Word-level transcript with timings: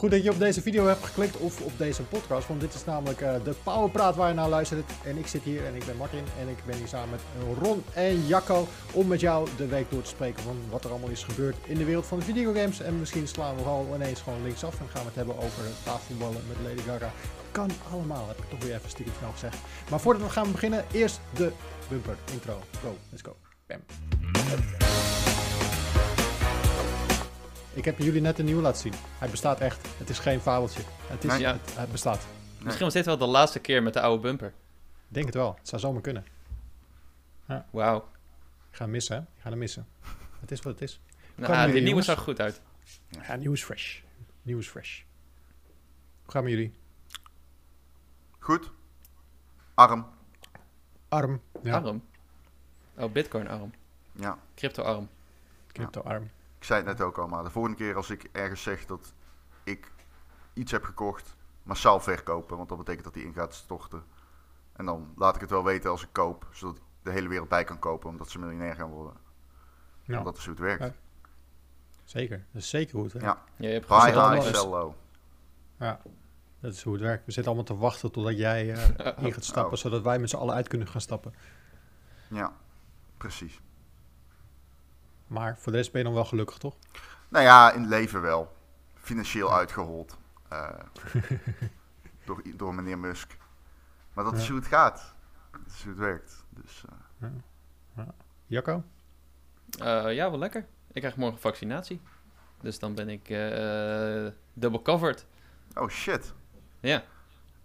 Goed 0.00 0.10
dat 0.10 0.22
je 0.22 0.30
op 0.30 0.38
deze 0.38 0.62
video 0.62 0.86
hebt 0.86 1.04
geklikt 1.04 1.36
of 1.36 1.60
op 1.60 1.78
deze 1.78 2.02
podcast, 2.02 2.48
want 2.48 2.60
dit 2.60 2.74
is 2.74 2.84
namelijk 2.84 3.20
uh, 3.20 3.34
de 3.44 3.54
Powerpraat 3.62 4.16
waar 4.16 4.28
je 4.28 4.34
naar 4.34 4.48
luistert. 4.48 4.90
En 5.04 5.18
ik 5.18 5.26
zit 5.26 5.42
hier 5.42 5.66
en 5.66 5.74
ik 5.74 5.84
ben 5.84 5.96
Martin 5.96 6.24
en 6.40 6.48
ik 6.48 6.56
ben 6.66 6.76
hier 6.76 6.88
samen 6.88 7.10
met 7.10 7.20
Ron 7.62 7.82
en 7.94 8.26
Jacco 8.26 8.66
om 8.92 9.06
met 9.06 9.20
jou 9.20 9.48
de 9.56 9.66
week 9.66 9.90
door 9.90 10.02
te 10.02 10.08
spreken 10.08 10.42
van 10.42 10.56
wat 10.70 10.84
er 10.84 10.90
allemaal 10.90 11.08
is 11.08 11.24
gebeurd 11.24 11.56
in 11.66 11.78
de 11.78 11.84
wereld 11.84 12.06
van 12.06 12.18
de 12.18 12.24
videogames. 12.24 12.80
En 12.80 12.98
misschien 12.98 13.28
slaan 13.28 13.56
we 13.56 13.62
al 13.62 13.86
ineens 13.94 14.20
gewoon 14.20 14.42
linksaf 14.42 14.80
en 14.80 14.88
gaan 14.88 15.02
we 15.02 15.06
het 15.06 15.16
hebben 15.16 15.36
over 15.36 15.62
tafelballen 15.84 16.42
met 16.48 16.56
Lady 16.62 16.88
Gaga. 16.88 17.12
Kan 17.50 17.70
allemaal, 17.92 18.28
heb 18.28 18.38
ik 18.38 18.50
toch 18.50 18.62
weer 18.62 18.74
even 18.74 18.90
stiekem 18.90 19.14
snel 19.18 19.32
gezegd. 19.32 19.56
Maar 19.90 20.00
voordat 20.00 20.22
we 20.22 20.30
gaan 20.30 20.52
beginnen, 20.52 20.84
eerst 20.92 21.20
de 21.34 21.52
bumper 21.88 22.16
intro. 22.32 22.58
Go, 22.82 22.96
let's 23.10 23.22
go. 23.22 23.36
Bam. 23.66 23.80
Ik 27.74 27.84
heb 27.84 27.98
jullie 27.98 28.20
net 28.20 28.38
een 28.38 28.44
nieuwe 28.44 28.62
laten 28.62 28.80
zien. 28.80 28.92
Hij 29.18 29.28
bestaat 29.30 29.60
echt. 29.60 29.88
Het 29.98 30.10
is 30.10 30.18
geen 30.18 30.40
fabeltje. 30.40 30.82
Het, 31.06 31.24
is, 31.24 31.36
Ja. 31.36 31.52
het, 31.52 31.76
het 31.76 31.90
bestaat. 31.92 32.26
Misschien 32.62 32.84
was 32.84 32.94
dit 32.94 33.04
wel 33.04 33.18
de 33.18 33.26
laatste 33.26 33.58
keer 33.58 33.82
met 33.82 33.92
de 33.92 34.00
oude 34.00 34.22
bumper. 34.22 34.48
Ik 34.48 35.14
denk 35.14 35.26
het 35.26 35.34
wel. 35.34 35.54
Het 35.58 35.68
zou 35.68 35.80
zomaar 35.80 36.02
kunnen. 36.02 36.24
Wauw. 37.70 37.96
Ik 38.70 38.76
ga 38.76 38.82
hem 38.82 38.90
missen, 38.90 39.16
hè? 39.16 39.22
Ik 39.22 39.28
ga 39.42 39.48
hem 39.48 39.58
missen. 39.58 39.86
Het 40.40 40.50
is 40.50 40.60
wat 40.60 40.72
het 40.72 40.82
is. 40.82 41.00
Nou, 41.34 41.52
ah, 41.52 41.72
die 41.72 41.82
nieuwe 41.82 42.02
zag 42.02 42.16
er 42.16 42.22
goed 42.22 42.40
uit. 42.40 42.60
Ja, 43.08 43.36
nieuw 43.36 43.52
is 43.52 43.64
fresh. 43.64 44.00
Nieuw 44.42 44.58
is 44.58 44.68
fresh. 44.68 45.00
Hoe 46.22 46.32
gaan 46.32 46.44
we 46.44 46.50
jullie? 46.50 46.74
Goed. 48.38 48.70
Arm. 49.74 50.06
Arm. 51.08 51.40
Ja, 51.62 51.78
Arm. 51.78 52.02
Oh, 52.96 53.12
bitcoin 53.12 53.48
arm. 53.48 53.72
Ja. 54.12 54.38
Crypto 54.54 54.82
arm. 54.82 55.08
crypto 55.72 56.00
arm. 56.00 56.30
Ik 56.60 56.66
zei 56.66 56.78
het 56.78 56.88
net 56.98 57.00
ook 57.06 57.18
al, 57.18 57.28
maar 57.28 57.42
de 57.44 57.50
volgende 57.50 57.76
keer 57.76 57.96
als 57.96 58.10
ik 58.10 58.28
ergens 58.32 58.62
zeg 58.62 58.86
dat 58.86 59.12
ik 59.64 59.92
iets 60.52 60.72
heb 60.72 60.84
gekocht, 60.84 61.36
massaal 61.62 62.00
verkopen, 62.00 62.56
want 62.56 62.68
dat 62.68 62.78
betekent 62.78 63.04
dat 63.04 63.14
die 63.14 63.24
in 63.24 63.32
gaat 63.32 63.54
storten. 63.54 64.02
En 64.72 64.84
dan 64.84 65.12
laat 65.16 65.34
ik 65.34 65.40
het 65.40 65.50
wel 65.50 65.64
weten 65.64 65.90
als 65.90 66.02
ik 66.02 66.08
koop, 66.12 66.46
zodat 66.52 66.76
ik 66.76 66.82
de 67.02 67.10
hele 67.10 67.28
wereld 67.28 67.48
bij 67.48 67.64
kan 67.64 67.78
kopen, 67.78 68.08
omdat 68.08 68.30
ze 68.30 68.38
miljonair 68.38 68.74
gaan 68.74 68.90
worden. 68.90 69.14
Ja, 70.02 70.12
Want 70.12 70.24
dat 70.24 70.36
is 70.36 70.44
hoe 70.44 70.54
het 70.54 70.62
werkt. 70.62 70.82
Ja. 70.82 70.92
zeker. 72.04 72.44
Dat 72.52 72.62
is 72.62 72.68
zeker 72.68 72.98
goed. 72.98 73.12
Hè? 73.12 73.18
Ja. 73.18 73.42
Ja, 73.56 73.66
je 73.68 73.72
hebt 73.72 73.88
high, 73.88 74.36
is- 74.36 74.58
sell 74.58 74.68
low. 74.68 74.92
Ja, 75.78 76.00
dat 76.60 76.72
is 76.72 76.82
hoe 76.82 76.92
het 76.92 77.02
werkt. 77.02 77.26
We 77.26 77.32
zitten 77.32 77.52
allemaal 77.52 77.74
te 77.74 77.80
wachten 77.82 78.12
totdat 78.12 78.36
jij 78.36 78.72
eh, 78.72 79.06
in 79.24 79.32
gaat 79.32 79.44
stappen, 79.44 79.72
Oh. 79.72 79.78
zodat 79.78 80.02
wij 80.02 80.18
met 80.18 80.30
z'n 80.30 80.36
allen 80.36 80.54
uit 80.54 80.68
kunnen 80.68 80.88
gaan 80.88 81.00
stappen. 81.00 81.34
Ja, 82.28 82.52
precies. 83.16 83.60
Maar 85.30 85.58
voor 85.58 85.72
de 85.72 85.78
rest 85.78 85.90
ben 85.92 86.00
je 86.00 86.06
dan 86.06 86.16
wel 86.16 86.24
gelukkig, 86.24 86.58
toch? 86.58 86.76
Nou 87.28 87.44
ja, 87.44 87.72
in 87.72 87.80
het 87.80 87.90
leven 87.90 88.20
wel. 88.20 88.56
Financieel 88.94 89.54
uitgehold. 89.54 90.16
eh, 90.48 90.68
door, 92.24 92.42
door 92.56 92.74
meneer 92.74 92.98
Musk. 92.98 93.36
Maar 94.12 94.24
dat 94.24 94.34
is 94.34 94.42
Ja. 94.42 94.48
hoe 94.50 94.58
het 94.58 94.68
gaat. 94.68 95.14
Dat 95.50 95.60
is 95.66 95.80
hoe 95.82 95.90
het 95.92 95.98
werkt. 96.00 96.44
Dus, 96.48 96.84
eh, 97.96 98.02
Jacco? 98.46 98.82
Eh, 99.78 100.14
ja, 100.14 100.30
wel 100.30 100.38
lekker. 100.38 100.66
Ik 100.92 101.00
krijg 101.00 101.16
morgen 101.16 101.40
vaccinatie. 101.40 102.00
Dus 102.60 102.78
dan 102.78 102.94
ben 102.94 103.08
ik 103.08 103.28
eh 103.28 104.26
double 104.52 104.82
covered. 104.82 105.26
oh 105.74 105.88
shit. 105.88 106.32
Ja. 106.80 106.92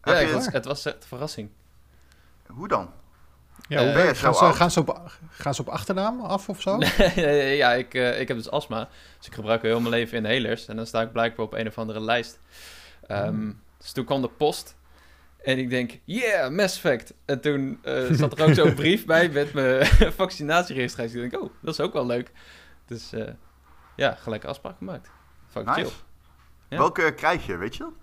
Heb 0.02 0.14
Ja, 0.14 0.20
je- 0.20 0.26
het 0.26 0.34
was, 0.36 0.46
het 0.48 0.66
was 0.66 0.86
echt 0.86 0.96
een 0.96 1.08
verrassing. 1.08 1.50
Hoe 2.48 2.68
dan? 2.68 2.92
Ja, 3.68 3.76
Eh, 3.78 3.82
hoe 3.84 3.90
je 3.98 4.04
werkt- 4.04 4.18
zo 4.18 4.24
gaan, 4.24 4.34
ze, 4.34 4.44
oud? 4.44 4.56
gaan, 4.56 4.72
ze 4.72 4.80
op, 4.80 5.10
gaan 5.30 5.54
ze 5.56 5.62
op 5.62 5.68
achternaam 5.70 6.22
af 6.22 6.50
of 6.50 6.62
zo? 6.62 6.78
ja, 7.62 7.74
ik, 7.74 7.94
eh, 7.94 8.20
ik 8.20 8.28
heb 8.28 8.38
dus 8.38 8.50
astma. 8.50 8.90
Dus 9.18 9.28
ik 9.28 9.34
gebruik 9.34 9.62
heel 9.62 9.80
mijn 9.80 9.94
leven 9.94 10.18
inhalers. 10.26 10.68
En 10.68 10.76
dan 10.76 10.86
sta 10.86 11.02
ik 11.02 11.12
blijkbaar 11.12 11.46
op 11.46 11.54
een 11.54 11.68
of 11.68 11.78
andere 11.78 12.02
lijst. 12.02 12.40
Ehm, 13.08 13.28
Hmm. 13.28 13.62
Dus 13.78 13.92
toen 13.92 14.06
kwam 14.06 14.22
de 14.22 14.30
post. 14.30 14.76
En 15.44 15.58
ik 15.58 15.70
denk, 15.70 16.00
yeah, 16.04 16.52
Mass 16.52 16.76
Effect. 16.76 17.14
En 17.26 17.42
toen 17.42 17.80
eh, 17.84 18.04
zat 18.12 18.40
er 18.40 18.48
ook 18.48 18.54
zo'n 18.54 18.74
brief 18.84 19.06
bij 19.06 19.30
met 19.30 19.54
mijn 19.54 19.86
vaccinatieregistratie. 20.22 21.24
Ik 21.24 21.32
denk, 21.32 21.44
oh, 21.44 21.50
dat 21.62 21.74
is 21.74 21.80
ook 21.80 21.94
wel 21.94 22.06
leuk. 22.06 22.32
Dus 22.88 23.14
eh, 23.14 23.32
ja, 23.96 24.12
gelijk 24.22 24.44
een 24.44 24.50
afspraak 24.50 24.78
gemaakt. 24.78 25.10
Fucking 25.50 25.76
Nice. 25.76 25.90
chill. 25.90 26.00
Ja. 26.70 26.78
Welke 26.78 27.14
krijg 27.14 27.46
je, 27.46 27.58
weet 27.58 27.76
je 27.76 27.84
dat? 27.84 27.94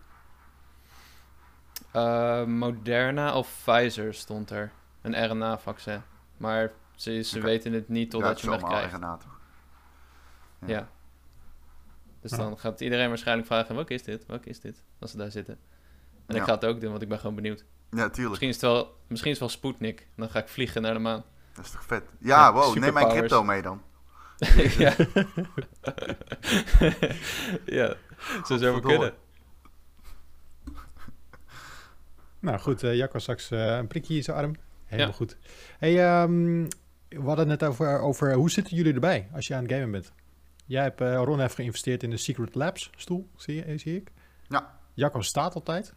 Eh, 1.93 2.45
Moderna 2.45 3.35
of 3.35 3.49
Pfizer 3.65 4.15
stond 4.15 4.51
er. 4.51 4.73
Een 5.03 5.31
RNA-vaccin. 5.31 6.03
Maar 6.37 6.73
ze, 6.95 7.23
ze 7.23 7.41
weten 7.41 7.73
het 7.73 7.89
niet 7.89 8.11
totdat 8.11 8.31
het 8.31 8.41
je 8.41 8.51
hem 8.51 8.59
allemaal 8.59 8.79
krijgt. 8.79 8.95
RNA, 8.97 9.17
toch? 9.17 9.41
Ja. 10.67 10.89
Dus 12.21 12.31
Ja. 12.31 12.37
dan 12.37 12.59
gaat 12.59 12.81
iedereen 12.81 13.09
waarschijnlijk 13.09 13.47
vragen, 13.49 13.75
welke 13.75 13.95
is 13.95 14.03
dit? 14.03 14.27
Welke 14.27 14.49
is 14.49 14.61
dit? 14.61 14.83
Als 14.99 15.11
ze 15.11 15.17
daar 15.17 15.31
zitten. 15.31 15.59
En 16.27 16.37
ik 16.37 16.43
ga 16.43 16.55
het 16.55 16.65
ook 16.65 16.81
doen, 16.81 16.91
want 16.91 17.03
ik 17.03 17.09
ben 17.09 17.19
gewoon 17.19 17.35
benieuwd. 17.35 17.65
Ja, 17.91 18.09
tuurlijk. 18.09 18.29
Misschien 18.29 18.49
is 18.49 18.55
het 18.55 18.65
wel, 18.65 18.97
misschien 19.07 19.31
is 19.31 19.39
het 19.39 19.49
wel 19.49 19.59
Sputnik. 19.59 20.07
Dan 20.17 20.31
ga 20.31 20.39
ik 20.39 20.49
vliegen 20.49 20.83
naar 20.83 20.93
de 20.93 20.99
maan. 20.99 21.25
Dat 21.53 21.65
is 21.65 21.71
toch 21.71 21.85
vet? 21.85 22.05
Ja, 22.19 22.37
Ja, 22.37 22.53
wow, 22.53 22.77
neem 22.77 22.93
mijn 22.93 23.09
crypto 23.09 23.43
mee 23.45 23.63
dan. 23.63 23.83
ja. 24.79 24.95
ja, 27.79 27.95
zo 28.45 28.57
zou 28.57 28.75
het 28.75 28.75
Godverdomme. 28.75 28.81
kunnen. 28.83 29.13
Nou 32.39 32.59
goed, 32.59 32.83
eh 32.83 32.95
Jacco 32.97 33.19
straks 33.19 33.51
eh, 33.51 33.77
een 33.77 33.87
prikje 33.87 34.15
in 34.15 34.23
zijn 34.23 34.37
arm. 34.37 34.55
Helemaal 34.93 35.11
Ja. 35.11 35.17
goed. 35.17 35.37
Hey, 35.79 36.05
ehm, 36.05 36.63
we 37.09 37.21
hadden 37.27 37.49
het 37.49 37.61
net 37.61 37.69
over, 37.69 37.99
over 38.01 38.33
hoe 38.35 38.51
zitten 38.51 38.77
jullie 38.77 38.95
erbij 38.95 39.29
als 39.35 39.47
je 39.47 39.55
aan 39.55 39.63
het 39.63 39.73
gamen 39.73 39.91
bent? 39.91 40.13
Jij 40.67 40.83
hebt, 40.83 41.01
eh, 41.01 41.15
Ron 41.25 41.41
heeft 41.41 41.55
geïnvesteerd 41.55 42.03
in 42.03 42.11
de 42.11 42.17
Secret 42.17 42.55
Labs 42.55 42.91
stoel, 42.97 43.29
zie, 43.37 43.67
je, 43.67 43.79
zie 43.79 43.97
ik. 43.97 44.11
Ja. 44.49 44.79
Jacco 44.95 45.21
staat 45.21 45.55
altijd. 45.55 45.95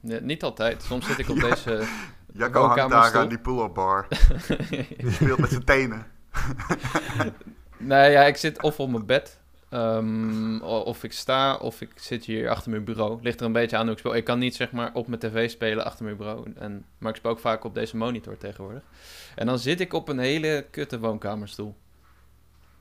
Nee, 0.00 0.20
niet 0.20 0.42
altijd. 0.42 0.82
Soms 0.82 1.06
zit 1.06 1.18
ik 1.18 1.28
op 1.28 1.36
Ja. 1.36 1.48
deze... 1.48 1.84
Jacco 2.34 2.66
hangt 2.66 2.90
daar 2.90 3.16
aan 3.18 3.28
die 3.28 3.38
pull-up 3.38 3.74
bar. 3.74 4.06
Die 4.98 5.10
speelt 5.20 5.38
met 5.38 5.50
zijn 5.50 5.64
tenen. 5.64 6.06
nee, 7.78 8.10
ja, 8.10 8.22
ik 8.22 8.36
zit 8.36 8.62
of 8.62 8.80
op 8.80 8.90
mijn 8.90 9.06
bed. 9.06 9.40
Ehm, 9.72 10.60
of 10.60 11.04
ik 11.04 11.12
sta, 11.12 11.56
of 11.56 11.80
ik 11.80 11.90
zit 11.94 12.24
hier 12.24 12.48
achter 12.50 12.70
mijn 12.70 12.84
bureau. 12.84 13.18
Ligt 13.22 13.40
er 13.40 13.46
een 13.46 13.52
beetje 13.52 13.76
aan 13.76 13.82
hoe 13.84 13.92
ik 13.92 13.98
speel. 13.98 14.14
Ik 14.16 14.24
kan 14.24 14.38
niet 14.38 14.54
zeg 14.54 14.72
maar 14.72 14.90
op 14.94 15.06
mijn 15.06 15.20
tv 15.20 15.50
spelen 15.50 15.84
achter 15.84 16.04
mijn 16.04 16.16
bureau. 16.16 16.52
En, 16.56 16.84
maar 16.98 17.10
ik 17.10 17.16
speel 17.16 17.30
ook 17.30 17.38
vaak 17.38 17.64
op 17.64 17.74
deze 17.74 17.96
monitor 17.96 18.38
tegenwoordig. 18.38 18.82
En 19.34 19.46
dan 19.46 19.58
zit 19.58 19.80
ik 19.80 19.92
op 19.92 20.08
een 20.08 20.18
hele 20.18 20.66
kutte 20.70 20.98
woonkamerstoel. 20.98 21.74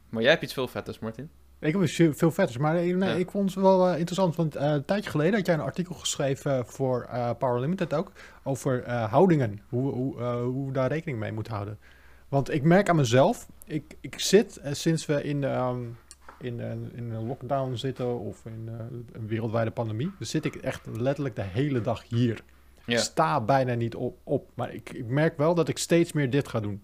Maar 0.09 0.21
jij 0.21 0.31
hebt 0.31 0.43
iets 0.43 0.53
veel 0.53 0.67
vetters, 0.67 0.99
Martin. 0.99 1.29
Ik 1.59 1.71
heb 1.71 1.81
dus 1.81 1.95
veel 1.95 2.31
vetters, 2.31 2.57
maar 2.57 2.73
nee, 2.73 2.97
Ja. 2.97 3.05
ik 3.05 3.31
vond 3.31 3.53
het 3.53 3.63
wel 3.63 3.87
eh, 3.87 3.97
interessant. 3.97 4.35
Want 4.35 4.55
eh, 4.55 4.71
een 4.71 4.85
tijdje 4.85 5.09
geleden 5.09 5.33
had 5.33 5.45
jij 5.45 5.55
een 5.55 5.61
artikel 5.61 5.95
geschreven 5.95 6.65
voor 6.65 7.07
eh, 7.11 7.29
Power 7.37 7.59
Limited 7.59 7.93
ook. 7.93 8.11
Over 8.43 8.83
eh, 8.83 9.11
houdingen. 9.11 9.61
Hoe, 9.69 9.91
hoe, 9.93 10.19
eh, 10.19 10.41
hoe 10.41 10.67
we 10.67 10.73
daar 10.73 10.89
rekening 10.89 11.19
mee 11.19 11.31
moeten 11.31 11.53
houden. 11.53 11.79
Want 12.29 12.53
ik 12.53 12.63
merk 12.63 12.89
aan 12.89 12.95
mezelf. 12.95 13.47
Ik, 13.65 13.95
ik 14.01 14.19
zit 14.19 14.57
eh, 14.57 14.73
sinds 14.73 15.05
we 15.05 15.23
in, 15.23 15.43
ehm, 15.43 15.79
in, 16.43 16.59
eh, 16.59 16.71
in 16.71 17.11
een 17.11 17.25
lockdown 17.27 17.75
zitten. 17.75 18.19
Of 18.19 18.45
in 18.45 18.69
eh, 18.69 18.85
een 19.11 19.27
wereldwijde 19.27 19.71
pandemie. 19.71 20.11
Dan 20.17 20.27
zit 20.27 20.45
ik 20.45 20.55
echt 20.55 20.85
letterlijk 20.85 21.35
de 21.35 21.41
hele 21.41 21.81
dag 21.81 22.03
hier. 22.07 22.33
Ik 22.85 22.93
Ja. 22.93 22.97
sta 22.97 23.41
bijna 23.41 23.73
niet 23.73 23.95
op. 23.95 24.17
op 24.23 24.49
maar 24.53 24.73
ik, 24.73 24.89
ik 24.89 25.05
merk 25.05 25.37
wel 25.37 25.55
dat 25.55 25.67
ik 25.67 25.77
steeds 25.77 26.11
meer 26.13 26.29
dit 26.29 26.47
ga 26.47 26.59
doen. 26.59 26.81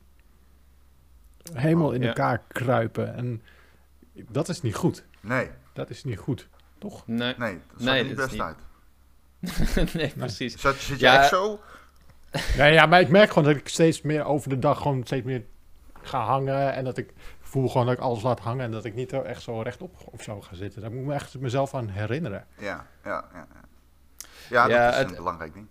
Helemaal 1.53 1.91
in 1.91 2.01
Ja. 2.01 2.07
elkaar 2.07 2.43
kruipen. 2.47 3.15
En 3.15 3.41
dat 4.31 4.49
is 4.49 4.61
niet 4.61 4.75
goed. 4.75 5.03
Nee, 5.21 5.49
Dat 5.73 5.89
is 5.89 6.03
niet 6.03 6.17
goed, 6.17 6.47
toch? 6.77 7.07
Nee, 7.07 7.33
nee, 7.37 7.53
dat 7.53 7.81
zag 7.81 7.89
Nee, 7.91 7.97
er 7.97 8.03
niet 8.03 8.11
is 8.11 8.17
best 8.17 8.31
niet- 8.31 8.41
uit. 8.41 8.57
nee 9.93 10.13
precies. 10.17 10.61
Zit, 10.61 10.75
zit 10.75 10.99
je 10.99 11.05
Ja. 11.05 11.19
echt 11.19 11.29
zo? 11.29 11.59
Ja, 12.55 12.65
ja, 12.65 12.85
maar 12.85 12.99
ik 13.01 13.09
merk 13.09 13.29
gewoon 13.29 13.43
dat 13.43 13.55
ik 13.55 13.67
steeds 13.67 14.01
meer 14.01 14.23
over 14.23 14.49
de 14.49 14.59
dag 14.59 14.81
gewoon 14.81 15.03
steeds 15.03 15.25
meer 15.25 15.43
ga 16.01 16.19
hangen. 16.25 16.73
En 16.73 16.83
dat 16.83 16.97
ik 16.97 17.13
voel 17.47 17.69
gewoon 17.69 17.85
dat 17.87 17.95
ik 17.95 18.01
alles 18.01 18.21
laat 18.23 18.39
hangen. 18.39 18.63
En 18.65 18.71
dat 18.71 18.85
ik 18.85 18.95
niet 18.95 19.09
zo 19.09 19.21
echt 19.21 19.41
zo 19.41 19.61
rechtop 19.61 19.95
of 20.11 20.23
zo 20.23 20.41
ga 20.41 20.55
zitten. 20.55 20.81
Daar 20.81 20.91
moet 20.91 20.99
ik 21.01 21.05
me 21.05 21.13
echt 21.13 21.39
mezelf 21.39 21.73
aan 21.73 21.89
herinneren. 21.89 22.45
Ja, 22.57 22.87
ja, 23.03 23.25
ja. 23.33 23.47
Ja, 24.49 24.67
ja 24.67 24.67
Ja, 24.67 24.85
dat 24.85 24.93
is 24.93 24.99
het- 24.99 25.09
een 25.09 25.15
belangrijk 25.15 25.53
ding. 25.53 25.67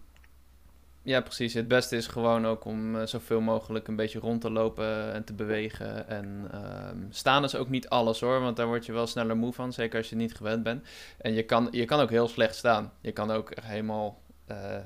Ja, 1.02 1.20
precies. 1.20 1.54
Het 1.54 1.68
beste 1.68 1.96
is 1.96 2.06
gewoon 2.06 2.46
ook 2.46 2.64
om 2.64 2.96
eh, 2.96 3.06
zoveel 3.06 3.40
mogelijk 3.40 3.88
een 3.88 3.96
beetje 3.96 4.18
rond 4.18 4.40
te 4.40 4.50
lopen 4.50 5.12
en 5.12 5.24
te 5.24 5.32
bewegen. 5.32 6.08
En 6.08 6.48
ehm, 6.52 6.98
staan 7.10 7.44
is 7.44 7.54
ook 7.54 7.68
niet 7.68 7.88
alles 7.88 8.20
hoor, 8.20 8.40
want 8.40 8.56
daar 8.56 8.66
word 8.66 8.86
je 8.86 8.92
wel 8.92 9.06
sneller 9.06 9.36
moe 9.36 9.52
van, 9.52 9.72
zeker 9.72 9.98
als 9.98 10.10
je 10.10 10.16
niet 10.16 10.34
gewend 10.34 10.62
bent. 10.62 10.86
En 11.18 11.32
je 11.34 11.42
kan, 11.42 11.68
je 11.70 11.84
kan 11.84 12.00
ook 12.00 12.10
heel 12.10 12.28
slecht 12.28 12.54
staan. 12.54 12.92
Je 13.00 13.12
kan 13.12 13.30
ook 13.30 13.50
helemaal 13.60 14.20
eh, 14.46 14.76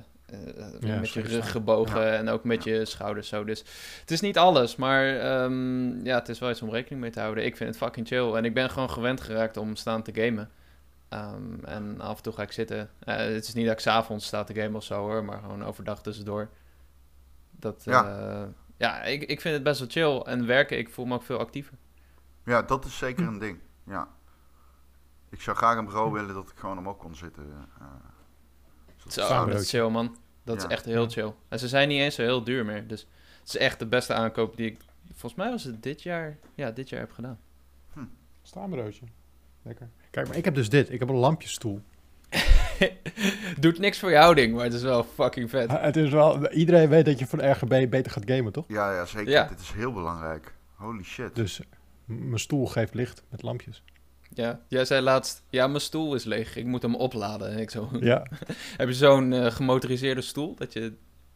Ja, 0.79 0.99
met 0.99 1.09
je 1.09 1.21
rug 1.21 1.51
gebogen 1.51 2.01
Ja. 2.01 2.11
en 2.11 2.29
ook 2.29 2.43
met 2.43 2.63
je 2.63 2.85
schouders 2.85 3.27
zo. 3.27 3.43
Dus 3.43 3.59
het 3.99 4.11
is 4.11 4.21
niet 4.21 4.37
alles, 4.37 4.75
maar 4.75 5.19
ehm, 5.19 6.05
ja, 6.05 6.15
het 6.15 6.29
is 6.29 6.39
wel 6.39 6.49
iets 6.49 6.61
om 6.61 6.69
rekening 6.69 7.01
mee 7.01 7.11
te 7.11 7.19
houden. 7.19 7.45
Ik 7.45 7.57
vind 7.57 7.69
het 7.69 7.77
fucking 7.77 8.07
chill 8.07 8.33
en 8.33 8.45
ik 8.45 8.53
ben 8.53 8.69
gewoon 8.69 8.89
gewend 8.89 9.21
geraakt 9.21 9.57
om 9.57 9.75
staan 9.75 10.01
te 10.03 10.11
gamen. 10.13 10.49
Ehm, 11.09 11.63
en 11.65 12.01
af 12.01 12.17
en 12.17 12.23
toe 12.23 12.33
ga 12.33 12.41
ik 12.41 12.51
zitten. 12.51 12.89
Eh, 12.99 13.15
het 13.15 13.47
is 13.47 13.53
niet 13.53 13.65
dat 13.65 13.73
ik 13.73 13.79
s'avonds 13.79 14.25
sta 14.25 14.43
te 14.43 14.53
gamen 14.53 14.75
of 14.75 14.83
zo 14.83 14.95
hoor, 14.99 15.23
maar 15.25 15.39
gewoon 15.39 15.63
overdag 15.65 16.01
tussendoor. 16.01 16.49
Dat, 17.51 17.81
Ja. 17.85 18.03
ja, 18.09 18.47
ja 18.77 19.03
ik, 19.03 19.21
ik 19.23 19.41
vind 19.41 19.53
het 19.53 19.63
best 19.63 19.79
wel 19.79 19.89
chill. 19.89 20.31
En 20.33 20.45
werken, 20.45 20.77
ik 20.77 20.89
voel 20.89 21.05
me 21.05 21.13
ook 21.15 21.23
veel 21.23 21.39
actiever. 21.39 21.73
Ja, 22.45 22.61
dat 22.61 22.85
is 22.85 22.97
zeker 22.97 23.27
een 23.27 23.39
ding. 23.39 23.59
Ja. 23.85 24.07
Ik 25.29 25.41
zou 25.41 25.57
graag 25.57 25.77
een 25.77 25.85
bureau 25.85 26.11
willen 26.11 26.33
dat 26.33 26.49
ik 26.49 26.57
gewoon 26.57 26.77
omhoog 26.77 26.97
kon 26.97 27.15
zitten. 27.15 27.43
eh. 27.79 27.85
zodat- 28.97 29.13
Zo, 29.29 29.45
dat 29.45 29.47
is 29.55 29.61
ook. 29.61 29.67
chill, 29.67 29.89
man. 29.89 30.17
Dat 30.43 30.57
is 30.57 30.65
echt 30.65 30.85
heel 30.85 31.09
chill. 31.09 31.33
En 31.49 31.59
ze 31.59 31.67
zijn 31.67 31.87
niet 31.87 31.99
eens 31.99 32.15
zo 32.15 32.21
heel 32.21 32.43
duur 32.43 32.65
meer. 32.65 32.87
Dus 32.87 33.07
het 33.39 33.47
is 33.49 33.57
echt 33.57 33.79
de 33.79 33.85
beste 33.85 34.13
aankoop 34.13 34.57
die 34.57 34.65
ik... 34.65 34.79
Volgens 35.07 35.35
mij 35.35 35.49
was 35.49 35.63
het 35.63 35.83
dit 35.83 36.01
jaar... 36.01 36.37
Ja, 36.55 36.71
dit 36.71 36.89
jaar 36.89 36.99
heb 36.99 37.11
gedaan. 37.11 37.39
Staanbroodje. 38.41 39.05
Lekker. 39.61 39.89
Kijk, 40.11 40.27
maar 40.27 40.37
ik 40.37 40.45
heb 40.45 40.55
dus 40.55 40.69
dit. 40.69 40.91
Ik 40.91 40.99
heb 40.99 41.09
een 41.09 41.15
lampjesstoel. 41.15 41.81
Doet 43.59 43.79
niks 43.79 43.99
voor 43.99 44.09
je 44.09 44.17
houding, 44.17 44.55
maar 44.55 44.63
het 44.63 44.73
is 44.73 44.81
wel 44.81 45.03
fucking 45.03 45.49
vet. 45.49 45.69
Ah, 45.69 45.81
Het 45.81 45.95
is 45.95 46.09
wel... 46.09 46.51
Iedereen 46.51 46.89
weet 46.89 47.05
dat 47.05 47.19
je 47.19 47.27
van 47.27 47.51
RGB 47.51 47.89
beter 47.89 48.11
gaat 48.11 48.23
gamen, 48.25 48.51
toch? 48.51 48.65
Ja, 48.67 48.93
ja, 48.93 49.05
zeker. 49.05 49.31
Ja. 49.31 49.47
Dit 49.47 49.59
is 49.59 49.71
heel 49.71 49.93
belangrijk. 49.93 50.53
Holy 50.75 51.03
shit. 51.03 51.35
Dus 51.35 51.61
mijn 52.05 52.39
stoel 52.39 52.65
geeft 52.67 52.93
licht 52.93 53.23
met 53.29 53.41
lampjes. 53.41 53.83
Ja, 54.33 54.59
jij 54.67 54.85
zei 54.85 55.01
laatst... 55.01 55.43
Ja, 55.49 55.67
mijn 55.67 55.81
stoel 55.81 56.15
is 56.15 56.23
leeg. 56.23 56.55
Ik 56.55 56.65
moet 56.65 56.81
hem 56.81 56.95
opladen. 56.95 57.51
En 57.51 57.59
ik 57.59 57.69
zo... 57.69 57.89
Ja. 57.99 58.25
Heb 58.77 58.87
je 58.87 58.93
zo'n 58.93 59.33
eh, 59.33 59.51
gemotoriseerde 59.51 60.21
stoel 60.21 60.55
dat 60.55 60.73
je 60.73 60.93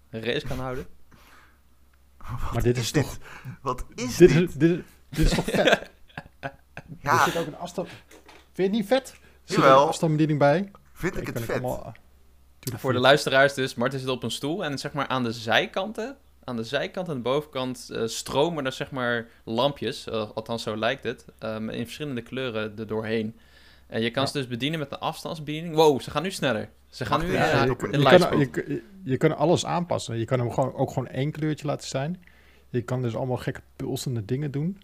een 0.09 0.23
race 0.23 0.47
kan 0.47 0.59
houden? 0.59 0.85
Maar 2.53 2.63
dit 2.63 2.77
is 2.77 2.91
toch... 2.91 3.17
Wat 3.61 3.85
is 3.95 4.17
Dit 4.17 4.29
dit? 4.33 4.49
is, 4.49 4.53
dit, 4.53 4.71
is- 4.71 4.83
dit 5.09 5.25
is 5.31 5.35
toch 5.35 5.45
vet? 5.45 5.67
Er 6.39 6.51
Ja, 7.01 7.23
zit 7.23 7.37
ook 7.37 7.47
een 7.47 7.57
afstand... 7.57 7.87
Vind 7.87 7.99
je 8.53 8.61
het 8.63 8.71
niet 8.71 8.85
vet? 8.87 9.09
Er 9.09 9.17
zit 9.43 9.57
Jawel. 9.57 9.81
een 9.81 9.87
afstandsbediening 9.87 10.39
bij. 10.39 10.71
vind 10.93 11.17
ik 11.17 11.27
het 11.27 11.41
vet. 11.41 11.49
allemaal- 11.63 11.93
Tuurlijk 12.59 12.83
Voor 12.83 12.93
de 12.93 12.99
luisteraars 12.99 13.53
dus, 13.53 13.75
Martin 13.75 13.99
zit 13.99 14.07
op 14.09 14.23
een 14.23 14.31
stoel 14.31 14.63
en 14.65 14.77
zeg 14.77 14.93
maar 14.93 15.07
aan 15.07 15.23
de 15.23 15.31
zijkanten, 15.31 16.17
aan 16.45 16.55
de 16.55 16.63
zijkant 16.63 17.07
en 17.07 17.13
de 17.15 17.21
bovenkant 17.21 17.89
eh, 17.89 18.05
stromen 18.05 18.65
er 18.65 18.71
zeg 18.71 18.91
maar 18.91 19.27
lampjes, 19.43 20.07
eh, 20.07 20.29
althans 20.33 20.63
zo 20.63 20.77
lijkt 20.77 21.03
het, 21.03 21.25
ehm, 21.39 21.69
in 21.69 21.83
verschillende 21.83 22.21
kleuren 22.21 22.77
er 22.77 22.87
doorheen. 22.87 23.35
En 23.87 24.01
je 24.01 24.11
kan 24.11 24.23
Ja. 24.23 24.29
ze 24.29 24.37
dus 24.37 24.47
bedienen 24.47 24.79
met 24.79 24.91
een 24.91 24.99
afstandsbediening. 24.99 25.75
Wow, 25.75 26.01
ze 26.01 26.11
gaan 26.11 26.23
nu 26.23 26.31
sneller. 26.31 26.69
Ze 26.89 27.05
gaan 27.05 27.19
nu 27.19 27.27
eh, 27.27 27.33
Ja, 27.33 27.63
je, 27.63 27.75
een 27.79 28.01
je, 28.01 28.49
kan, 28.49 28.67
je, 28.67 28.83
je 29.03 29.17
kan 29.17 29.37
alles 29.37 29.65
aanpassen. 29.65 30.17
Je 30.17 30.25
kan 30.25 30.39
hem 30.39 30.51
gewoon, 30.51 30.73
ook 30.73 30.89
gewoon 30.89 31.07
één 31.07 31.31
kleurtje 31.31 31.67
laten 31.67 31.87
zijn. 31.87 32.23
Je 32.69 32.81
kan 32.81 33.01
dus 33.01 33.15
allemaal 33.15 33.37
gekke 33.37 33.61
pulsende 33.75 34.25
dingen 34.25 34.51
doen. 34.51 34.81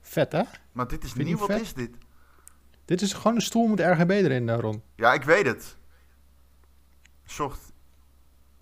Vet, 0.00 0.32
hè? 0.32 0.42
Maar 0.72 0.88
dit 0.88 1.04
is 1.04 1.12
Vind 1.12 1.24
nieuw. 1.24 1.36
niet 1.38 1.46
Wat 1.46 1.56
vet? 1.56 1.60
is 1.66 1.74
dit? 1.74 1.90
Dit 2.84 3.00
is 3.02 3.12
gewoon 3.12 3.34
een 3.34 3.42
stoel 3.42 3.66
met 3.66 3.80
RGB 3.80 4.10
erin, 4.10 4.50
Ron. 4.50 4.82
Ja, 4.96 5.12
ik 5.12 5.22
weet 5.22 5.46
het. 5.46 5.76
Een 7.24 7.30
soort 7.30 7.58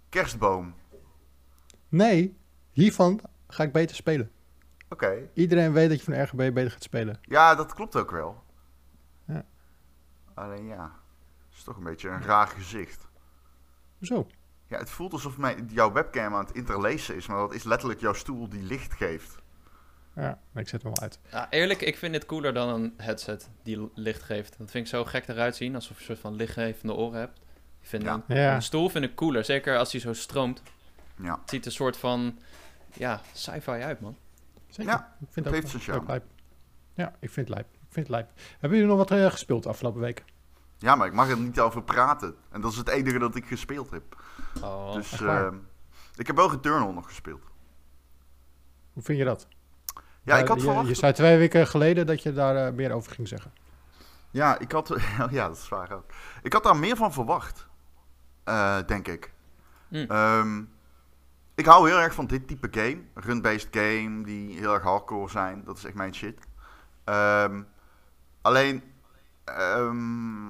kerstboom. 0.09 0.75
Nee, 1.89 2.37
hiervan 2.71 3.21
ga 3.49 3.63
ik 3.63 3.73
beter 3.73 3.97
spelen. 3.97 4.31
Oké. 4.89 5.29
Iedereen 5.35 5.73
weet 5.73 5.89
dat 5.89 5.99
je 5.99 6.05
van 6.05 6.23
RGB 6.23 6.37
beter 6.55 6.71
gaat 6.71 6.83
spelen. 6.83 7.19
Ja, 7.23 7.55
dat 7.55 7.75
klopt 7.75 7.97
ook 7.97 8.11
wel. 8.11 8.43
Ja. 9.27 9.45
Alleen 10.35 10.67
ja, 10.67 10.83
het 11.49 11.57
is 11.59 11.63
toch 11.63 11.77
een 11.77 11.85
beetje 11.85 12.09
een 12.09 12.23
raar 12.23 12.47
gezicht. 12.47 13.07
Zo. 14.01 14.27
Ja, 14.67 14.79
het 14.79 14.91
voelt 14.91 15.13
alsof 15.13 15.37
mijn, 15.39 15.69
jouw 15.73 15.93
webcam 15.93 16.35
aan 16.35 16.45
het 16.45 16.55
interlacen 16.55 17.17
is, 17.17 17.27
maar 17.27 17.39
dat 17.39 17.55
is 17.55 17.65
letterlijk 17.65 18.01
jouw 18.01 18.13
stoel 18.13 18.49
die 18.49 18.63
licht 18.63 18.93
geeft. 18.93 19.37
Ja, 20.15 20.39
ik 20.55 20.69
zet 20.69 20.83
hem 20.83 20.93
wel 20.95 21.03
uit. 21.03 21.19
Ja, 21.31 21.51
eerlijk, 21.51 21.81
ik 21.81 21.97
vind 21.97 22.13
dit 22.13 22.27
cooler 22.27 22.55
dan 22.55 22.69
een 22.69 22.95
headset 22.97 23.51
die 23.63 23.91
licht 23.95 24.23
geeft. 24.23 24.59
Dat 24.59 24.71
vind 24.71 24.85
ik 24.85 24.91
zo 24.91 25.05
gek 25.05 25.29
eruit 25.29 25.57
zien, 25.57 25.75
alsof 25.75 25.91
je 25.97 26.01
een 26.01 26.05
soort 26.07 26.19
van 26.19 26.35
lichtgevende 26.35 26.95
oren 26.95 27.19
hebt. 27.19 27.39
Ik 27.81 27.87
vind 27.89 28.03
Ja. 28.03 28.23
een, 28.27 28.37
Ja. 28.37 28.55
een 28.55 28.63
stoel 28.63 28.89
vind 28.89 29.05
ik 29.05 29.15
cooler, 29.15 29.45
zeker 29.45 29.79
als 29.79 29.91
die 29.91 30.01
zo 30.01 30.13
stroomt. 30.13 30.63
Ja. 31.23 31.39
Het 31.41 31.51
ziet 31.51 31.67
een 31.67 31.73
soort 31.73 31.97
van, 31.97 32.39
ja, 32.93 33.21
sci-fi 33.33 33.71
uit, 33.71 34.01
man. 34.01 34.17
Zeker. 34.69 34.93
Ja, 34.93 35.17
ik 35.21 35.27
vind 35.31 35.47
het 35.47 35.55
ook, 35.55 35.63
heeft 35.63 35.91
ook 35.91 36.09
lijp. 36.09 36.25
Ja, 36.95 37.09
ik 37.21 37.31
vind 37.31 37.49
het 37.49 37.57
lijp. 37.57 37.67
Ik 37.73 37.95
vind 37.95 38.07
het 38.07 38.09
lijp. 38.17 38.31
Hebben 38.59 38.79
jullie 38.79 38.95
nog 38.97 39.09
wat 39.09 39.19
eh, 39.19 39.27
gespeeld 39.31 39.63
de 39.63 39.69
afgelopen 39.69 40.01
week? 40.01 40.25
Ja, 40.79 40.95
maar 40.95 41.07
ik 41.07 41.13
mag 41.13 41.29
er 41.31 41.39
niet 41.39 41.61
over 41.61 41.83
praten. 41.83 42.35
En 42.51 42.61
dat 42.61 42.71
is 42.73 42.77
het 42.77 42.89
enige 42.89 43.19
dat 43.19 43.35
ik 43.37 43.47
gespeeld 43.47 43.91
heb. 43.91 44.23
Oh, 44.63 44.95
dus 44.95 45.13
echt 45.13 45.21
waar? 45.23 45.47
ehm, 45.47 45.57
ik 46.17 46.27
heb 46.27 46.37
wel 46.37 46.51
Returnal 46.51 46.93
nog 46.93 47.07
gespeeld. 47.07 47.43
Hoe 48.93 49.03
vind 49.03 49.19
je 49.19 49.25
dat? 49.25 49.47
Ja, 50.23 50.37
ik 50.37 50.43
Eh, 50.43 50.49
had 50.49 50.59
je, 50.59 50.65
verwacht... 50.65 50.89
Je 50.89 50.95
zei 50.95 51.13
twee 51.13 51.37
weken 51.39 51.67
geleden 51.67 52.07
dat 52.07 52.23
je 52.23 52.33
daar 52.33 52.67
eh, 52.67 52.73
meer 52.73 52.93
over 52.93 53.13
ging 53.13 53.29
zeggen. 53.29 53.53
Ja, 54.31 54.59
ik 54.59 54.73
had... 54.73 54.95
ja, 55.31 55.47
dat 55.49 55.57
is 55.57 55.69
waar 55.69 55.93
ook. 55.93 56.05
Ik 56.43 56.53
had 56.53 56.63
daar 56.63 56.77
meer 56.77 56.97
van 56.97 57.13
verwacht. 57.13 57.67
eh, 58.45 58.79
denk 58.87 59.09
ik. 59.09 59.33
Ehm, 59.91 60.63
ik 61.59 61.67
hou 61.67 61.89
heel 61.89 61.99
erg 61.99 62.15
van 62.15 62.27
dit 62.27 62.49
type 62.49 62.69
game. 62.71 63.03
Run-based 63.15 63.69
game, 63.71 64.23
die 64.25 64.59
heel 64.59 64.75
erg 64.75 64.83
hardcore 64.83 65.31
zijn. 65.31 65.65
Dat 65.65 65.77
is 65.77 65.85
echt 65.85 65.95
mijn 65.95 66.15
shit. 66.15 66.39
Ehm, 67.05 67.63
alleen... 68.43 68.83
ehm, 69.45 70.47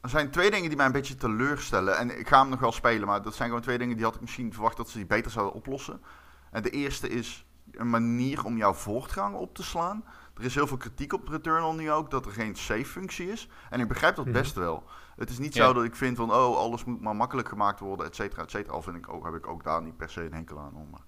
er 0.00 0.08
zijn 0.08 0.30
twee 0.30 0.50
dingen 0.50 0.68
die 0.68 0.76
mij 0.76 0.86
een 0.86 0.92
beetje 0.92 1.14
teleurstellen. 1.14 1.98
En 1.98 2.18
ik 2.18 2.28
ga 2.28 2.40
hem 2.40 2.48
nog 2.48 2.60
wel 2.60 2.72
spelen, 2.72 3.06
maar 3.06 3.22
dat 3.22 3.34
zijn 3.34 3.48
gewoon 3.48 3.64
twee 3.64 3.78
dingen 3.78 3.96
die 3.96 4.04
had 4.04 4.14
ik 4.14 4.20
misschien 4.20 4.52
verwacht 4.52 4.76
dat 4.76 4.88
ze 4.88 4.96
die 4.96 5.06
beter 5.06 5.30
zouden 5.30 5.54
oplossen. 5.54 6.02
En 6.50 6.62
de 6.62 6.70
eerste 6.70 7.08
is 7.08 7.46
een 7.72 7.90
manier 7.90 8.44
om 8.44 8.56
jouw 8.56 8.74
voortgang 8.74 9.34
op 9.34 9.54
te 9.54 9.62
slaan. 9.62 10.04
Er 10.38 10.44
is 10.44 10.54
heel 10.54 10.66
veel 10.66 10.76
kritiek 10.76 11.12
op 11.12 11.28
Returnal 11.28 11.74
nu 11.74 11.90
ook, 11.90 12.10
dat 12.10 12.26
er 12.26 12.32
geen 12.32 12.56
save-functie 12.56 13.30
is. 13.30 13.48
En 13.70 13.80
ik 13.80 13.88
begrijp 13.88 14.16
dat 14.16 14.24
Mhm. 14.24 14.34
best 14.34 14.54
wel. 14.54 14.84
Het 15.16 15.30
is 15.30 15.38
niet 15.38 15.54
Ja. 15.54 15.66
zo 15.66 15.72
dat 15.72 15.84
ik 15.84 15.94
vind 15.96 16.16
van, 16.16 16.32
oh, 16.32 16.56
alles 16.56 16.84
moet 16.84 17.00
maar 17.00 17.16
makkelijk 17.16 17.48
gemaakt 17.48 17.80
worden, 17.80 18.06
et 18.06 18.14
cetera, 18.14 18.42
et 18.42 18.50
cetera. 18.50 18.72
Al 18.74 18.82
vind 18.82 18.96
ik 18.96 19.08
ook, 19.12 19.24
heb 19.24 19.34
ik 19.34 19.46
ook 19.46 19.64
daar 19.64 19.82
niet 19.82 19.96
per 19.96 20.10
se 20.10 20.24
een 20.24 20.32
enkel 20.32 20.58
aan. 20.58 20.88
Maar, 20.90 21.00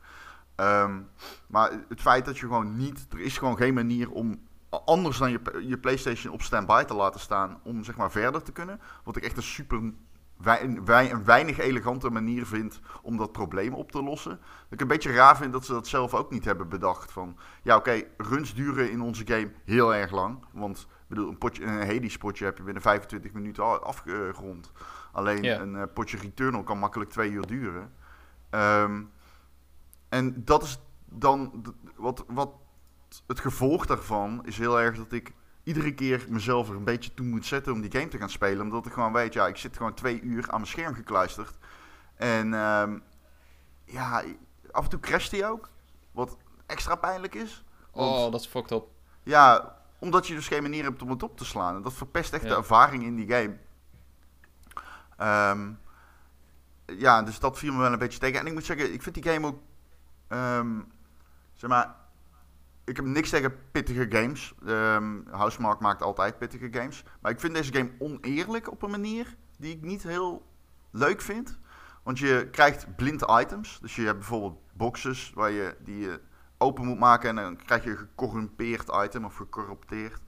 Ehm, 0.54 1.00
maar 1.46 1.70
het 1.88 2.00
feit 2.00 2.24
dat 2.24 2.38
je 2.38 2.46
gewoon 2.46 2.76
niet, 2.76 3.06
er 3.10 3.20
is 3.20 3.38
gewoon 3.38 3.56
geen 3.56 3.74
manier 3.74 4.10
om 4.10 4.40
anders 4.84 5.18
dan 5.18 5.30
je, 5.30 5.40
je 5.66 5.78
PlayStation 5.78 6.32
op 6.32 6.42
standby 6.42 6.82
te 6.82 6.94
laten 6.94 7.20
staan 7.20 7.60
om 7.62 7.84
zeg 7.84 7.96
maar 7.96 8.10
verder 8.10 8.42
te 8.42 8.52
kunnen. 8.52 8.80
Wat 9.04 9.16
ik 9.16 9.22
echt 9.24 9.36
een 9.36 9.42
super 9.42 9.92
wei- 10.42 11.10
een 11.10 11.24
weinig 11.24 11.58
elegante 11.58 12.10
manier 12.10 12.46
vind 12.46 12.80
om 13.02 13.16
dat 13.16 13.32
probleem 13.32 13.74
op 13.74 13.92
te 13.92 14.02
lossen. 14.02 14.30
Dat 14.40 14.72
ik 14.72 14.80
een 14.80 14.86
beetje 14.86 15.12
raar 15.12 15.36
vind 15.36 15.52
dat 15.52 15.64
ze 15.64 15.72
dat 15.72 15.88
zelf 15.88 16.14
ook 16.14 16.30
niet 16.30 16.44
hebben 16.44 16.68
bedacht. 16.68 17.12
Van 17.12 17.36
ja, 17.62 17.76
oké, 17.76 18.02
runs 18.16 18.54
duren 18.54 18.90
in 18.90 19.00
onze 19.00 19.26
game 19.26 19.52
heel 19.64 19.94
erg 19.94 20.10
lang. 20.10 20.44
Want 20.52 20.78
ik 20.78 20.86
bedoel, 21.08 21.28
een, 21.28 21.38
potje, 21.38 21.64
een 21.64 21.86
Hades 21.86 22.16
potje 22.16 22.44
heb 22.44 22.56
je 22.56 22.62
binnen 22.62 22.82
25 22.82 23.32
minuten 23.32 23.82
afgerond. 23.82 24.72
Alleen 25.12 25.60
een 25.60 25.76
eh, 25.76 25.82
potje 25.94 26.16
Returnal 26.16 26.62
kan 26.62 26.78
makkelijk 26.78 27.10
twee 27.10 27.30
uur 27.30 27.46
duren. 27.46 27.92
Ehm, 28.50 29.02
en 30.08 30.44
dat 30.44 30.62
is 30.62 30.80
dan 31.04 31.64
wat, 31.96 32.24
wat 32.28 32.50
het 33.26 33.40
gevolg 33.40 33.86
daarvan 33.86 34.46
is 34.46 34.58
heel 34.58 34.80
erg 34.80 34.96
dat 34.96 35.12
ik 35.12 35.32
iedere 35.70 35.94
keer 35.94 36.26
mezelf 36.28 36.68
er 36.68 36.74
een 36.76 36.84
beetje 36.84 37.14
toe 37.14 37.26
moet 37.26 37.46
zetten 37.46 37.72
om 37.72 37.80
die 37.80 37.90
game 37.90 38.08
te 38.08 38.18
gaan 38.18 38.30
spelen. 38.30 38.60
Omdat 38.60 38.86
ik 38.86 38.92
gewoon 38.92 39.12
weet, 39.12 39.32
ja, 39.32 39.46
ik 39.46 39.56
zit 39.56 39.76
gewoon 39.76 39.94
twee 39.94 40.20
uur 40.20 40.42
aan 40.50 40.60
mijn 40.60 40.66
scherm 40.66 40.94
gekluisterd. 40.94 41.58
En 42.14 42.54
ehm, 42.54 42.98
ja, 43.84 44.22
af 44.70 44.84
en 44.84 44.90
toe 44.90 45.00
crasht 45.00 45.30
hij 45.30 45.48
ook. 45.48 45.68
Wat 46.12 46.36
extra 46.66 46.94
pijnlijk 46.94 47.34
is. 47.34 47.64
Want- 47.92 48.10
oh, 48.10 48.32
dat 48.32 48.40
is 48.40 48.46
fucked 48.46 48.70
up. 48.70 48.84
Ja, 49.22 49.76
omdat 49.98 50.26
je 50.26 50.34
dus 50.34 50.48
geen 50.48 50.62
manier 50.62 50.82
hebt 50.84 51.02
om 51.02 51.10
het 51.10 51.22
op 51.22 51.36
te 51.36 51.44
slaan. 51.44 51.76
En 51.76 51.82
dat 51.82 51.92
verpest 51.92 52.32
echt 52.32 52.42
Ja. 52.42 52.48
de 52.48 52.54
ervaring 52.56 53.02
in 53.02 53.16
die 53.16 53.28
game. 53.32 53.56
Ehm, 55.16 55.70
ja, 56.98 57.22
dus 57.22 57.38
dat 57.38 57.58
viel 57.58 57.72
me 57.72 57.78
wel 57.80 57.92
een 57.92 57.98
beetje 57.98 58.18
tegen. 58.18 58.40
En 58.40 58.46
ik 58.46 58.52
moet 58.52 58.64
zeggen, 58.64 58.92
ik 58.92 59.02
vind 59.02 59.14
die 59.14 59.32
game 59.32 59.46
ook... 59.46 59.58
ehm, 60.28 60.80
zeg 61.54 61.70
maar... 61.70 61.98
Ik 62.90 62.96
heb 62.96 63.04
niks 63.04 63.30
tegen 63.30 63.54
pittige 63.70 64.06
games. 64.08 64.54
Ehm 64.66 65.20
Housemark 65.30 65.80
maakt 65.80 66.02
altijd 66.02 66.38
pittige 66.38 66.68
games. 66.70 67.04
Maar 67.20 67.30
ik 67.30 67.40
vind 67.40 67.54
deze 67.54 67.72
game 67.72 67.90
oneerlijk 67.98 68.70
op 68.70 68.82
een 68.82 68.90
manier 68.90 69.36
die 69.58 69.74
ik 69.74 69.82
niet 69.82 70.02
heel 70.02 70.46
leuk 70.90 71.20
vind. 71.20 71.58
Want 72.02 72.18
je 72.18 72.48
krijgt 72.50 72.96
blind 72.96 73.24
items. 73.40 73.78
Dus 73.80 73.96
je 73.96 74.02
hebt 74.04 74.18
bijvoorbeeld 74.18 74.58
boxes 74.72 75.32
waar 75.34 75.50
je, 75.50 75.76
die 75.84 75.98
je 75.98 76.20
open 76.58 76.86
moet 76.86 76.98
maken. 76.98 77.28
En 77.28 77.36
dan 77.36 77.56
krijg 77.56 77.84
je 77.84 77.90
een 77.90 77.96
gecorrumpeerd 77.96 78.90
item 79.04 79.24
of 79.24 79.36
gecorrupteerd. 79.36 80.20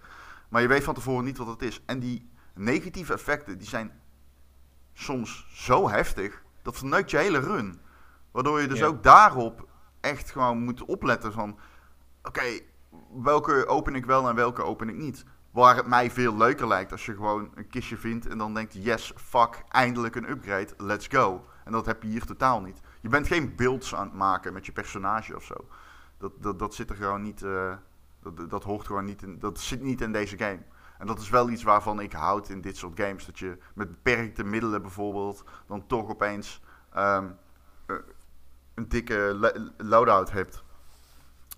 Maar 0.48 0.62
je 0.62 0.68
weet 0.68 0.84
van 0.84 0.94
tevoren 0.94 1.24
niet 1.24 1.38
wat 1.38 1.46
het 1.46 1.62
is. 1.62 1.82
En 1.86 1.98
die 1.98 2.30
negatieve 2.54 3.12
effecten 3.12 3.58
die 3.58 3.68
zijn 3.68 4.00
soms 4.92 5.46
zo 5.54 5.88
heftig. 5.88 6.42
Dat 6.62 6.76
verneukt 6.76 7.10
je 7.10 7.16
hele 7.16 7.38
run. 7.38 7.80
Waardoor 8.30 8.60
je 8.60 8.68
dus 8.68 8.78
Ja. 8.78 8.86
ook 8.86 9.02
daarop 9.02 9.68
echt 10.00 10.30
gewoon 10.30 10.62
moet 10.62 10.84
opletten 10.84 11.32
van... 11.32 11.58
Oké, 12.22 12.60
welke 13.22 13.66
open 13.66 13.94
ik 13.94 14.06
wel 14.06 14.28
en 14.28 14.34
welke 14.34 14.62
open 14.62 14.88
ik 14.88 14.96
niet. 14.96 15.24
Waar 15.50 15.76
het 15.76 15.86
mij 15.86 16.10
veel 16.10 16.36
leuker 16.36 16.68
lijkt 16.68 16.92
als 16.92 17.06
je 17.06 17.14
gewoon 17.14 17.50
een 17.54 17.66
kistje 17.66 17.96
vindt 17.96 18.26
en 18.26 18.38
dan 18.38 18.54
denkt... 18.54 18.84
Yes, 18.84 19.12
fuck, 19.16 19.62
eindelijk 19.68 20.14
een 20.14 20.30
upgrade, 20.30 20.74
let's 20.76 21.06
go. 21.06 21.44
En 21.64 21.72
dat 21.72 21.86
heb 21.86 22.02
je 22.02 22.08
hier 22.08 22.24
totaal 22.24 22.60
niet. 22.60 22.80
Je 23.00 23.08
bent 23.08 23.26
geen 23.26 23.54
builds 23.56 23.94
aan 23.94 24.06
het 24.06 24.14
maken 24.14 24.52
met 24.52 24.66
je 24.66 24.72
personage 24.72 25.36
of 25.36 25.44
zo. 25.44 25.54
Dat, 26.18 26.32
dat, 26.42 26.58
dat 26.58 26.74
zit 26.74 26.90
er 26.90 26.96
gewoon 26.96 27.22
niet... 27.22 27.42
eh, 27.42 27.74
dat, 28.22 28.50
dat 28.50 28.64
hoort 28.64 28.86
gewoon 28.86 29.04
niet 29.04 29.22
in... 29.22 29.38
Dat 29.38 29.60
zit 29.60 29.82
niet 29.82 30.00
in 30.00 30.12
deze 30.12 30.38
game. 30.38 30.62
En 30.98 31.06
dat 31.06 31.18
is 31.18 31.30
wel 31.30 31.50
iets 31.50 31.62
waarvan 31.62 32.00
ik 32.00 32.12
houd 32.12 32.48
in 32.48 32.60
dit 32.60 32.76
soort 32.76 33.00
games. 33.00 33.26
Dat 33.26 33.38
je 33.38 33.58
met 33.74 33.88
beperkte 33.88 34.44
middelen 34.44 34.82
bijvoorbeeld... 34.82 35.44
dan 35.66 35.86
toch 35.86 36.08
opeens 36.08 36.62
eh, 36.90 37.24
een 38.74 38.88
dikke 38.88 39.32
lo- 39.34 39.70
loadout 39.76 40.30
hebt 40.30 40.64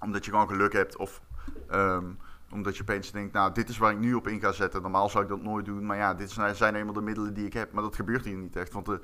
omdat 0.04 0.24
je 0.24 0.30
gewoon 0.30 0.48
geluk 0.48 0.72
hebt 0.72 0.96
of 0.96 1.22
ehm, 1.68 2.04
Omdat 2.50 2.76
je 2.76 2.82
opeens 2.82 3.12
denkt, 3.12 3.32
nou, 3.32 3.52
dit 3.52 3.68
is 3.68 3.78
waar 3.78 3.92
ik 3.92 3.98
nu 3.98 4.14
op 4.14 4.28
in 4.28 4.40
ga 4.40 4.52
zetten. 4.52 4.82
Normaal 4.82 5.08
zou 5.08 5.24
ik 5.24 5.30
dat 5.30 5.42
nooit 5.42 5.64
doen. 5.64 5.86
Maar 5.86 5.96
ja, 5.96 6.14
dit 6.14 6.30
zijn 6.30 6.74
eenmaal 6.74 6.94
de 6.94 7.00
middelen 7.00 7.34
die 7.34 7.46
ik 7.46 7.52
heb. 7.52 7.72
Maar 7.72 7.82
dat 7.82 7.96
gebeurt 7.96 8.24
hier 8.24 8.36
niet 8.36 8.56
echt. 8.56 8.72
Want 8.72 8.86
de, 8.86 9.00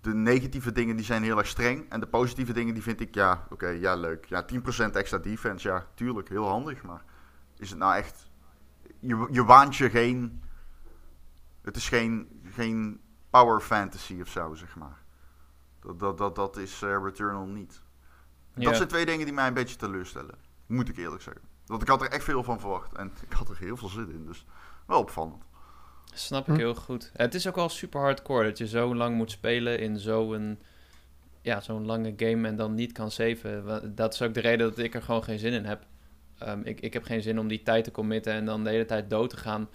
de 0.00 0.14
negatieve 0.14 0.72
dingen 0.72 0.96
die 0.96 1.04
zijn 1.04 1.22
heel 1.22 1.38
erg 1.38 1.46
streng. 1.46 1.90
En 1.90 2.00
de 2.00 2.06
positieve 2.06 2.52
dingen 2.52 2.74
die 2.74 2.82
vind 2.82 3.00
ik, 3.00 3.14
ja, 3.14 3.46
oké, 3.50 3.68
ja, 3.68 3.94
leuk. 3.94 4.24
Ja, 4.24 4.44
10% 4.88 4.92
extra 4.92 5.18
defense, 5.18 5.68
ja, 5.68 5.86
tuurlijk, 5.94 6.28
heel 6.28 6.48
handig. 6.48 6.82
Maar 6.82 7.04
is 7.58 7.70
het 7.70 7.78
nou 7.78 7.94
echt... 7.94 8.30
Je, 8.98 9.28
je 9.30 9.44
waant 9.44 9.76
je 9.76 9.90
geen... 9.90 10.42
Het 11.62 11.76
is 11.76 11.88
geen, 11.88 12.40
geen 12.44 13.00
power 13.30 13.60
fantasy 13.60 14.20
of 14.20 14.28
zo, 14.28 14.54
zeg 14.54 14.76
maar. 14.76 15.02
Dat, 15.80 15.98
dat, 15.98 16.18
dat, 16.18 16.34
dat 16.34 16.56
is 16.56 16.82
uh, 16.82 16.98
Returnal 17.02 17.46
niet. 17.46 17.82
Ja. 18.56 18.64
Dat 18.64 18.76
zijn 18.76 18.88
twee 18.88 19.06
dingen 19.06 19.24
die 19.24 19.34
mij 19.34 19.46
een 19.46 19.54
beetje 19.54 19.76
teleurstellen. 19.76 20.34
Moet 20.66 20.88
ik 20.88 20.96
eerlijk 20.96 21.22
zeggen. 21.22 21.42
Want 21.66 21.82
ik 21.82 21.88
had 21.88 22.02
er 22.02 22.10
echt 22.10 22.24
veel 22.24 22.42
van 22.42 22.60
verwacht. 22.60 22.92
En 22.96 23.12
ik 23.28 23.32
had 23.32 23.48
er 23.48 23.56
heel 23.58 23.76
veel 23.76 23.88
zin 23.88 24.10
in. 24.12 24.26
Dus 24.26 24.44
wel 24.86 24.98
opvallend. 25.00 25.42
Snap 26.14 26.48
ik 26.48 26.54
Hm. 26.54 26.58
heel 26.60 26.74
goed. 26.74 27.10
Het 27.16 27.34
is 27.34 27.46
ook 27.48 27.54
wel 27.54 27.68
super 27.68 28.00
hardcore 28.00 28.44
dat 28.44 28.58
je 28.58 28.66
zo 28.66 28.94
lang 28.94 29.16
moet 29.16 29.30
spelen 29.30 29.78
in 29.78 29.98
zo'n 29.98 30.58
ja, 31.42 31.60
zo'n 31.60 31.86
lange 31.86 32.12
game 32.16 32.48
en 32.48 32.56
dan 32.56 32.74
niet 32.74 32.92
kan 32.92 33.10
saven. 33.10 33.64
Wa- 33.64 33.80
Dat 33.84 34.14
is 34.14 34.22
ook 34.22 34.34
de 34.34 34.40
reden 34.40 34.68
dat 34.68 34.78
ik 34.78 34.94
er 34.94 35.02
gewoon 35.02 35.24
geen 35.24 35.38
zin 35.38 35.52
in 35.52 35.64
heb. 35.64 35.84
Ehm, 36.38 36.60
ik, 36.64 36.80
ik 36.80 36.92
heb 36.92 37.04
geen 37.04 37.22
zin 37.22 37.38
om 37.38 37.48
die 37.48 37.62
tijd 37.62 37.84
te 37.84 37.90
committen 37.90 38.32
en 38.32 38.44
dan 38.44 38.64
de 38.64 38.70
hele 38.70 38.84
tijd 38.84 39.10
dood 39.10 39.30
te 39.30 39.36
gaan. 39.36 39.68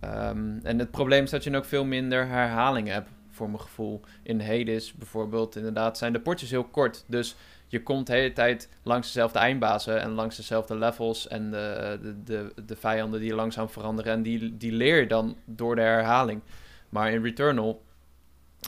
Ehm, 0.00 0.58
en 0.62 0.78
het 0.78 0.90
probleem 0.90 1.24
is 1.24 1.30
dat 1.30 1.44
je 1.44 1.56
ook 1.56 1.64
veel 1.64 1.84
minder 1.84 2.26
herhaling 2.26 2.88
hebt, 2.88 3.10
voor 3.30 3.46
mijn 3.50 3.60
gevoel. 3.60 4.00
In 4.22 4.40
Hades 4.40 4.92
bijvoorbeeld, 4.92 5.56
inderdaad, 5.56 5.98
zijn 5.98 6.12
de 6.12 6.20
potjes 6.20 6.50
heel 6.50 6.64
kort. 6.64 7.04
Dus 7.06 7.36
je 7.68 7.82
komt 7.82 8.06
de 8.06 8.12
hele 8.12 8.32
tijd 8.32 8.68
langs 8.82 9.06
dezelfde 9.06 9.38
eindbazen 9.38 10.00
en 10.00 10.10
langs 10.10 10.36
dezelfde 10.36 10.76
levels 10.76 11.28
en 11.28 11.50
de, 11.50 11.98
de, 12.02 12.22
de, 12.24 12.52
de 12.66 12.76
vijanden 12.76 13.20
die 13.20 13.34
langzaam 13.34 13.68
veranderen. 13.68 14.12
En 14.12 14.22
die, 14.22 14.56
die 14.56 14.72
leer 14.72 15.00
je 15.00 15.06
dan 15.06 15.36
door 15.44 15.74
de 15.74 15.80
herhaling. 15.82 16.40
Maar 16.88 17.12
in 17.12 17.22
Returnal, 17.22 17.82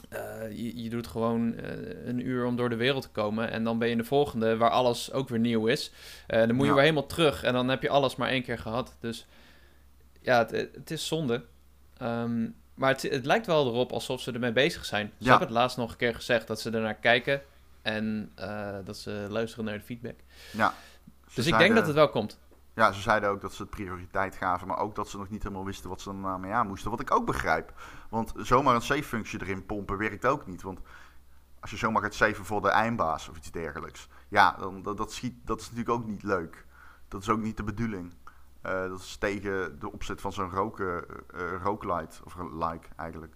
eh, 0.08 0.20
je, 0.50 0.82
je 0.82 0.88
doet 0.90 1.06
gewoon 1.06 1.54
eh, 1.56 2.06
een 2.06 2.26
uur 2.26 2.44
om 2.46 2.56
door 2.56 2.68
de 2.68 2.76
wereld 2.76 3.02
te 3.02 3.08
komen. 3.10 3.50
En 3.50 3.64
dan 3.64 3.78
ben 3.78 3.86
je 3.88 3.92
in 3.92 3.98
de 4.00 4.04
volgende, 4.04 4.56
waar 4.56 4.70
alles 4.70 5.12
ook 5.12 5.28
weer 5.28 5.38
nieuw 5.38 5.66
is. 5.66 5.92
Eh, 6.26 6.38
dan 6.38 6.54
moet 6.54 6.60
je 6.64 6.66
Ja. 6.66 6.72
weer 6.74 6.82
helemaal 6.82 7.06
terug 7.06 7.42
en 7.42 7.52
dan 7.52 7.68
heb 7.68 7.82
je 7.82 7.88
alles 7.88 8.16
maar 8.16 8.28
één 8.28 8.42
keer 8.42 8.58
gehad. 8.58 8.96
Dus 9.00 9.26
ja, 10.22 10.38
het, 10.38 10.50
het 10.50 10.90
is 10.90 11.06
zonde. 11.06 11.44
Ehm, 11.96 12.48
maar 12.74 12.90
het, 12.92 13.02
het 13.02 13.26
lijkt 13.26 13.46
wel 13.46 13.66
erop 13.66 13.92
alsof 13.92 14.20
ze 14.20 14.32
ermee 14.32 14.52
bezig 14.52 14.84
zijn. 14.84 15.06
Ze 15.18 15.24
Ja. 15.24 15.30
hebben 15.30 15.48
het 15.48 15.56
laatst 15.56 15.76
nog 15.76 15.90
een 15.90 15.96
keer 15.96 16.14
gezegd 16.14 16.46
dat 16.46 16.60
ze 16.60 16.70
ernaar 16.70 16.94
kijken. 16.94 17.40
En 17.82 18.32
eh, 18.34 18.76
dat 18.84 18.96
ze 18.96 19.26
luisteren 19.28 19.64
naar 19.64 19.78
de 19.78 19.84
feedback. 19.84 20.18
Ja. 20.52 20.74
Dus 21.34 21.46
ik 21.46 21.58
denk 21.58 21.74
dat 21.74 21.86
het 21.86 21.94
wel 21.94 22.08
komt. 22.08 22.38
Ja, 22.74 22.92
ze 22.92 23.00
zeiden 23.00 23.28
ook 23.28 23.40
dat 23.40 23.52
ze 23.52 23.62
het 23.62 23.70
prioriteit 23.70 24.36
gaven, 24.36 24.66
maar 24.66 24.78
ook 24.78 24.94
dat 24.94 25.08
ze 25.08 25.18
nog 25.18 25.28
niet 25.28 25.42
helemaal 25.42 25.64
wisten 25.64 25.88
wat 25.88 26.00
ze 26.00 26.12
mee 26.12 26.52
aan 26.52 26.66
moesten. 26.66 26.90
Wat 26.90 27.00
ik 27.00 27.10
ook 27.10 27.26
begrijp. 27.26 27.72
Want 28.08 28.32
zomaar 28.36 28.74
een 28.74 28.82
save-functie 28.82 29.40
erin 29.40 29.66
pompen 29.66 29.98
werkt 29.98 30.26
ook 30.26 30.46
niet. 30.46 30.62
Want 30.62 30.80
als 31.60 31.70
je 31.70 31.76
zomaar 31.76 32.02
gaat 32.02 32.14
saven 32.14 32.44
voor 32.44 32.62
de 32.62 32.68
eindbaas 32.68 33.28
of 33.28 33.36
iets 33.36 33.50
dergelijks, 33.50 34.08
ja, 34.28 34.56
dan, 34.58 34.82
dat, 34.82 34.96
dat, 34.96 35.12
schiet, 35.12 35.34
dat 35.44 35.60
is 35.60 35.70
natuurlijk 35.70 35.98
ook 35.98 36.06
niet 36.06 36.22
leuk. 36.22 36.66
Dat 37.08 37.22
is 37.22 37.28
ook 37.28 37.40
niet 37.40 37.56
de 37.56 37.64
bedoeling. 37.64 38.14
Eh, 38.60 38.88
dat 38.88 39.00
is 39.00 39.16
tegen 39.16 39.78
de 39.78 39.92
opzet 39.92 40.20
van 40.20 40.32
zo'n 40.32 40.50
roken, 40.50 41.04
eh 41.34 41.62
rooklight, 41.62 42.20
of 42.24 42.34
een 42.34 42.58
like 42.58 42.88
eigenlijk. 42.96 43.34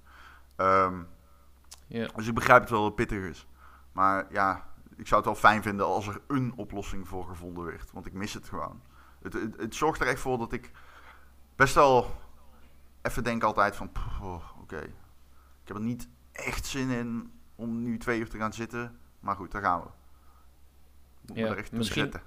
Ja. 1.86 2.08
dus 2.14 2.26
ik 2.26 2.34
begrijp 2.34 2.60
het 2.60 2.70
wel 2.70 2.80
dat 2.80 2.98
het 2.98 3.08
pittig 3.08 3.30
is. 3.30 3.46
Maar 3.94 4.26
ja, 4.32 4.64
ik 4.96 5.06
zou 5.06 5.20
het 5.20 5.30
wel 5.30 5.40
fijn 5.50 5.62
vinden 5.62 5.86
als 5.86 6.06
er 6.06 6.20
een 6.26 6.52
oplossing 6.56 7.08
voor 7.08 7.26
gevonden 7.26 7.64
werd. 7.64 7.92
Want 7.92 8.06
ik 8.06 8.12
mis 8.12 8.34
het 8.34 8.48
gewoon. 8.48 8.80
Het, 9.22 9.32
het, 9.32 9.56
het 9.56 9.74
zorgt 9.74 10.00
er 10.00 10.06
echt 10.06 10.20
voor 10.20 10.38
dat 10.38 10.52
ik 10.52 10.70
best 11.56 11.74
wel 11.74 12.10
even 13.02 13.24
denk 13.24 13.42
altijd 13.42 13.76
van... 13.76 13.90
oh, 14.22 14.42
Oké, 14.60 14.78
ik 15.62 15.68
heb 15.68 15.76
er 15.76 15.82
niet 15.82 16.08
echt 16.32 16.66
zin 16.66 16.90
in 16.90 17.32
om 17.56 17.82
nu 17.82 17.98
twee 17.98 18.18
uur 18.20 18.28
te 18.28 18.38
gaan 18.38 18.52
zitten. 18.52 18.98
Maar 19.20 19.36
goed, 19.36 19.52
daar 19.52 19.62
gaan 19.62 19.80
we. 19.80 19.86
Moet 21.26 21.36
Ja, 21.36 21.44
me 21.44 21.50
er 21.50 21.58
echt 21.58 21.72
misschien- 21.72 22.02
zetten. 22.02 22.22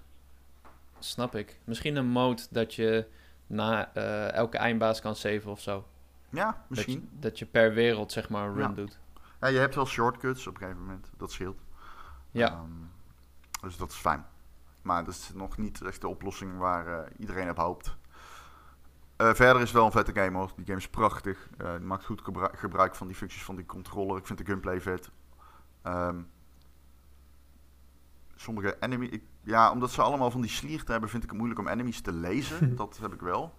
Snap 1.00 1.36
ik. 1.36 1.60
Misschien 1.64 1.96
een 1.96 2.08
mode 2.08 2.42
dat 2.50 2.74
je 2.76 3.08
na 3.48 3.94
eh, 3.94 4.32
elke 4.34 4.58
eindbaas 4.58 5.02
kan 5.02 5.16
saven 5.16 5.52
of 5.52 5.62
zo. 5.62 5.88
Ja, 6.30 6.46
Dat 6.46 6.56
misschien. 6.68 7.10
je, 7.12 7.20
dat 7.20 7.40
je 7.40 7.46
per 7.46 7.74
wereld 7.74 8.12
zeg 8.12 8.30
maar 8.30 8.48
een 8.48 8.54
run 8.54 8.70
Ja. 8.70 8.74
doet. 8.76 9.00
Ja, 9.40 9.48
je 9.48 9.58
hebt 9.58 9.76
wel 9.76 9.86
shortcuts 9.86 10.48
op 10.48 10.54
een 10.54 10.60
gegeven 10.62 10.82
moment. 10.82 11.10
Dat 11.18 11.32
scheelt. 11.32 11.60
Ja. 12.32 12.52
Ehm, 12.52 12.72
dus 13.62 13.78
dat 13.78 13.90
is 13.90 13.96
fijn. 13.96 14.26
Maar 14.82 15.04
dat 15.04 15.14
is 15.14 15.32
nog 15.34 15.58
niet 15.58 15.82
echt 15.82 16.02
de 16.02 16.08
oplossing 16.08 16.58
waar 16.58 16.88
eh, 16.88 17.12
iedereen 17.18 17.50
op 17.50 17.58
hoopt. 17.58 17.98
Eh, 19.16 19.34
verder 19.34 19.56
is 19.56 19.62
het 19.62 19.72
wel 19.72 19.86
een 19.86 19.92
vette 19.92 20.14
game 20.14 20.38
hoor. 20.38 20.52
Die 20.56 20.66
game 20.66 20.78
is 20.78 20.90
prachtig. 20.90 21.50
Die 21.58 21.68
maakt 21.80 22.06
goed 22.06 22.22
gebru- 22.22 22.56
gebruik 22.58 22.96
van 22.96 23.08
die 23.08 23.16
functies 23.16 23.44
van 23.44 23.56
die 23.56 23.66
controller. 23.66 24.18
Ik 24.18 24.26
vind 24.26 24.40
de 24.40 24.46
gunplay 24.46 24.82
vet. 24.82 25.12
Ehm, 25.82 26.22
sommige 28.36 28.78
enemy... 28.80 29.06
Ik, 29.06 29.24
ja, 29.44 29.72
omdat 29.72 29.92
ze 29.92 30.02
allemaal 30.02 30.32
van 30.32 30.42
die 30.42 30.50
sliert 30.50 30.88
hebben, 30.88 31.10
vind 31.10 31.24
ik 31.24 31.30
het 31.30 31.38
moeilijk 31.38 31.60
om 31.62 31.68
enemies 31.68 32.02
te 32.02 32.12
lezen. 32.12 32.76
dat 32.76 32.98
heb 33.02 33.14
ik 33.14 33.22
wel. 33.22 33.56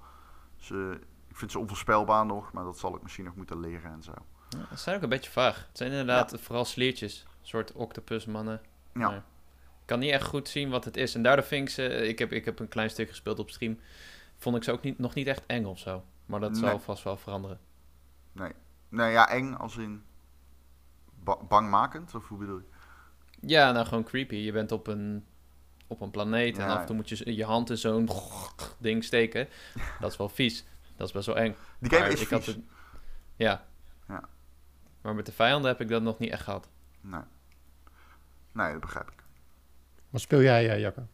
Ze, 0.56 1.00
ik 1.28 1.36
vind 1.36 1.50
ze 1.50 1.58
onvoorspelbaar 1.58 2.26
nog, 2.26 2.52
maar 2.52 2.64
dat 2.64 2.78
zal 2.78 2.96
ik 2.96 3.02
misschien 3.02 3.24
nog 3.24 3.34
moeten 3.36 3.60
leren 3.60 3.90
en 3.92 4.02
zo. 4.02 4.12
Ja, 4.48 4.66
Ze 4.70 4.76
zijn 4.82 4.96
ook 4.96 5.02
een 5.02 5.08
beetje 5.08 5.30
vaag. 5.30 5.56
Het 5.68 5.76
zijn 5.78 5.90
inderdaad 5.90 6.34
vooral 6.40 6.64
sliertjes. 6.64 7.22
Een 7.40 7.46
soort 7.46 7.72
octopusmannen. 7.72 8.60
Ja. 8.94 9.00
Maar 9.08 9.16
Ik 9.16 9.94
kan 9.94 9.98
niet 9.98 10.10
echt 10.12 10.26
goed 10.26 10.48
zien 10.48 10.70
wat 10.70 10.84
het 10.84 10.96
is. 10.96 11.14
En 11.14 11.22
daardoor 11.22 11.44
vind 11.44 11.68
ik 11.68 11.74
ze... 11.74 11.82
Ik 12.08 12.18
heb, 12.18 12.32
ik 12.32 12.44
heb 12.44 12.58
een 12.58 12.68
klein 12.68 12.90
stuk 12.90 13.08
gespeeld 13.08 13.38
op 13.38 13.50
stream. 13.50 13.78
Vond 14.36 14.56
ik 14.56 14.64
ze 14.64 14.72
ook 14.72 14.82
niet, 14.82 14.98
nog 14.98 15.14
niet 15.14 15.26
echt 15.26 15.42
eng 15.46 15.64
of 15.64 15.78
zo. 15.78 16.04
Maar 16.26 16.40
dat 16.40 16.50
Nee. 16.50 16.60
zal 16.60 16.78
vast 16.80 17.02
wel 17.04 17.16
veranderen. 17.16 17.60
Nee, 18.90 19.10
ja, 19.12 19.28
eng 19.28 19.52
als 19.54 19.76
in 19.76 20.02
ba- 21.24 21.42
bangmakend, 21.48 22.14
of 22.14 22.28
hoe 22.28 22.38
bedoel 22.38 22.58
je? 22.58 22.64
Ja, 23.40 23.72
nou 23.72 23.86
gewoon 23.86 24.04
creepy. 24.04 24.34
Je 24.36 24.52
bent 24.52 24.72
op 24.72 24.86
een, 24.86 25.26
op 25.86 26.00
een 26.00 26.10
planeet 26.10 26.58
en 26.58 26.68
af 26.68 26.80
en 26.80 26.86
toe 26.86 26.96
moet 26.96 27.08
je 27.08 27.34
je 27.36 27.44
hand 27.44 27.70
in 27.70 27.76
zo'n 27.78 28.08
ding 28.78 29.04
steken. 29.04 29.48
Dat 30.00 30.10
is 30.12 30.16
wel 30.16 30.28
vies. 30.28 30.64
Dat 30.96 31.06
is 31.06 31.12
best 31.12 31.26
wel 31.26 31.36
eng. 31.36 31.56
Die 31.78 31.90
game 31.90 32.02
Maar 32.02 32.12
is 32.12 32.20
ik 32.20 32.28
had 32.30 32.44
vies. 32.44 32.54
het- 32.54 32.64
Ja. 33.36 33.66
Ja. 34.08 34.22
Maar 35.00 35.14
met 35.14 35.26
de 35.26 35.32
vijanden 35.32 35.70
heb 35.70 35.80
ik 35.80 35.88
dat 35.88 36.02
nog 36.02 36.18
niet 36.18 36.30
echt 36.30 36.42
gehad. 36.42 36.68
Nee. 37.00 37.20
nee, 38.52 38.72
dat 38.72 38.80
begrijp 38.80 39.08
ik. 39.10 39.22
Wat 40.10 40.20
speel 40.20 40.42
jij, 40.42 40.70
eh, 40.70 40.80
Jacco? 40.80 41.06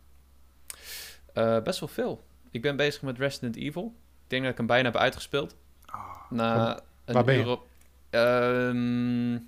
Eh, 1.32 1.62
best 1.62 1.80
wel 1.80 1.88
veel. 1.88 2.24
Ik 2.50 2.62
ben 2.62 2.76
bezig 2.76 3.02
met 3.02 3.18
Resident 3.18 3.56
Evil. 3.56 3.94
Ik 4.24 4.30
denk 4.30 4.42
dat 4.42 4.50
ik 4.52 4.56
hem 4.58 4.66
bijna 4.66 4.84
heb 4.90 4.96
uitgespeeld. 5.00 5.56
Oh, 5.94 6.30
Na 6.30 6.80
een 7.04 7.14
waar 7.14 7.24
ben 7.24 7.34
je? 7.34 7.40
uur 7.40 7.48
op... 7.48 7.66
Ehm, 8.10 9.38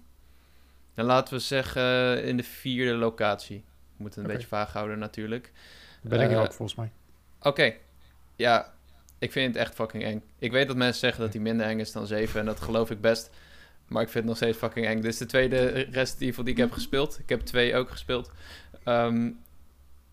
dan 0.94 1.04
laten 1.06 1.34
we 1.34 1.40
zeggen 1.40 2.22
in 2.24 2.36
de 2.36 2.42
vierde 2.42 2.94
locatie. 2.94 3.64
We 3.96 4.02
moeten 4.02 4.20
een 4.22 4.26
beetje 4.28 4.46
vaag 4.46 4.72
houden 4.72 4.98
natuurlijk. 4.98 5.52
Ben 6.02 6.20
ik 6.20 6.30
Eh, 6.30 6.40
ook, 6.40 6.52
volgens 6.52 6.74
mij. 6.78 6.90
Oké. 7.40 7.74
Ja, 8.36 8.74
ik 9.18 9.32
vind 9.32 9.54
het 9.54 9.64
echt 9.64 9.74
fucking 9.74 10.04
eng. 10.04 10.22
Ik 10.38 10.52
weet 10.52 10.66
dat 10.66 10.76
mensen 10.76 11.00
zeggen 11.00 11.22
dat 11.22 11.32
hij 11.32 11.42
minder 11.42 11.66
eng 11.66 11.78
is 11.78 11.92
dan 11.92 12.06
7 12.06 12.40
en 12.40 12.46
dat 12.46 12.60
geloof 12.60 12.90
ik 12.90 13.00
best. 13.00 13.30
Maar 13.88 14.02
ik 14.02 14.08
vind 14.08 14.24
het 14.24 14.24
nog 14.24 14.36
steeds 14.36 14.58
fucking 14.58 14.86
eng. 14.86 15.00
Dit 15.00 15.12
is 15.12 15.18
de 15.18 15.26
tweede 15.26 15.66
Resident 15.90 16.20
Evil 16.20 16.44
die 16.44 16.52
ik 16.52 16.58
heb 16.60 16.72
gespeeld. 16.72 17.18
Ik 17.18 17.28
heb 17.28 17.40
twee 17.40 17.74
ook 17.76 17.90
gespeeld. 17.90 18.30
Ehm, 18.84 19.30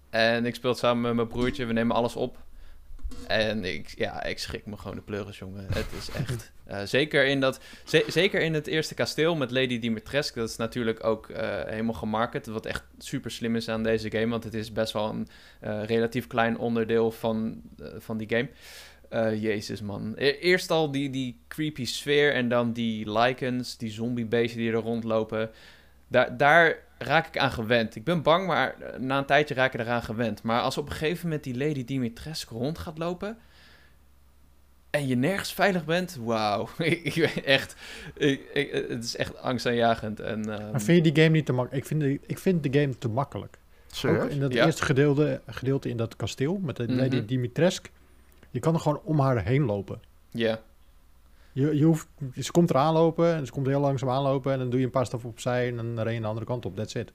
en 0.10 0.46
ik 0.46 0.56
speel 0.56 0.70
het 0.70 0.80
samen 0.80 1.02
met 1.02 1.14
mijn 1.14 1.28
broertje. 1.28 1.66
We 1.66 1.74
nemen 1.74 1.96
alles 1.96 2.16
op. 2.16 2.38
En 3.28 3.64
ik, 3.64 3.94
ja, 3.98 4.24
ik 4.24 4.40
schrik 4.40 4.66
me 4.66 4.78
gewoon 4.78 4.96
de 4.96 5.02
pleuris, 5.02 5.38
jongen. 5.38 5.66
Het 5.74 5.86
is 5.98 6.10
echt... 6.10 6.52
eh, 6.66 6.82
zeker, 6.84 7.26
in 7.26 7.40
dat, 7.40 7.60
ze- 7.84 8.06
zeker 8.08 8.42
in 8.42 8.54
het 8.54 8.68
eerste 8.68 8.94
kasteel 8.94 9.36
met 9.36 9.52
Lady 9.52 9.80
Dimitrescu. 9.80 10.40
Dat 10.40 10.50
is 10.50 10.56
natuurlijk 10.56 11.04
ook 11.04 11.30
eh, 11.30 11.64
helemaal 11.66 11.94
gemarket. 11.94 12.46
Wat 12.48 12.66
echt 12.66 12.84
super 12.98 13.32
slim 13.32 13.56
is 13.56 13.70
aan 13.70 13.84
deze 13.84 14.12
game. 14.12 14.28
Want 14.28 14.44
het 14.44 14.54
is 14.54 14.72
best 14.72 14.94
wel 14.94 15.10
een 15.10 15.28
eh, 15.60 15.84
relatief 15.86 16.28
klein 16.28 16.58
onderdeel 16.58 17.12
van, 17.12 17.62
van 17.98 18.18
die 18.18 18.30
game. 18.30 18.50
Eh, 19.14 19.42
jezus, 19.42 19.82
man. 19.82 20.14
E- 20.18 20.30
Eerst 20.40 20.72
al 20.72 20.92
die, 20.92 21.10
die 21.10 21.38
creepy 21.48 21.86
sfeer 21.86 22.34
en 22.34 22.50
dan 22.50 22.72
die 22.74 23.12
lichens, 23.20 23.78
die 23.78 23.92
zombiebeesten 23.92 24.60
die 24.60 24.72
er 24.72 24.78
rondlopen. 24.80 25.50
Daar, 26.08 26.38
daar 26.38 26.78
raak 26.98 27.28
ik 27.28 27.38
aan 27.38 27.52
gewend. 27.52 27.96
Ik 27.96 28.04
ben 28.04 28.22
bang, 28.22 28.48
maar 28.48 28.76
eh, 28.82 29.00
na 29.00 29.18
een 29.18 29.26
tijdje 29.26 29.54
raak 29.54 29.74
ik 29.74 29.80
eraan 29.80 30.04
gewend. 30.04 30.44
Maar 30.44 30.62
als 30.62 30.78
op 30.78 30.86
een 30.86 30.92
gegeven 30.96 31.24
moment 31.24 31.44
die 31.44 31.58
Lady 31.58 31.86
Dimitrescu 31.86 32.56
rond 32.56 32.78
gaat 32.78 32.98
lopen... 32.98 33.38
en 34.90 35.08
je 35.08 35.16
nergens 35.16 35.54
veilig 35.54 35.86
bent, 35.86 36.18
wauw. 36.22 36.68
ik, 36.78 37.04
ik 37.04 37.14
ben 37.34 37.46
echt... 37.46 37.76
Ik, 38.18 38.42
ik- 38.54 38.72
het 38.90 39.04
is 39.04 39.16
echt 39.16 39.38
angstaanjagend. 39.38 40.20
En, 40.20 40.50
ehm, 40.60 40.72
Maar 40.72 40.82
vind 40.82 41.06
je 41.06 41.12
die 41.12 41.24
game 41.24 41.36
niet 41.36 41.46
te 41.46 41.54
makkelijk? 41.54 41.84
Ik 41.84 41.90
vind, 41.90 42.02
de, 42.02 42.20
ik 42.28 42.40
vind 42.40 42.64
de 42.64 42.80
game 42.80 42.98
te 42.98 43.08
makkelijk. 43.08 43.58
Ook 44.06 44.24
in 44.30 44.40
dat 44.40 44.54
Ja. 44.54 44.66
eerste 44.66 44.84
gedeelte, 44.86 45.42
gedeelte 45.48 45.90
in 45.90 45.98
dat 45.98 46.16
kasteel 46.16 46.60
met 46.62 46.76
de 46.76 46.92
Lady 46.94 47.16
Mhm. 47.16 47.26
Dimitrescu. 47.26 47.90
Je 48.54 48.60
kan 48.60 48.74
er 48.74 48.80
gewoon 48.80 49.02
om 49.04 49.20
haar 49.20 49.44
heen 49.44 49.64
lopen. 49.66 50.00
Ja, 50.30 50.62
Je, 51.52 51.76
je 51.78 51.84
hoeft, 51.86 52.08
ze 52.40 52.52
komt 52.52 52.70
er 52.70 52.76
aanlopen 52.78 53.34
en 53.36 53.46
ze 53.46 53.52
komt 53.52 53.68
heel 53.68 53.80
langzaam 53.80 54.10
aanlopen 54.10 54.52
en 54.54 54.60
dan 54.60 54.70
doe 54.70 54.80
je 54.80 54.86
een 54.86 54.92
paar 54.92 55.06
stappen 55.06 55.30
opzij 55.30 55.68
en 55.68 55.76
dan 55.76 56.00
ren 56.00 56.14
je 56.14 56.20
de 56.20 56.28
andere 56.28 56.46
kant 56.46 56.66
op. 56.66 56.76
That's 56.76 56.94
it. 56.94 57.12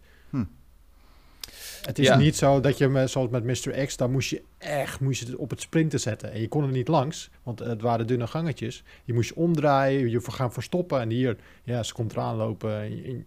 Het 1.83 1.99
is 1.99 2.07
Ja. 2.07 2.16
niet 2.16 2.37
zo 2.37 2.61
dat 2.61 2.78
je, 2.78 2.88
me- 2.88 3.07
zoals 3.07 3.28
met 3.30 3.45
Mr. 3.45 3.87
X, 3.87 3.97
daar 3.97 4.11
moest 4.11 4.30
je 4.30 4.42
echt 4.59 5.00
moest 5.00 5.21
je 5.21 5.26
het 5.26 5.37
op 5.37 5.50
het 5.50 5.61
sprinten 5.61 6.00
zetten. 6.00 6.33
En 6.33 6.40
je 6.40 6.49
kon 6.49 6.62
er 6.64 6.71
niet 6.71 6.88
langs, 6.88 7.30
want 7.42 7.59
het 7.59 7.80
waren 7.83 8.07
dunne 8.07 8.26
gangetjes. 8.26 8.85
Je 9.04 9.14
moest 9.14 9.28
je 9.28 9.37
omdraaien, 9.37 10.11
je 10.11 10.21
gaan 10.21 10.52
verstoppen. 10.52 11.00
En 11.00 11.11
hier, 11.11 11.37
ja, 11.64 11.83
ze 11.83 11.92
komt 11.95 12.12
eraan 12.12 12.37
lopen. 12.37 12.80
en 12.80 12.97
Je, 12.97 13.23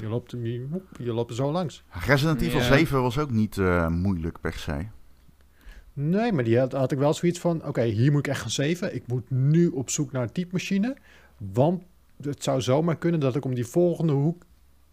je, 0.00 0.06
loopt, 0.08 0.30
je, 0.30 0.66
je 0.98 1.12
loopt 1.12 1.30
er 1.30 1.36
zo 1.36 1.52
langs. 1.52 1.82
Resident 2.06 2.40
Evil 2.40 2.58
Ja. 2.60 2.64
7 2.76 3.02
was 3.02 3.18
ook 3.18 3.30
niet 3.30 3.58
eh, 3.58 3.88
moeilijk 3.88 4.40
per 4.40 4.52
se. 4.52 4.86
Nee, 5.92 6.32
maar 6.32 6.44
die 6.44 6.58
had, 6.58 6.72
had 6.72 6.92
ik 6.92 6.98
wel 6.98 7.14
zoiets 7.14 7.38
van... 7.38 7.66
Oké, 7.66 7.82
hier 7.82 8.12
moet 8.12 8.26
ik 8.26 8.32
echt 8.32 8.40
gaan 8.40 8.50
zeven. 8.50 8.94
Ik 8.94 9.06
moet 9.06 9.30
nu 9.30 9.68
op 9.68 9.90
zoek 9.90 10.12
naar 10.12 10.22
een 10.22 10.32
typemachine. 10.32 10.96
Want 11.52 11.82
het 12.22 12.42
zou 12.42 12.60
zomaar 12.60 12.96
kunnen 12.96 13.20
dat 13.20 13.36
ik 13.36 13.44
om 13.44 13.54
die 13.54 13.66
volgende 13.66 14.12
hoek 14.12 14.42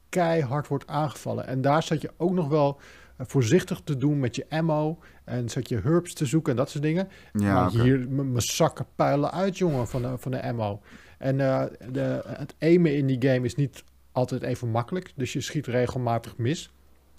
keihard 0.10 0.68
wordt 0.68 0.88
aangevallen. 0.88 1.48
En 1.48 1.62
daar 1.62 1.84
zat 1.84 2.02
je 2.02 2.12
ook 2.18 2.32
nog 2.32 2.48
wel 2.48 2.80
eh, 3.18 3.26
voorzichtig 3.28 3.82
te 3.84 3.98
doen 3.98 4.20
met 4.20 4.36
je 4.36 4.46
ammo. 4.50 5.00
En 5.24 5.50
zat 5.50 5.70
je 5.70 5.80
herbs 5.80 6.14
te 6.14 6.26
zoeken 6.26 6.52
en 6.52 6.58
dat 6.58 6.70
soort 6.70 6.84
dingen. 6.84 7.08
Ja, 7.34 7.54
maar 7.54 7.72
hier, 7.72 8.10
mijn 8.10 8.42
zakken 8.42 8.86
puilen 8.96 9.32
uit, 9.32 9.58
jongen, 9.58 9.88
van 9.88 10.02
de, 10.02 10.18
van 10.18 10.32
de 10.32 10.44
ammo. 10.44 10.82
En 11.18 11.40
eh, 11.40 11.64
de, 11.92 12.22
het 12.28 12.56
aimen 12.60 12.96
in 12.96 13.06
die 13.06 13.30
game 13.30 13.46
is 13.46 13.56
niet 13.56 13.84
altijd 14.12 14.42
even 14.42 14.70
makkelijk. 14.70 15.14
Dus 15.16 15.34
je 15.34 15.42
schiet 15.42 15.68
regelmatig 15.68 16.38
mis. 16.38 16.72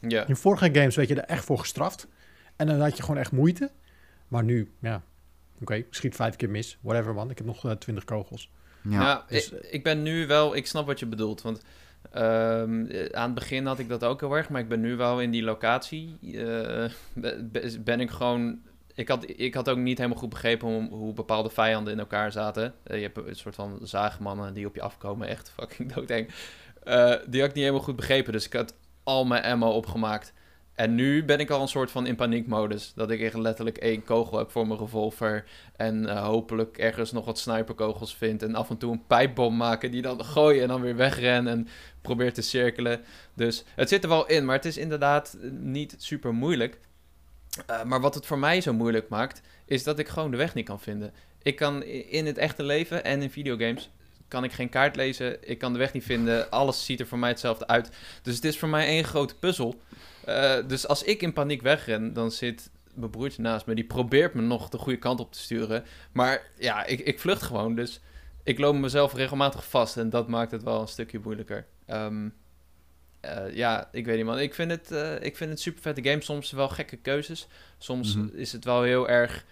Ja. 0.09 0.27
In 0.27 0.37
vorige 0.37 0.71
games 0.73 0.97
werd 0.97 1.09
je 1.09 1.15
er 1.15 1.25
echt 1.25 1.45
voor 1.45 1.59
gestraft. 1.59 2.09
En 2.61 2.67
dan 2.67 2.81
had 2.81 2.97
je 2.97 3.03
gewoon 3.03 3.21
echt 3.21 3.33
moeite. 3.33 3.71
Maar 4.29 4.45
nu, 4.45 4.73
ja, 4.81 5.03
oké, 5.61 5.85
schiet 5.91 6.15
vijf 6.17 6.37
keer 6.37 6.51
mis. 6.51 6.79
Whatever, 6.81 7.15
man. 7.15 7.31
Ik 7.31 7.39
heb 7.39 7.47
nog 7.47 7.65
eh, 7.65 7.71
twintig 7.73 8.05
kogels. 8.05 8.51
Ja. 8.83 9.01
Ja, 9.01 9.25
dus, 9.29 9.51
ik, 9.53 9.63
ik 9.71 9.83
ben 9.83 10.03
nu 10.03 10.27
wel, 10.27 10.57
ik 10.57 10.67
snap 10.67 10.87
wat 10.87 10.99
je 10.99 11.07
bedoelt. 11.07 11.43
Want 11.43 11.63
ehm, 12.13 12.85
eh, 12.87 13.07
aan 13.13 13.25
het 13.25 13.35
begin 13.35 13.67
had 13.67 13.79
ik 13.79 13.89
dat 13.89 14.05
ook 14.05 14.21
heel 14.21 14.37
erg, 14.37 14.49
maar 14.49 14.61
ik 14.61 14.69
ben 14.69 14.81
nu 14.81 14.97
wel 14.97 15.21
in 15.21 15.31
die 15.31 15.43
locatie. 15.43 16.17
eh, 16.23 16.91
be- 17.13 17.49
be- 17.53 17.81
ben 17.85 18.01
ik 18.01 18.11
gewoon. 18.11 18.59
Ik 18.95 19.09
had, 19.09 19.25
ik 19.41 19.55
had 19.55 19.69
ook 19.69 19.77
niet 19.79 19.97
helemaal 19.99 20.19
goed 20.19 20.29
begrepen 20.29 20.69
hoe, 20.69 20.89
hoe 20.89 21.13
bepaalde 21.13 21.51
vijanden 21.51 21.93
in 21.93 21.99
elkaar 21.99 22.33
zaten. 22.33 22.75
Eh, 22.83 22.97
je 22.97 23.03
hebt 23.03 23.17
een 23.29 23.37
soort 23.37 23.55
van 23.55 23.79
zaagmannen 23.83 24.55
die 24.55 24.67
op 24.67 24.75
je 24.75 24.83
afkomen, 24.83 25.29
echt 25.29 25.51
fucking 25.57 25.93
doodeng. 25.93 26.29
Eh, 26.83 27.15
die 27.27 27.41
had 27.41 27.49
ik 27.49 27.55
niet 27.55 27.65
helemaal 27.65 27.81
goed 27.85 27.97
begrepen, 27.97 28.33
dus 28.33 28.47
ik 28.47 28.53
had 28.53 28.75
al 29.03 29.25
mijn 29.25 29.45
ammo 29.45 29.71
opgemaakt. 29.71 30.33
En 30.81 30.95
nu 30.95 31.25
ben 31.25 31.39
ik 31.39 31.51
al 31.51 31.63
een 31.63 31.69
soort 31.69 31.91
van 31.91 32.07
in 32.07 32.17
paniekmodus. 32.17 32.93
Dat 32.95 33.11
ik 33.11 33.21
echt 33.21 33.37
letterlijk 33.37 33.79
één 33.79 34.05
kogel 34.05 34.39
heb 34.39 34.51
voor 34.51 34.67
mijn 34.67 34.79
revolver. 34.79 35.45
En 35.77 36.09
eh, 36.09 36.25
hopelijk 36.25 36.79
ergens 36.79 37.13
nog 37.13 37.25
wat 37.25 37.39
sniperkogels 37.39 38.17
vind. 38.17 38.43
En 38.43 38.55
af 38.55 38.71
en 38.71 38.77
toe 38.77 38.93
een 38.93 39.07
pijpbom 39.07 39.57
maken 39.57 39.91
die 39.91 40.03
dan 40.03 40.25
gooien 40.35 40.63
en 40.63 40.69
dan 40.69 40.81
weer 40.81 40.97
wegrennen. 40.97 41.53
En 41.53 41.69
probeer 42.01 42.33
te 42.33 42.43
cirkelen. 42.43 43.01
Dus 43.35 43.65
het 43.75 43.89
zit 43.89 44.03
er 44.03 44.09
wel 44.09 44.27
in, 44.27 44.45
maar 44.45 44.57
het 44.57 44.65
is 44.65 44.77
inderdaad 44.77 45.37
eh, 45.43 45.51
niet 45.51 45.95
super 45.99 46.35
moeilijk. 46.35 46.79
Eh, 47.67 47.85
maar 47.85 48.01
wat 48.01 48.15
het 48.15 48.27
voor 48.27 48.39
mij 48.39 48.61
zo 48.61 48.73
moeilijk 48.73 49.09
maakt, 49.09 49.41
is 49.65 49.85
dat 49.85 49.99
ik 49.99 50.09
gewoon 50.09 50.31
de 50.31 50.37
weg 50.37 50.55
niet 50.55 50.67
kan 50.67 50.81
vinden. 50.81 51.13
Ik 51.43 51.57
kan 51.57 51.83
in 51.85 52.27
het 52.27 52.39
echte 52.39 52.63
leven 52.63 53.05
en 53.05 53.23
in 53.23 53.31
videogames 53.31 53.91
kan 54.29 54.45
ik 54.45 54.53
geen 54.53 54.69
kaart 54.69 54.97
lezen. 54.97 55.49
Ik 55.49 55.59
kan 55.59 55.73
de 55.73 55.79
weg 55.79 55.93
niet 55.93 56.05
vinden. 56.05 56.51
Alles 56.51 56.85
ziet 56.85 57.01
er 57.01 57.07
voor 57.07 57.19
mij 57.19 57.31
hetzelfde 57.31 57.67
uit. 57.67 57.91
Dus 58.23 58.35
het 58.35 58.45
is 58.45 58.59
voor 58.59 58.69
mij 58.69 58.87
één 58.87 59.05
grote 59.05 59.35
puzzel. 59.35 59.81
Eh, 60.31 60.69
dus 60.69 60.87
als 60.89 61.03
ik 61.03 61.23
in 61.23 61.33
paniek 61.33 61.63
wegren, 61.63 62.13
dan 62.13 62.31
zit 62.31 62.71
mijn 62.95 63.11
broertje 63.11 63.43
naast 63.43 63.67
me. 63.67 63.75
Die 63.75 63.85
probeert 63.85 64.35
me 64.35 64.43
nog 64.43 64.69
de 64.69 64.79
goede 64.79 64.99
kant 64.99 65.21
op 65.21 65.33
te 65.33 65.39
sturen. 65.39 65.85
Maar 66.13 66.43
ja, 66.59 66.85
ik, 66.87 67.01
ik 67.01 67.21
vlucht 67.21 67.43
gewoon. 67.43 67.75
Dus 67.75 68.01
ik 68.43 68.59
loop 68.59 68.75
mezelf 68.75 69.15
regelmatig 69.15 69.69
vast. 69.69 69.97
En 69.97 70.11
dat 70.11 70.29
maakt 70.29 70.51
het 70.51 70.63
wel 70.63 70.81
een 70.81 70.89
stukje 70.89 71.21
moeilijker. 71.23 71.67
Ehm, 71.87 72.29
eh, 73.21 73.55
ja, 73.55 73.89
ik 73.93 74.05
weet 74.07 74.17
niet 74.17 74.25
man. 74.25 74.39
Ik 74.39 74.55
vind 74.55 74.71
het, 74.71 74.91
eh, 74.91 75.15
ik 75.23 75.37
vind 75.37 75.51
het 75.51 75.61
super 75.61 75.83
vette 75.83 76.03
game. 76.03 76.23
Soms 76.23 76.51
wel 76.51 76.69
gekke 76.69 76.97
keuzes. 76.97 77.47
Soms 77.79 78.17
Mhm. 78.17 78.29
is 78.33 78.53
het 78.53 78.65
wel 78.65 78.83
heel 78.83 79.09
erg 79.09 79.45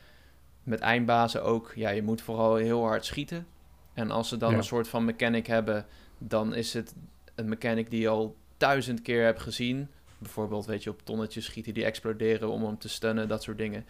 met 0.62 0.80
eindbazen 0.80 1.42
ook. 1.42 1.72
Ja, 1.74 1.90
je 1.90 2.02
moet 2.02 2.22
vooral 2.22 2.54
heel 2.56 2.82
hard 2.84 3.04
schieten. 3.04 3.46
En 3.94 4.10
als 4.10 4.28
ze 4.28 4.36
dan 4.36 4.50
Ja. 4.50 4.56
een 4.56 4.64
soort 4.64 4.88
van 4.88 5.04
mechanic 5.04 5.46
hebben, 5.46 5.86
dan 6.18 6.54
is 6.54 6.72
het 6.72 6.94
een 7.34 7.48
mechanic 7.48 7.90
die 7.90 8.00
je 8.00 8.08
al 8.08 8.36
duizend 8.56 9.02
keer 9.02 9.24
hebt 9.24 9.40
gezien. 9.40 9.88
Bijvoorbeeld, 10.18 10.66
weet 10.66 10.82
je, 10.82 10.90
op 10.90 11.04
tonnetjes 11.04 11.44
schieten 11.44 11.74
die 11.74 11.84
exploderen 11.84 12.48
om 12.48 12.64
hem 12.64 12.78
te 12.78 12.88
stunnen, 12.88 13.28
dat 13.28 13.42
soort 13.42 13.58
dingen. 13.58 13.86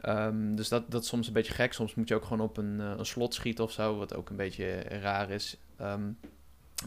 Ehm, 0.00 0.54
dus 0.54 0.68
dat, 0.68 0.90
dat 0.90 1.02
is 1.02 1.08
soms 1.08 1.26
een 1.26 1.32
beetje 1.32 1.52
gek. 1.52 1.72
Soms 1.72 1.94
moet 1.94 2.08
je 2.08 2.14
ook 2.14 2.24
gewoon 2.24 2.40
op 2.40 2.56
een, 2.56 2.80
eh, 2.80 2.94
een 2.98 3.06
slot 3.06 3.34
schieten 3.34 3.64
of 3.64 3.72
zo, 3.72 3.96
wat 3.96 4.14
ook 4.14 4.30
een 4.30 4.36
beetje 4.36 4.80
raar 4.80 5.30
is. 5.30 5.56
Ehm, 5.76 6.10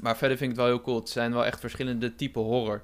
maar 0.02 0.18
verder 0.18 0.38
vind 0.38 0.52
ik 0.52 0.58
het 0.58 0.66
wel 0.66 0.76
heel 0.76 0.84
cool. 0.84 1.00
Het 1.00 1.10
zijn 1.10 1.34
wel 1.34 1.46
echt 1.46 1.60
verschillende 1.60 2.16
typen 2.16 2.42
horror. 2.42 2.84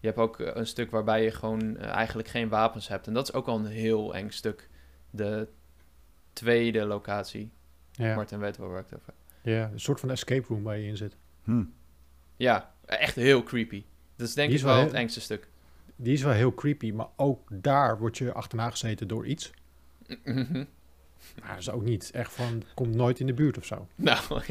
Je 0.00 0.06
hebt 0.06 0.18
ook 0.18 0.40
eh, 0.40 0.50
een 0.54 0.66
stuk 0.66 0.90
waarbij 0.90 1.24
je 1.24 1.30
gewoon 1.30 1.76
eh, 1.76 1.88
eigenlijk 1.88 2.28
geen 2.28 2.48
wapens 2.48 2.88
hebt. 2.88 3.06
En 3.06 3.12
dat 3.12 3.28
is 3.28 3.34
ook 3.34 3.46
al 3.46 3.56
een 3.58 3.66
heel 3.66 4.14
eng 4.14 4.30
stuk. 4.30 4.68
De 5.10 5.48
tweede 6.32 6.84
locatie. 6.84 7.50
Ja, 7.92 8.14
Martin 8.14 8.38
weet 8.38 8.56
wel 8.56 8.68
waar 8.68 8.80
ik 8.80 8.86
het 8.90 8.98
over 9.00 9.06
heb. 9.06 9.52
ja, 9.52 9.70
een 9.72 9.80
soort 9.80 10.00
van 10.00 10.10
escape 10.10 10.46
room 10.48 10.62
waar 10.62 10.78
je 10.78 10.88
in 10.88 10.96
zit. 10.96 11.16
Hm. 11.44 11.64
Ja, 12.36 12.74
echt 12.84 13.14
heel 13.14 13.42
creepy. 13.42 13.84
Dat 14.18 14.28
is 14.28 14.34
denk 14.34 14.52
ik 14.52 14.58
wel 14.60 14.66
wel 14.66 14.76
heel- 14.76 14.86
het 14.86 14.94
engste 14.96 15.20
stuk. 15.20 15.48
Die 15.96 16.12
is 16.12 16.22
wel 16.22 16.32
heel 16.32 16.54
creepy, 16.54 16.92
maar 16.92 17.06
ook 17.16 17.48
daar 17.52 17.98
word 17.98 18.18
je 18.18 18.32
achterna 18.32 18.70
gezeten 18.70 19.08
door 19.08 19.26
iets. 19.26 19.50
Mhm. 20.24 20.64
Maar 21.40 21.48
dat 21.50 21.58
is 21.58 21.70
ook 21.70 21.82
niet 21.84 22.10
echt 22.10 22.32
van, 22.32 22.62
komt 22.74 22.94
nooit 22.94 23.20
in 23.20 23.26
de 23.26 23.34
buurt 23.34 23.58
of 23.58 23.64
zo. 23.64 23.86
nou, 23.94 24.18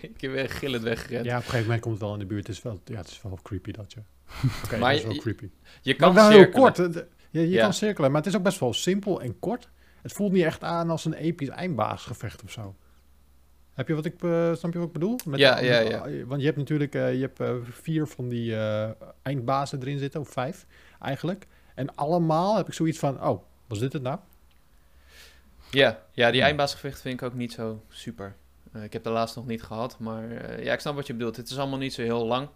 ik 0.00 0.20
heb 0.20 0.30
weer 0.32 0.50
gillend 0.50 0.82
weggerend. 0.82 1.24
Ja, 1.24 1.30
op 1.32 1.36
een 1.36 1.42
gegeven 1.44 1.62
moment 1.66 1.80
komt 1.80 1.94
het 1.94 2.02
wel 2.02 2.12
in 2.12 2.18
de 2.18 2.26
buurt. 2.26 2.46
Het 2.46 2.56
is 2.56 2.62
wel, 2.62 2.80
ja, 2.84 2.96
het 2.96 3.08
is 3.08 3.22
wel 3.22 3.38
creepy 3.42 3.70
dat 3.70 3.92
je. 3.92 4.00
Oké, 4.64 4.76
Maar 4.78 4.94
is 4.94 5.00
je- 5.00 5.06
wel 5.06 5.16
creepy. 5.16 5.48
Je 5.82 5.94
kan 5.94 6.14
Maar 6.14 6.22
wel 6.22 6.30
heel 6.30 6.38
cirkelen. 6.42 6.62
kort. 6.62 6.76
Het- 6.76 7.06
Je, 7.30 7.40
je 7.40 7.48
Ja. 7.48 7.62
kan 7.62 7.72
cirkelen, 7.72 8.10
maar 8.12 8.20
het 8.20 8.30
is 8.30 8.36
ook 8.36 8.42
best 8.42 8.60
wel 8.60 8.72
simpel 8.72 9.20
en 9.22 9.38
kort. 9.38 9.68
Het 10.02 10.12
voelt 10.12 10.32
niet 10.32 10.44
echt 10.44 10.62
aan 10.62 10.90
als 10.90 11.04
een 11.04 11.14
episch 11.14 11.48
eindbaasgevecht 11.48 12.42
of 12.42 12.50
zo. 12.50 12.74
Heb 13.74 13.88
je 13.88 13.94
wat 13.94 14.04
ik, 14.04 14.22
eh, 14.22 14.54
snap 14.54 14.72
je 14.72 14.78
wat 14.78 14.86
ik 14.86 14.92
bedoel? 14.92 15.18
Met 15.26 15.40
Ja, 15.40 15.58
ja, 15.58 15.78
ja. 15.78 16.24
Want 16.26 16.40
je 16.40 16.46
hebt 16.46 16.58
natuurlijk 16.58 16.94
eh, 16.94 17.14
je 17.14 17.20
hebt, 17.20 17.40
eh, 17.40 17.54
vier 17.62 18.06
van 18.06 18.28
die 18.28 18.56
eindbazen 19.22 19.80
erin 19.80 19.98
zitten, 19.98 20.20
of 20.20 20.28
vijf 20.28 20.66
eigenlijk. 21.00 21.46
En 21.74 21.94
allemaal 21.94 22.56
heb 22.56 22.66
ik 22.66 22.74
zoiets 22.74 22.98
van, 22.98 23.24
oh, 23.24 23.42
was 23.66 23.78
dit 23.78 23.92
het 23.92 24.02
nou? 24.02 24.18
Ja, 25.70 26.02
ja 26.12 26.30
die 26.30 26.40
Ja. 26.40 26.46
eindbaasgevecht 26.46 27.00
vind 27.00 27.20
ik 27.20 27.26
ook 27.26 27.34
niet 27.34 27.52
zo 27.52 27.82
super. 27.88 28.36
Ik 28.82 28.92
heb 28.92 29.02
de 29.02 29.10
laatst 29.10 29.36
nog 29.36 29.46
niet 29.46 29.62
gehad, 29.62 29.98
maar 29.98 30.28
ja, 30.62 30.72
ik 30.72 30.80
snap 30.80 30.94
wat 30.94 31.06
je 31.06 31.12
bedoelt. 31.12 31.36
Het 31.36 31.50
is 31.50 31.58
allemaal 31.58 31.78
niet 31.78 31.94
zo 31.94 32.02
heel 32.02 32.26
lang. 32.26 32.48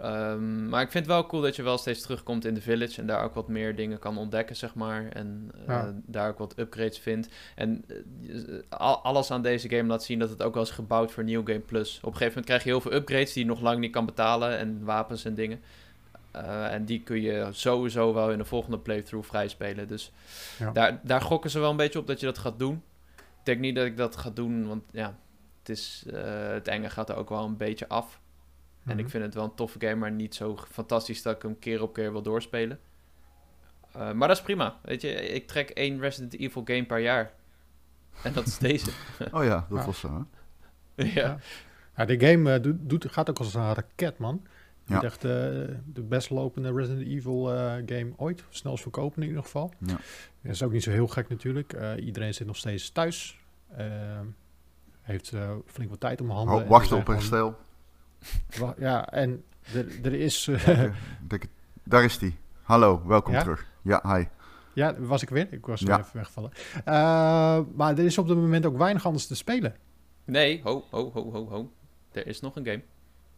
Ehm, 0.00 0.68
maar 0.68 0.82
ik 0.82 0.90
vind 0.90 1.04
het 1.06 1.14
wel 1.14 1.26
cool 1.26 1.42
dat 1.42 1.56
je 1.56 1.62
wel 1.62 1.78
steeds 1.78 2.02
terugkomt 2.02 2.44
in 2.44 2.54
de 2.54 2.60
village 2.60 3.00
en 3.00 3.06
daar 3.06 3.24
ook 3.24 3.34
wat 3.34 3.48
meer 3.48 3.76
dingen 3.76 3.98
kan 3.98 4.18
ontdekken, 4.18 4.56
zeg 4.56 4.74
maar. 4.74 5.08
En 5.08 5.50
eh, 5.54 5.66
Ja. 5.66 5.94
daar 6.06 6.28
ook 6.28 6.38
wat 6.38 6.58
upgrades 6.58 6.98
vindt. 6.98 7.28
En 7.54 7.84
eh, 8.70 8.78
alles 9.02 9.30
aan 9.30 9.42
deze 9.42 9.68
game 9.68 9.88
laat 9.88 10.04
zien 10.04 10.18
dat 10.18 10.30
het 10.30 10.42
ook 10.42 10.54
wel 10.54 10.62
is 10.62 10.70
gebouwd 10.70 11.12
voor 11.12 11.24
New 11.24 11.46
Game 11.46 11.58
Plus. 11.60 11.96
Op 11.96 12.02
een 12.04 12.10
gegeven 12.10 12.26
moment 12.28 12.44
krijg 12.46 12.62
je 12.62 12.68
heel 12.68 12.80
veel 12.80 12.92
upgrades 12.92 13.32
die 13.32 13.42
je 13.44 13.48
nog 13.50 13.60
lang 13.60 13.78
niet 13.80 13.92
kan 13.92 14.06
betalen 14.06 14.58
en 14.58 14.84
wapens 14.84 15.24
en 15.24 15.34
dingen. 15.34 15.60
Eh, 16.30 16.72
en 16.72 16.84
die 16.84 17.02
kun 17.02 17.20
je 17.20 17.48
sowieso 17.50 18.14
wel 18.14 18.30
in 18.30 18.38
de 18.38 18.44
volgende 18.44 18.78
playthrough 18.78 19.28
vrijspelen. 19.28 19.88
Dus 19.88 20.12
Ja. 20.58 20.70
daar, 20.72 21.00
daar 21.02 21.20
gokken 21.22 21.50
ze 21.50 21.58
wel 21.58 21.70
een 21.70 21.76
beetje 21.76 21.98
op 21.98 22.06
dat 22.06 22.20
je 22.20 22.26
dat 22.26 22.38
gaat 22.38 22.58
doen. 22.58 22.82
Ik 23.16 23.22
denk 23.52 23.60
niet 23.60 23.74
dat 23.76 23.86
ik 23.86 23.96
dat 23.96 24.16
ga 24.16 24.30
doen, 24.30 24.66
want 24.68 24.82
ja, 24.90 25.16
het, 25.58 25.68
is, 25.68 26.04
het 26.12 26.68
enge 26.68 26.90
gaat 26.90 27.08
er 27.08 27.16
ook 27.16 27.28
wel 27.28 27.44
een 27.44 27.56
beetje 27.56 27.88
af. 27.88 28.20
En 28.86 28.92
Mhm. 28.96 28.98
ik 29.04 29.10
vind 29.10 29.24
het 29.24 29.34
wel 29.34 29.44
een 29.44 29.54
toffe 29.54 29.78
game, 29.80 29.94
maar 29.94 30.10
niet 30.12 30.34
zo 30.34 30.56
fantastisch 30.70 31.22
dat 31.22 31.36
ik 31.36 31.42
hem 31.42 31.58
keer 31.58 31.82
op 31.82 31.92
keer 31.94 32.12
wil 32.12 32.22
doorspelen. 32.22 32.78
Eh, 33.92 34.12
maar 34.12 34.28
dat 34.28 34.36
is 34.36 34.42
prima. 34.42 34.78
Weet 34.82 35.00
je, 35.02 35.08
ik 35.08 35.46
trek 35.46 35.70
één 35.70 36.00
Resident 36.00 36.34
Evil 36.38 36.62
game 36.64 36.84
per 36.86 36.98
jaar. 36.98 37.32
En 38.22 38.32
dat 38.32 38.46
is 38.46 38.58
deze. 38.68 38.90
Oh 39.32 39.44
ja, 39.44 39.66
dat 39.68 39.78
Ja. 39.78 39.86
was 39.86 39.98
zo. 40.00 40.26
Hè? 40.94 41.04
ja. 41.04 41.10
Ja. 41.14 41.38
Ja, 41.96 42.04
de 42.04 42.26
game 42.26 42.52
eh, 42.54 42.62
doet, 42.62 42.76
doet, 42.80 43.06
gaat 43.12 43.30
ook 43.30 43.38
als 43.38 43.54
een 43.54 43.74
raket, 43.74 44.18
man. 44.18 44.42
Ja. 44.84 45.02
Echt 45.02 45.24
eh, 45.24 45.30
de 45.84 46.02
best 46.08 46.30
lopende 46.30 46.72
Resident 46.72 47.06
Evil 47.06 47.52
eh, 47.54 47.72
game 47.86 48.12
ooit. 48.16 48.44
Snelst 48.48 48.82
verkopen 48.82 49.22
in 49.22 49.28
ieder 49.28 49.42
geval. 49.42 49.72
Ja. 49.78 49.96
Dat 50.42 50.52
is 50.54 50.62
ook 50.62 50.72
niet 50.72 50.82
zo 50.82 50.90
heel 50.90 51.06
gek 51.08 51.28
natuurlijk. 51.28 51.72
Eh, 51.72 52.04
iedereen 52.06 52.34
zit 52.34 52.46
nog 52.46 52.56
steeds 52.56 52.90
thuis. 52.90 53.38
Heeft 55.02 55.32
eh, 55.32 55.50
flink 55.66 55.90
wat 55.90 56.00
tijd 56.00 56.20
om 56.20 56.30
handen. 56.30 56.66
Wachten 56.68 56.92
er 56.96 57.02
op 57.02 57.06
herstel. 57.06 57.56
Ja, 58.78 59.08
en 59.12 59.44
er, 59.74 59.86
er 60.04 60.12
is... 60.14 60.48
eh, 60.48 60.82
ik 61.28 61.46
daar 61.84 62.04
is 62.04 62.18
die. 62.18 62.36
Hallo, 62.62 63.02
welkom 63.06 63.32
Ja? 63.32 63.40
terug. 63.42 63.66
Ja, 63.82 64.00
hi. 64.16 64.24
ja, 64.72 64.94
was 65.00 65.22
ik 65.22 65.28
weer? 65.28 65.46
Ik 65.52 65.66
was 65.66 65.80
Ja. 65.80 65.98
even 65.98 66.10
weggevallen. 66.16 66.50
Eh, 66.84 67.58
maar 67.74 67.98
er 67.98 68.04
is 68.04 68.18
op 68.18 68.26
dit 68.28 68.36
moment 68.36 68.66
ook 68.66 68.76
weinig 68.78 69.06
anders 69.06 69.26
te 69.26 69.34
spelen. 69.36 69.74
Nee, 70.24 70.60
ho, 70.64 70.84
ho, 70.90 71.10
ho, 71.12 71.30
ho, 71.32 71.48
ho. 71.48 71.72
Er 72.12 72.26
is 72.26 72.40
nog 72.40 72.56
een 72.56 72.64
game. 72.64 72.82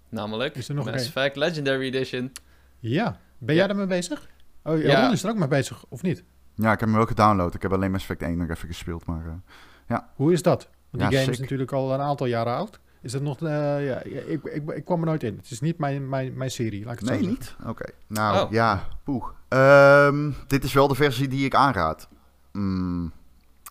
Namelijk 0.09 0.55
Is 0.55 0.69
er 0.69 0.75
nog 0.75 0.87
een 0.87 0.93
Mass 0.93 1.07
Effect 1.07 1.37
Legendary 1.37 1.87
Edition. 1.87 2.33
Ja, 2.79 3.19
ben 3.38 3.55
Ja. 3.55 3.59
jij 3.61 3.67
daarmee 3.67 3.87
bezig? 3.87 4.29
Oh, 4.64 4.79
ja, 4.83 4.88
Ja. 4.88 5.03
Ron 5.03 5.12
is 5.12 5.23
er 5.23 5.31
ook 5.31 5.37
mee 5.37 5.49
bezig, 5.49 5.85
of 5.88 6.03
niet? 6.03 6.25
Ja, 6.55 6.73
ik 6.73 6.81
heb 6.81 6.88
hem 6.88 6.97
wel 6.99 7.07
gedownload. 7.07 7.55
Ik 7.55 7.62
heb 7.62 7.73
alleen 7.73 7.91
Mass 7.91 8.03
Effect 8.03 8.23
1 8.23 8.38
nog 8.38 8.49
even 8.49 8.69
gespeeld, 8.69 9.07
maar... 9.07 9.41
eh, 9.87 9.99
Hoe 10.14 10.33
is 10.33 10.43
dat? 10.43 10.69
Want 10.91 11.03
die 11.03 11.12
Ja, 11.12 11.19
game 11.21 11.33
is 11.33 11.38
natuurlijk 11.38 11.73
al 11.73 11.93
een 11.95 12.01
aantal 12.01 12.27
jaren 12.27 12.53
oud. 12.55 12.81
Is 13.03 13.13
dat 13.13 13.23
nog... 13.23 13.43
eh, 13.43 13.87
ja, 13.87 14.03
ik, 14.03 14.45
ik, 14.45 14.71
ik 14.71 14.85
kwam 14.85 15.01
er 15.01 15.07
nooit 15.07 15.23
in. 15.23 15.37
Het 15.37 15.51
is 15.51 15.61
niet 15.61 15.79
mijn, 15.79 16.09
mijn, 16.09 16.37
mijn 16.37 16.51
serie, 16.51 16.85
laat 16.85 16.93
ik 16.93 16.99
het 17.01 17.09
Nee, 17.09 17.19
zo 17.19 17.25
zeggen. 17.25 17.41
niet? 17.59 17.69
Oké. 17.69 17.85
Nou, 18.07 18.47
Oh. 18.47 18.53
ja, 18.53 18.89
poeh. 19.05 19.25
Ehm, 19.49 20.31
dit 20.47 20.65
is 20.65 20.73
wel 20.73 20.89
de 20.89 20.95
versie 20.95 21.29
die 21.29 21.45
ik 21.45 21.55
aanraad. 21.55 22.09
Mm, 22.53 23.13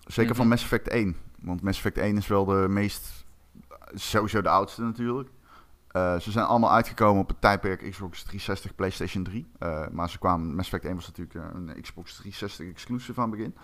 zeker 0.05 0.35
van 0.35 0.45
Mhm. 0.45 0.53
Mass 0.53 0.63
Effect 0.63 0.87
1. 0.87 1.15
Want 1.41 1.61
Mass 1.61 1.77
Effect 1.77 1.97
1 1.97 2.17
is 2.17 2.27
wel 2.27 2.45
de 2.45 2.65
meest... 2.69 3.25
Sowieso 3.93 4.41
de 4.41 4.49
oudste 4.49 4.81
natuurlijk. 4.81 5.29
Eh, 5.87 6.19
ze 6.19 6.31
zijn 6.31 6.45
allemaal 6.45 6.71
uitgekomen 6.71 7.21
op 7.21 7.27
het 7.27 7.41
tijdperk 7.41 7.89
Xbox 7.89 8.23
360, 8.23 8.75
PlayStation 8.75 9.23
3. 9.23 9.47
Eh, 9.59 9.87
maar 9.91 10.09
ze 10.09 10.17
kwamen... 10.19 10.55
Mass 10.55 10.67
Effect 10.67 10.85
1 10.85 10.95
was 10.95 11.07
natuurlijk 11.07 11.53
een 11.53 11.81
Xbox 11.81 12.11
360 12.15 12.67
exclusive 12.69 13.21
aan 13.21 13.29
het 13.29 13.37
begin. 13.37 13.55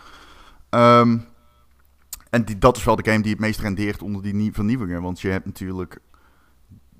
Ehm, 0.69 1.17
en 2.33 2.45
die, 2.45 2.57
dat 2.57 2.77
is 2.77 2.83
wel 2.83 2.95
de 2.95 3.09
game 3.11 3.21
die 3.21 3.31
het 3.31 3.39
meest 3.39 3.59
rendeert 3.59 4.01
onder 4.01 4.21
die 4.21 4.33
nie- 4.33 4.53
vernieuwingen. 4.53 5.01
Want 5.01 5.21
je 5.21 5.29
hebt 5.29 5.45
natuurlijk... 5.45 5.99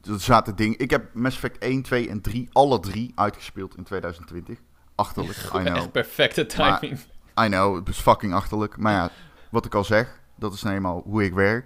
Er 0.01 0.19
zaten 0.19 0.55
dingen... 0.55 0.79
Ik 0.79 0.89
heb 0.89 1.13
Mass 1.13 1.35
Effect 1.35 1.57
1, 1.57 1.81
2 1.81 2.09
en 2.09 2.21
3, 2.21 2.49
alle 2.51 2.79
drie 2.79 3.11
uitgespeeld 3.15 3.77
in 3.77 3.83
2020. 3.83 4.59
Achterlijk, 4.95 5.37
I 5.43 5.49
know. 5.49 5.67
Echt 5.67 5.91
perfecte 5.91 6.47
Maar- 6.57 6.79
timing. 6.79 6.99
I 7.41 7.45
know, 7.47 7.75
het 7.75 7.87
is 7.89 7.99
fucking 7.99 8.33
achterlijk. 8.33 8.77
Maar 8.77 8.93
ja, 8.93 9.09
wat 9.51 9.65
ik 9.65 9.75
al 9.75 9.83
zeg, 9.83 10.19
dat 10.35 10.53
is 10.53 10.61
nou 10.63 10.75
eenmaal 10.75 11.01
hoe 11.05 11.23
ik 11.23 11.33
werk. 11.33 11.65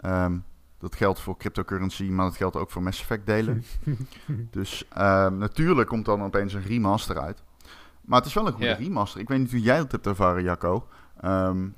Ehm, 0.00 0.38
dat 0.78 0.96
geldt 0.96 1.20
voor 1.20 1.36
cryptocurrency, 1.36 2.04
maar 2.04 2.24
dat 2.26 2.36
geldt 2.36 2.56
ook 2.56 2.70
voor 2.70 2.82
Mass 2.82 3.00
Effect 3.00 3.26
delen. 3.26 3.64
dus 4.50 4.84
ehm, 4.88 5.38
natuurlijk 5.38 5.88
komt 5.88 6.04
dan 6.04 6.22
opeens 6.22 6.54
een 6.54 6.62
remaster 6.62 7.20
uit. 7.20 7.42
Maar 8.00 8.18
het 8.18 8.28
is 8.28 8.34
wel 8.34 8.46
een 8.46 8.52
goede 8.52 8.72
remaster. 8.72 9.20
Ik 9.20 9.28
weet 9.28 9.38
niet 9.38 9.50
hoe 9.50 9.60
jij 9.60 9.76
dat 9.78 9.92
hebt 9.92 10.06
ervaren, 10.06 10.42
Jacco. 10.42 10.88
Ehm, 11.20 11.68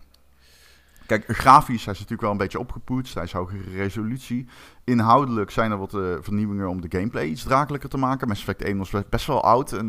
kijk, 1.18 1.24
grafisch 1.38 1.84
hij 1.84 1.92
is 1.92 1.98
natuurlijk 1.98 2.20
wel 2.20 2.30
een 2.30 2.36
beetje 2.36 2.58
opgepoetst. 2.58 3.14
Hij 3.14 3.22
is 3.22 3.32
hogere 3.32 3.70
resolutie. 3.70 4.46
Inhoudelijk 4.84 5.50
zijn 5.50 5.70
er 5.70 5.78
wat 5.78 5.94
eh, 5.94 6.16
vernieuwingen 6.20 6.68
om 6.68 6.80
de 6.80 6.98
gameplay 6.98 7.26
iets 7.26 7.42
drakelijker 7.42 7.88
te 7.88 7.96
maken. 7.96 8.28
Mass 8.28 8.40
Effect 8.40 8.62
1 8.62 8.78
was 8.78 8.90
best 9.08 9.26
wel 9.26 9.42
oud 9.42 9.72
en 9.72 9.86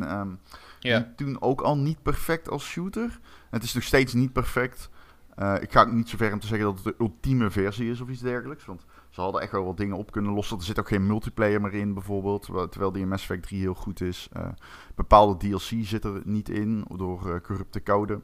Ja. 0.80 0.98
liep 0.98 1.18
toen 1.18 1.42
ook 1.42 1.62
al 1.62 1.78
niet 1.78 2.02
perfect 2.02 2.50
als 2.50 2.66
shooter. 2.66 3.20
Het 3.50 3.64
is 3.64 3.74
nog 3.74 3.84
steeds 3.84 4.14
niet 4.14 4.34
perfect. 4.34 4.90
Eh, 5.36 5.56
ik 5.62 5.72
ga 5.72 5.82
ook 5.82 5.92
niet 5.92 6.10
zo 6.10 6.18
ver 6.18 6.34
om 6.34 6.40
te 6.40 6.48
zeggen 6.48 6.68
dat 6.68 6.76
het 6.76 6.84
de 6.84 7.04
ultieme 7.04 7.50
versie 7.50 7.90
is 7.92 8.02
of 8.02 8.10
iets 8.10 8.22
dergelijks. 8.22 8.66
Want 8.66 8.86
ze 9.10 9.22
hadden 9.22 9.42
echt 9.42 9.52
wel 9.52 9.66
wat 9.66 9.78
dingen 9.78 9.98
op 9.98 10.12
kunnen 10.12 10.34
lossen. 10.34 10.58
Er 10.58 10.64
zit 10.64 10.80
ook 10.80 10.88
geen 10.88 11.08
multiplayer 11.08 11.62
meer 11.62 11.74
in 11.74 11.94
bijvoorbeeld. 11.94 12.44
Terwijl, 12.70 12.92
die 12.92 13.02
in 13.02 13.08
Mass 13.08 13.24
Effect 13.24 13.44
3 13.44 13.60
heel 13.62 13.74
goed 13.74 14.02
is. 14.02 14.30
Eh, 14.32 14.48
bepaalde 14.96 15.38
DLC 15.38 15.86
zit 15.86 16.04
er 16.04 16.22
niet 16.24 16.50
in 16.50 16.86
door 16.96 17.42
corrupte 17.42 17.84
code. 17.84 18.22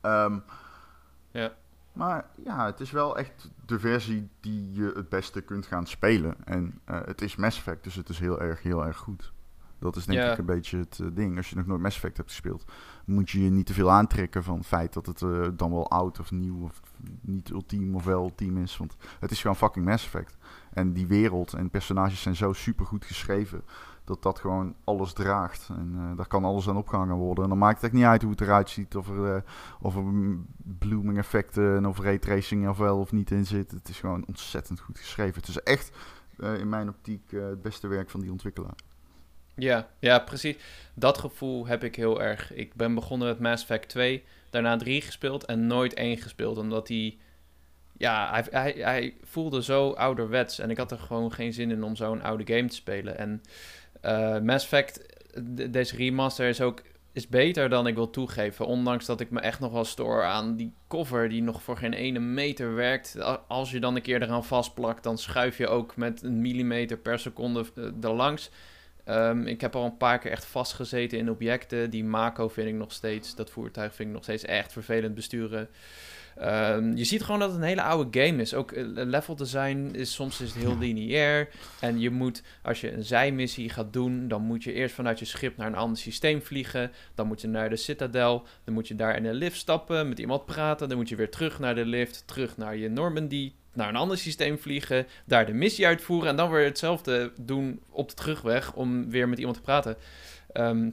Ehm, 0.00 0.38
Ja. 1.32 1.52
Maar 1.92 2.26
ja, 2.44 2.66
het 2.66 2.80
is 2.80 2.90
wel 2.90 3.18
echt 3.18 3.50
de 3.66 3.78
versie 3.78 4.28
die 4.40 4.72
je 4.72 4.92
het 4.94 5.08
beste 5.08 5.40
kunt 5.40 5.66
gaan 5.66 5.86
spelen. 5.86 6.34
En 6.44 6.80
eh, 6.84 7.00
het 7.04 7.22
is 7.22 7.36
Mass 7.36 7.58
Effect, 7.58 7.84
dus 7.84 7.94
het 7.94 8.08
is 8.08 8.18
heel 8.18 8.40
erg, 8.40 8.62
heel 8.62 8.84
erg 8.84 8.96
goed. 8.96 9.32
Dat 9.82 9.96
is 9.96 10.06
denk 10.06 10.32
ik 10.32 10.38
een 10.38 10.44
beetje 10.44 10.78
het 10.78 10.98
eh, 10.98 11.06
ding. 11.12 11.36
Als 11.36 11.50
je 11.50 11.56
nog 11.56 11.66
nooit 11.66 11.80
Mass 11.80 11.96
Effect 11.96 12.16
hebt 12.16 12.30
gespeeld, 12.30 12.64
moet 13.04 13.30
je 13.30 13.42
je 13.44 13.50
niet 13.50 13.66
te 13.66 13.72
veel 13.72 13.90
aantrekken 13.90 14.42
van 14.42 14.56
het 14.56 14.66
feit 14.66 14.92
dat 14.92 15.06
het 15.06 15.22
eh, 15.22 15.48
dan 15.56 15.70
wel 15.70 15.90
oud 15.90 16.20
of 16.20 16.30
nieuw 16.30 16.62
of 16.62 16.80
niet 17.20 17.50
ultiem 17.50 17.94
of 17.94 18.04
wel 18.04 18.22
ultiem 18.22 18.58
is. 18.58 18.76
Want 18.76 18.96
het 19.18 19.30
is 19.30 19.40
gewoon 19.40 19.56
fucking 19.56 19.84
Mass 19.84 20.04
Effect. 20.04 20.36
En 20.72 20.92
die 20.92 21.06
wereld 21.06 21.52
en 21.52 21.70
personages 21.70 22.22
zijn 22.22 22.36
zo 22.36 22.52
super 22.52 22.86
goed 22.86 23.04
geschreven 23.04 23.64
dat 24.04 24.22
dat 24.22 24.38
gewoon 24.38 24.74
alles 24.84 25.12
draagt. 25.12 25.68
En 25.68 25.94
eh, 25.96 26.16
daar 26.16 26.26
kan 26.26 26.44
alles 26.44 26.68
aan 26.68 26.76
opgehangen 26.76 27.16
worden. 27.16 27.44
En 27.44 27.50
dan 27.50 27.58
maakt 27.58 27.74
het 27.74 27.84
echt 27.84 27.92
niet 27.92 28.04
uit 28.04 28.22
hoe 28.22 28.30
het 28.30 28.40
eruit 28.40 28.70
ziet. 28.70 28.96
Of 28.96 29.08
er, 29.08 29.34
eh, 29.34 29.42
of 29.80 29.96
er 29.96 30.04
blooming 30.78 31.18
effecten 31.18 31.76
en 31.76 31.86
of 31.86 31.98
raytracing 31.98 32.68
of 32.68 32.76
wel 32.76 32.98
of 32.98 33.12
niet 33.12 33.30
in 33.30 33.46
zit. 33.46 33.70
Het 33.70 33.88
is 33.88 34.00
gewoon 34.00 34.24
ontzettend 34.26 34.80
goed 34.80 34.98
geschreven. 34.98 35.34
Het 35.34 35.48
is 35.48 35.62
echt 35.62 35.92
eh, 36.38 36.58
in 36.58 36.68
mijn 36.68 36.88
optiek 36.88 37.30
het 37.30 37.62
beste 37.62 37.88
werk 37.88 38.10
van 38.10 38.20
die 38.20 38.30
ontwikkelaar. 38.30 38.74
Ja, 39.54 39.88
ja, 39.98 40.18
precies. 40.18 40.56
Dat 40.94 41.18
gevoel 41.18 41.66
heb 41.66 41.84
ik 41.84 41.96
heel 41.96 42.22
erg. 42.22 42.52
Ik 42.52 42.74
ben 42.74 42.94
begonnen 42.94 43.28
met 43.28 43.40
Mass 43.40 43.62
Effect 43.62 43.88
2, 43.88 44.24
daarna 44.50 44.76
3 44.76 45.02
gespeeld 45.02 45.44
en 45.44 45.66
nooit 45.66 45.94
1 45.94 46.16
gespeeld. 46.16 46.58
Omdat 46.58 46.88
hij, 46.88 47.18
ja, 47.96 48.30
hij, 48.30 48.46
hij, 48.50 48.72
hij 48.72 49.16
voelde 49.22 49.62
zo 49.62 49.90
ouderwets. 49.90 50.58
En 50.58 50.70
ik 50.70 50.76
had 50.76 50.90
er 50.90 50.98
gewoon 50.98 51.32
geen 51.32 51.52
zin 51.52 51.70
in 51.70 51.82
om 51.82 51.96
zo'n 51.96 52.22
oude 52.22 52.54
game 52.54 52.68
te 52.68 52.74
spelen. 52.74 53.18
En 53.18 53.42
eh, 54.02 54.38
Mass 54.38 54.64
Effect, 54.64 55.00
de- 55.54 55.70
deze 55.70 55.96
remaster 55.96 56.48
is 56.48 56.60
ook 56.60 56.82
is 57.12 57.28
beter 57.28 57.68
dan 57.68 57.86
ik 57.86 57.94
wil 57.94 58.10
toegeven. 58.10 58.66
Ondanks 58.66 59.06
dat 59.06 59.20
ik 59.20 59.30
me 59.30 59.40
echt 59.40 59.60
nog 59.60 59.72
wel 59.72 59.84
stoor 59.84 60.22
aan 60.24 60.56
die 60.56 60.72
cover 60.88 61.28
die 61.28 61.42
nog 61.42 61.62
voor 61.62 61.76
geen 61.76 61.92
ene 61.92 62.18
meter 62.18 62.74
werkt. 62.74 63.16
Als 63.48 63.70
je 63.70 63.80
dan 63.80 63.96
een 63.96 64.02
keer 64.02 64.22
eraan 64.22 64.44
vastplakt, 64.44 65.02
dan 65.02 65.18
schuif 65.18 65.58
je 65.58 65.68
ook 65.68 65.96
met 65.96 66.22
een 66.22 66.40
millimeter 66.40 66.96
per 66.98 67.18
seconde 67.18 67.64
eh, 67.76 67.84
erlangs. 68.02 68.50
Ehm, 69.04 69.46
ik 69.46 69.60
heb 69.60 69.76
al 69.76 69.84
een 69.84 69.96
paar 69.96 70.18
keer 70.18 70.30
echt 70.30 70.44
vastgezeten 70.44 71.18
in 71.18 71.30
objecten. 71.30 71.90
Die 71.90 72.04
Mako 72.04 72.48
vind 72.48 72.68
ik 72.68 72.74
nog 72.74 72.92
steeds, 72.92 73.34
dat 73.34 73.50
voertuig 73.50 73.94
vind 73.94 74.08
ik 74.08 74.14
nog 74.14 74.22
steeds 74.22 74.44
echt 74.44 74.72
vervelend 74.72 75.14
besturen. 75.14 75.68
Ehm, 76.36 76.96
je 76.96 77.04
ziet 77.04 77.22
gewoon 77.22 77.40
dat 77.40 77.50
het 77.50 77.58
een 77.58 77.66
hele 77.66 77.82
oude 77.82 78.20
game 78.20 78.40
is. 78.40 78.54
Ook 78.54 78.72
eh, 78.72 78.84
level 78.86 79.36
design 79.36 79.90
is 79.92 80.14
soms 80.14 80.40
is 80.40 80.52
het 80.52 80.62
heel 80.62 80.78
lineair. 80.78 81.48
En 81.80 82.00
je 82.00 82.10
moet, 82.10 82.42
als 82.62 82.80
je 82.80 82.92
een 82.92 83.04
zijmissie 83.04 83.68
gaat 83.68 83.92
doen, 83.92 84.28
dan 84.28 84.42
moet 84.42 84.64
je 84.64 84.72
eerst 84.72 84.94
vanuit 84.94 85.18
je 85.18 85.24
schip 85.24 85.56
naar 85.56 85.66
een 85.66 85.74
ander 85.74 85.98
systeem 85.98 86.42
vliegen. 86.42 86.90
Dan 87.14 87.26
moet 87.26 87.40
je 87.40 87.48
naar 87.48 87.70
de 87.70 87.76
Citadel. 87.76 88.46
Dan 88.64 88.74
moet 88.74 88.88
je 88.88 88.94
daar 88.94 89.16
in 89.16 89.24
een 89.24 89.34
lift 89.34 89.56
stappen, 89.56 90.08
met 90.08 90.18
iemand 90.18 90.44
praten. 90.44 90.88
Dan 90.88 90.98
moet 90.98 91.08
je 91.08 91.16
weer 91.16 91.30
terug 91.30 91.58
naar 91.58 91.74
de 91.74 91.86
lift, 91.86 92.22
terug 92.26 92.56
naar 92.56 92.76
je 92.76 92.88
Normandy, 92.88 93.52
naar 93.72 93.88
een 93.88 93.96
ander 93.96 94.18
systeem 94.18 94.58
vliegen, 94.58 95.06
daar 95.26 95.46
de 95.46 95.52
missie 95.52 95.86
uitvoeren 95.86 96.28
en 96.28 96.36
dan 96.36 96.50
weer 96.50 96.64
hetzelfde 96.64 97.32
doen 97.40 97.80
op 97.90 98.08
de 98.08 98.14
terugweg 98.14 98.74
om 98.74 99.10
weer 99.10 99.28
met 99.28 99.38
iemand 99.38 99.56
te 99.56 99.62
praten. 99.62 99.96
Ehm, 100.52 100.90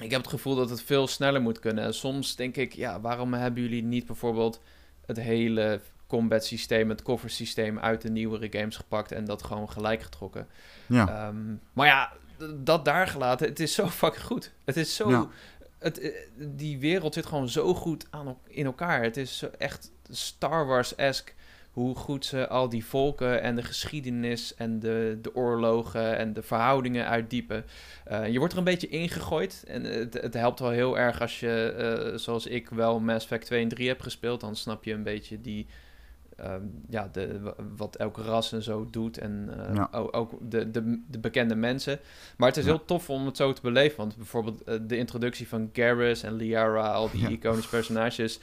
ik 0.00 0.10
heb 0.10 0.20
het 0.20 0.30
gevoel 0.30 0.54
dat 0.54 0.70
het 0.70 0.82
veel 0.82 1.06
sneller 1.06 1.40
moet 1.42 1.58
kunnen. 1.58 1.84
En 1.84 1.94
soms 1.94 2.36
denk 2.36 2.56
ik, 2.56 2.72
ja, 2.72 3.00
waarom 3.00 3.34
hebben 3.34 3.62
jullie 3.62 3.82
niet 3.82 4.06
bijvoorbeeld 4.06 4.60
het 5.06 5.16
hele 5.16 5.80
combat 6.06 6.44
systeem, 6.44 6.88
het 6.88 7.02
cover 7.02 7.30
systeem 7.30 7.78
uit 7.78 8.02
de 8.02 8.10
nieuwere 8.10 8.58
games 8.58 8.76
gepakt 8.76 9.12
en 9.12 9.24
dat 9.24 9.42
gewoon 9.42 9.70
gelijk 9.70 10.02
getrokken? 10.02 10.48
Ja, 10.86 11.08
Ehm, 11.08 11.54
maar 11.72 11.86
ja, 11.86 12.12
dat 12.56 12.84
daar 12.84 13.06
gelaten, 13.06 13.48
het 13.48 13.60
is 13.60 13.74
zo 13.74 13.86
fucking 14.00 14.24
goed. 14.24 14.52
Het 14.64 14.76
is 14.76 14.96
zo. 14.96 15.10
Ja. 15.10 15.28
Het, 15.78 15.98
eh, 15.98 16.10
die 16.36 16.78
wereld 16.78 17.14
zit 17.14 17.26
gewoon 17.26 17.48
zo 17.48 17.74
goed 17.74 18.06
aan, 18.10 18.36
in 18.46 18.66
elkaar. 18.66 19.02
Het 19.02 19.16
is 19.16 19.44
echt 19.58 19.90
Star 20.10 20.66
Wars-esque. 20.66 21.32
Hoe 21.70 21.94
goed 21.94 22.24
ze 22.24 22.48
al 22.48 22.68
die 22.68 22.84
volken 22.84 23.42
en 23.42 23.56
de 23.56 23.62
geschiedenis 23.62 24.54
en 24.54 24.78
de, 24.80 25.18
de 25.22 25.34
oorlogen 25.34 26.16
en 26.16 26.32
de 26.32 26.42
verhoudingen 26.42 27.06
uitdiepen. 27.06 27.64
Eh, 28.04 28.28
je 28.28 28.38
wordt 28.38 28.52
er 28.52 28.58
een 28.58 28.64
beetje 28.64 28.88
ingegooid. 28.88 29.64
En 29.68 29.84
het, 29.84 30.14
het 30.14 30.34
helpt 30.34 30.60
wel 30.60 30.70
heel 30.70 30.98
erg 30.98 31.20
als 31.20 31.40
je, 31.40 31.62
eh, 32.10 32.18
zoals 32.18 32.46
ik, 32.46 32.68
wel 32.68 33.00
Mass 33.00 33.24
Effect 33.24 33.46
2 33.46 33.62
en 33.62 33.68
3 33.68 33.88
heb 33.88 34.00
gespeeld. 34.00 34.40
Dan 34.40 34.56
snap 34.56 34.84
je 34.84 34.92
een 34.92 35.02
beetje 35.02 35.40
die, 35.40 35.66
ehm, 36.36 36.62
ja, 36.88 37.08
de, 37.12 37.40
wa- 37.40 37.54
wat 37.76 37.96
elk 37.96 38.16
ras 38.16 38.52
en 38.52 38.62
zo 38.62 38.88
doet. 38.90 39.18
En 39.18 39.48
eh, 39.68 39.74
Ja. 39.74 39.88
ook 39.92 40.32
de, 40.50 40.70
de, 40.70 41.02
de 41.08 41.18
bekende 41.18 41.54
mensen. 41.54 41.98
Maar 42.36 42.48
het 42.48 42.56
is 42.56 42.64
Ja. 42.64 42.70
heel 42.70 42.84
tof 42.84 43.10
om 43.10 43.26
het 43.26 43.36
zo 43.36 43.52
te 43.52 43.60
beleven. 43.62 43.96
Want 43.96 44.16
bijvoorbeeld 44.16 44.62
de 44.88 44.96
introductie 44.96 45.48
van 45.48 45.70
Garrus 45.72 46.22
en 46.22 46.34
Liara, 46.34 46.90
al 46.92 47.10
die 47.10 47.20
Ja. 47.20 47.28
iconische 47.28 47.68
personages. 47.70 48.40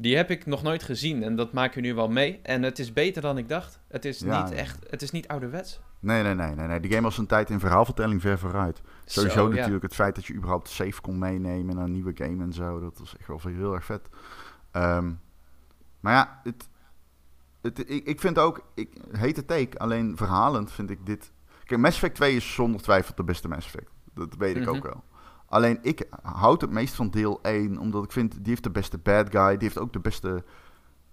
Die 0.00 0.16
heb 0.16 0.30
ik 0.30 0.46
nog 0.46 0.62
nooit 0.62 0.82
gezien 0.82 1.22
en 1.22 1.36
dat 1.36 1.52
maak 1.52 1.74
je 1.74 1.80
nu 1.80 1.94
wel 1.94 2.08
mee. 2.08 2.40
En 2.42 2.62
het 2.62 2.78
is 2.78 2.92
beter 2.92 3.22
dan 3.22 3.38
ik 3.38 3.48
dacht. 3.48 3.80
Het 3.88 4.04
is 4.04 4.18
Ja, 4.18 4.40
niet 4.42 4.50
ja. 4.52 4.56
echt, 4.56 4.78
het 4.90 5.02
is 5.02 5.10
niet 5.10 5.28
ouderwets. 5.28 5.80
nee, 6.00 6.22
nee, 6.22 6.34
nee, 6.34 6.54
nee, 6.54 6.66
nee. 6.66 6.80
Die 6.80 6.90
game 6.90 7.02
was 7.02 7.18
een 7.18 7.26
tijd 7.26 7.50
in 7.50 7.60
verhaalvertelling 7.60 8.20
ver 8.20 8.38
vooruit. 8.38 8.80
Sowieso 9.04 9.36
Zo, 9.38 9.48
ja. 9.50 9.54
natuurlijk 9.54 9.82
het 9.82 9.94
feit 9.94 10.14
dat 10.14 10.26
je 10.26 10.34
überhaupt 10.34 10.68
save 10.68 11.00
kon 11.00 11.18
meenemen 11.18 11.74
naar 11.74 11.84
een 11.84 11.92
nieuwe 11.92 12.12
game 12.14 12.42
en 12.42 12.52
zo. 12.52 12.80
Dat 12.80 12.98
was 12.98 13.16
echt 13.16 13.28
wel 13.28 13.40
heel 13.44 13.74
erg 13.74 13.84
vet. 13.84 14.08
Ehm, 14.70 15.12
maar 16.00 16.12
ja, 16.14 16.40
het, 16.42 16.68
het, 17.62 17.90
ik, 17.90 18.06
ik 18.06 18.20
vind 18.20 18.38
ook, 18.38 18.64
ik 18.74 18.90
heet 19.12 19.36
het 19.36 19.46
take, 19.46 19.78
alleen 19.78 20.16
verhalend 20.16 20.72
vind 20.72 20.90
ik 20.90 21.06
dit... 21.06 21.32
Kijk, 21.64 21.80
Mass 21.80 21.94
Effect 21.94 22.14
2 22.14 22.36
is 22.36 22.54
zonder 22.54 22.80
twijfel 22.82 23.14
de 23.14 23.24
beste 23.24 23.48
Mass 23.48 23.66
Effect. 23.66 23.90
Dat 24.14 24.34
weet 24.38 24.56
ik 24.56 24.62
Mhm. 24.66 24.76
ook 24.76 24.82
wel. 24.82 25.04
Alleen 25.50 25.78
ik 25.82 26.08
houd 26.22 26.60
het 26.60 26.70
meest 26.70 26.94
van 26.94 27.10
deel 27.10 27.38
1, 27.42 27.78
omdat 27.78 28.04
ik 28.04 28.12
vind, 28.12 28.32
die 28.32 28.48
heeft 28.48 28.62
de 28.62 28.70
beste 28.70 28.98
bad 28.98 29.30
guy. 29.30 29.50
Die 29.50 29.58
heeft 29.68 29.78
ook 29.78 29.92
de 29.92 30.00
beste... 30.00 30.44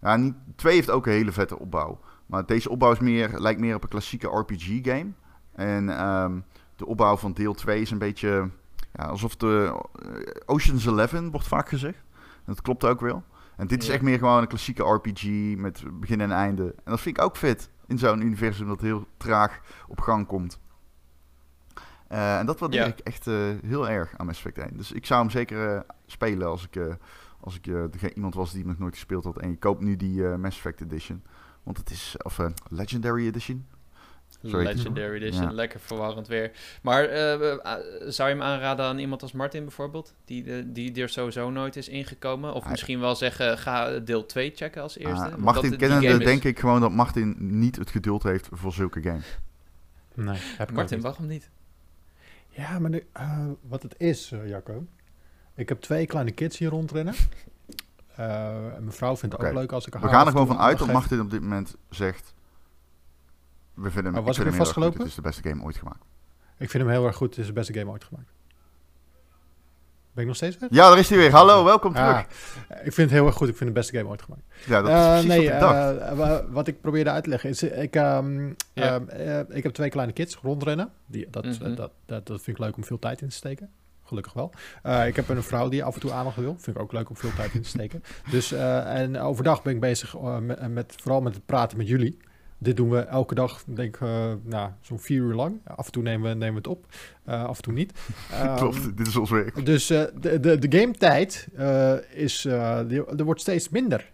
Ja, 0.02 0.16
niet, 0.16 0.36
2 0.56 0.74
heeft 0.74 0.90
ook 0.90 1.06
een 1.06 1.12
hele 1.12 1.32
vette 1.32 1.60
opbouw. 1.60 2.00
Maar 2.26 2.46
deze 2.46 2.70
opbouw 2.70 2.92
is 2.92 3.00
meer, 3.00 3.40
lijkt 3.40 3.60
meer 3.60 3.76
op 3.76 3.84
een 3.84 3.90
klassieke 3.90 4.28
RPG-game. 4.28 5.12
En 5.52 5.90
ehm, 5.90 6.40
de 6.76 6.86
opbouw 6.86 7.18
van 7.18 7.34
deel 7.34 7.54
2 7.54 7.82
is 7.82 7.92
een 7.92 7.98
beetje... 7.98 8.50
Ja, 8.94 9.06
alsof 9.06 9.36
de 9.36 9.82
eh, 10.02 10.42
Ocean's 10.46 10.86
Eleven 10.86 11.32
wordt 11.32 11.48
vaak 11.48 11.70
gezegd. 11.70 12.04
En 12.16 12.54
dat 12.54 12.62
klopt 12.62 12.86
ook 12.86 13.00
wel. 13.00 13.24
En 13.56 13.68
dit 13.68 13.84
is 13.84 13.90
echt 13.90 14.02
meer 14.02 14.18
gewoon 14.18 14.42
een 14.42 14.48
klassieke 14.48 14.84
RPG 14.84 15.24
met 15.56 15.84
begin 16.00 16.22
en 16.22 16.32
einde. 16.32 16.64
En 16.64 16.92
dat 16.92 17.02
vind 17.02 17.18
ik 17.18 17.24
ook 17.24 17.36
vet 17.36 17.70
in 17.88 17.98
zo'n 17.98 18.22
universum 18.22 18.68
dat 18.68 18.82
heel 18.82 19.08
traag 19.18 19.60
op 19.88 20.02
gang 20.02 20.28
komt. 20.28 20.60
Eh, 22.08 22.40
en 22.40 22.46
dat 22.46 22.60
waardeer 22.60 22.80
Ja. 22.80 22.86
ik 22.86 23.00
echt 23.00 23.28
eh, 23.28 23.36
heel 23.66 23.90
erg 23.90 24.14
aan 24.18 24.26
Mass 24.26 24.38
Effect 24.46 24.58
1. 24.70 24.78
Dus 24.78 24.92
ik 24.92 25.06
zou 25.06 25.22
hem 25.22 25.30
zeker 25.30 25.76
eh, 25.76 25.80
spelen 26.06 26.48
als 26.48 26.64
ik, 26.66 26.76
eh, 26.76 26.94
als 27.42 27.56
ik 27.56 27.68
eh, 27.68 28.10
iemand 28.16 28.34
was 28.36 28.52
die 28.52 28.60
hem 28.60 28.70
nog 28.70 28.80
nooit 28.80 28.94
gespeeld 28.94 29.24
had. 29.24 29.38
En 29.40 29.50
je 29.50 29.58
koopt 29.58 29.82
nu 29.82 29.96
die 29.96 30.28
eh, 30.28 30.36
Mass 30.36 30.58
Effect 30.58 30.82
Edition. 30.82 31.24
Want 31.64 31.78
het 31.78 31.90
is, 31.90 32.16
of 32.24 32.40
eh, 32.40 32.46
Legendary 32.70 33.28
Edition. 33.28 33.66
Het. 34.42 34.52
Legendary 34.52 35.16
Edition, 35.16 35.44
Ja. 35.44 35.52
lekker 35.52 35.80
verwarrend 35.80 36.28
weer. 36.28 36.52
Maar 36.82 37.04
zou 38.12 38.30
je 38.30 38.36
hem 38.36 38.42
aanraden 38.42 38.86
aan 38.86 38.98
iemand 39.00 39.22
als 39.22 39.32
Martin 39.32 39.64
bijvoorbeeld? 39.64 40.14
Die, 40.26 40.72
die, 40.72 40.92
die 40.92 41.02
er 41.04 41.10
sowieso 41.10 41.50
nooit 41.50 41.76
is 41.76 41.90
ingekomen? 41.90 42.54
Of 42.54 42.70
misschien 42.70 43.00
wel 43.00 43.16
zeggen, 43.16 43.58
ga 43.58 44.00
deel 44.00 44.26
2 44.26 44.52
checken 44.56 44.82
als 44.82 44.98
eerste? 44.98 45.24
Ah, 45.24 45.30
Want 45.32 45.38
Martin 45.44 45.78
kennende 45.78 46.18
denk 46.18 46.44
ik 46.44 46.60
gewoon 46.60 46.82
dat 46.82 46.92
Martin 46.92 47.36
niet 47.60 47.76
het 47.76 47.90
geduld 47.92 48.24
heeft 48.24 48.48
voor 48.52 48.74
zulke 48.74 49.02
games. 49.02 49.38
Nee, 50.14 50.38
heb 50.58 50.70
ik 50.70 50.76
Martin, 50.76 50.96
niet. 50.98 51.06
waarom 51.06 51.28
niet? 51.28 51.50
Ja, 52.58 52.80
maar 52.80 52.90
nu, 52.90 53.04
eh, 53.12 53.46
wat 53.62 53.84
het 53.84 53.96
is, 53.98 54.32
eh, 54.32 54.48
Jacco. 54.48 54.86
Ik 55.56 55.70
heb 55.70 55.82
twee 55.82 56.06
kleine 56.06 56.32
kids 56.32 56.58
hier 56.58 56.70
rondrennen. 56.70 57.14
En 58.18 58.78
mijn 58.80 58.92
vrouw 58.92 59.18
vindt 59.18 59.38
het 59.38 59.46
ook 59.46 59.54
leuk 59.54 59.72
als 59.72 59.88
ik 59.88 59.94
haar 59.94 60.02
We 60.02 60.08
gaan 60.08 60.26
er 60.26 60.32
gewoon 60.32 60.48
van 60.48 60.58
uit 60.58 60.78
dat. 60.78 60.92
Martin 60.92 61.20
op 61.20 61.30
dit 61.30 61.42
moment 61.42 61.76
zegt... 61.90 62.34
We 63.74 63.92
vinden 63.92 64.12
hem, 64.12 64.22
Oh, 64.22 64.28
was 64.28 64.38
ik 64.38 64.44
ik 64.44 64.50
weer 64.50 64.58
vastgelopen? 64.58 65.00
Het 65.00 65.08
is 65.08 65.16
de 65.16 65.22
beste 65.22 65.50
game 65.50 65.64
ooit 65.64 65.78
gemaakt. 65.78 66.04
Ik 66.58 66.70
vind 66.70 66.84
hem 66.84 66.92
heel 66.92 67.06
erg 67.06 67.16
goed. 67.16 67.30
Het 67.30 67.38
is 67.38 67.46
de 67.46 67.54
beste 67.54 67.74
game 67.74 67.92
ooit 67.92 68.04
gemaakt. 68.04 68.32
Ben 70.18 70.26
ik 70.26 70.32
nog 70.32 70.42
steeds 70.42 70.58
weg? 70.58 70.70
Ja, 70.74 70.90
daar 70.90 71.00
is 71.00 71.10
hij 71.10 71.18
weer. 71.18 71.32
Hallo, 71.32 71.64
welkom 71.64 71.94
terug. 71.94 72.08
Ah, 72.10 72.20
ik 72.70 72.94
vind 72.94 72.96
het 72.98 73.10
heel 73.10 73.26
erg 73.26 73.36
goed. 73.36 73.48
Ik 73.50 73.56
vind 73.58 73.70
het 73.70 73.74
de 73.74 73.74
beste 73.74 73.98
game 73.98 74.10
ooit 74.10 74.22
gemaakt. 74.22 74.42
Ja, 74.66 74.82
dat 74.82 74.90
Eh, 74.92 74.96
is 74.98 75.08
precies 75.10 75.28
nee, 75.28 75.46
wat 75.46 75.54
ik 75.54 75.60
dacht. 75.60 75.98
eh, 75.98 76.18
wa- 76.18 76.44
wat 76.50 76.68
ik 76.68 76.82
probeerde 76.82 77.10
uit 77.10 77.24
te 77.24 77.30
leggen 77.30 77.50
is, 77.50 77.64
ik, 77.64 77.96
ehm, 77.96 78.46
Ja. 78.48 78.54
ehm, 78.74 79.08
eh, 79.10 79.40
ik 79.58 79.64
heb 79.64 79.74
twee 79.74 79.90
kleine 79.90 80.14
kids 80.14 80.36
rondrennen. 80.42 80.90
Die, 81.06 81.28
dat, 81.30 81.46
Mhm. 81.46 81.66
eh, 81.66 81.76
dat, 81.76 81.92
dat, 82.06 82.28
dat 82.28 82.42
vind 82.42 82.58
ik 82.58 82.64
leuk 82.64 82.76
om 82.78 82.84
veel 82.84 83.00
tijd 83.00 83.22
in 83.22 83.30
te 83.30 83.36
steken. 83.36 83.70
Gelukkig 84.04 84.34
wel. 84.34 84.52
Eh, 84.84 85.08
ik 85.08 85.16
heb 85.16 85.30
een 85.30 85.44
vrouw 85.44 85.70
die 85.70 85.84
af 85.84 85.94
en 85.94 86.00
toe 86.00 86.12
aandacht 86.12 86.36
wil. 86.38 86.56
Vind 86.60 86.76
ik 86.76 86.82
ook 86.82 86.92
leuk 86.92 87.10
om 87.10 87.18
veel 87.18 87.34
tijd 87.36 87.54
in 87.54 87.62
te 87.62 87.70
steken. 87.70 88.04
Dus, 88.32 88.52
eh, 88.52 89.00
en 89.00 89.20
overdag 89.20 89.62
ben 89.62 89.74
ik 89.74 89.80
bezig 89.80 90.16
eh, 90.16 90.38
met, 90.38 90.74
met, 90.74 90.94
vooral 91.02 91.22
met 91.22 91.34
het 91.36 91.46
praten 91.46 91.78
met 91.78 91.88
jullie. 91.88 92.18
Dit 92.58 92.78
doen 92.78 92.90
we 92.90 93.00
elke 93.00 93.36
dag, 93.36 93.64
denk 93.66 93.96
ik, 93.96 94.02
eh, 94.02 94.34
nou, 94.44 94.72
zo'n 94.82 95.00
vier 95.00 95.22
uur 95.22 95.34
lang. 95.34 95.60
Af 95.64 95.86
en 95.86 95.92
toe 95.92 96.04
nemen 96.04 96.30
we, 96.30 96.36
nemen 96.36 96.52
we 96.64 96.70
het 96.70 96.78
op, 96.78 96.86
eh, 97.24 97.44
af 97.44 97.58
en 97.58 97.64
toe 97.64 97.74
niet. 97.74 97.92
Ehm, 98.32 98.56
Klopt, 98.56 98.98
dit 98.98 99.08
is 99.08 99.16
ons 99.16 99.30
werk. 99.30 99.66
Dus 99.66 99.90
eh, 99.90 100.04
de, 100.20 100.40
de, 100.40 100.68
de 100.68 100.80
game 100.80 100.94
tijd 100.94 101.48
eh, 101.56 101.94
is, 102.14 102.46
eh, 102.46 102.80
die, 102.88 103.06
er 103.06 103.24
wordt 103.24 103.42
steeds 103.42 103.70
minder. 103.70 104.12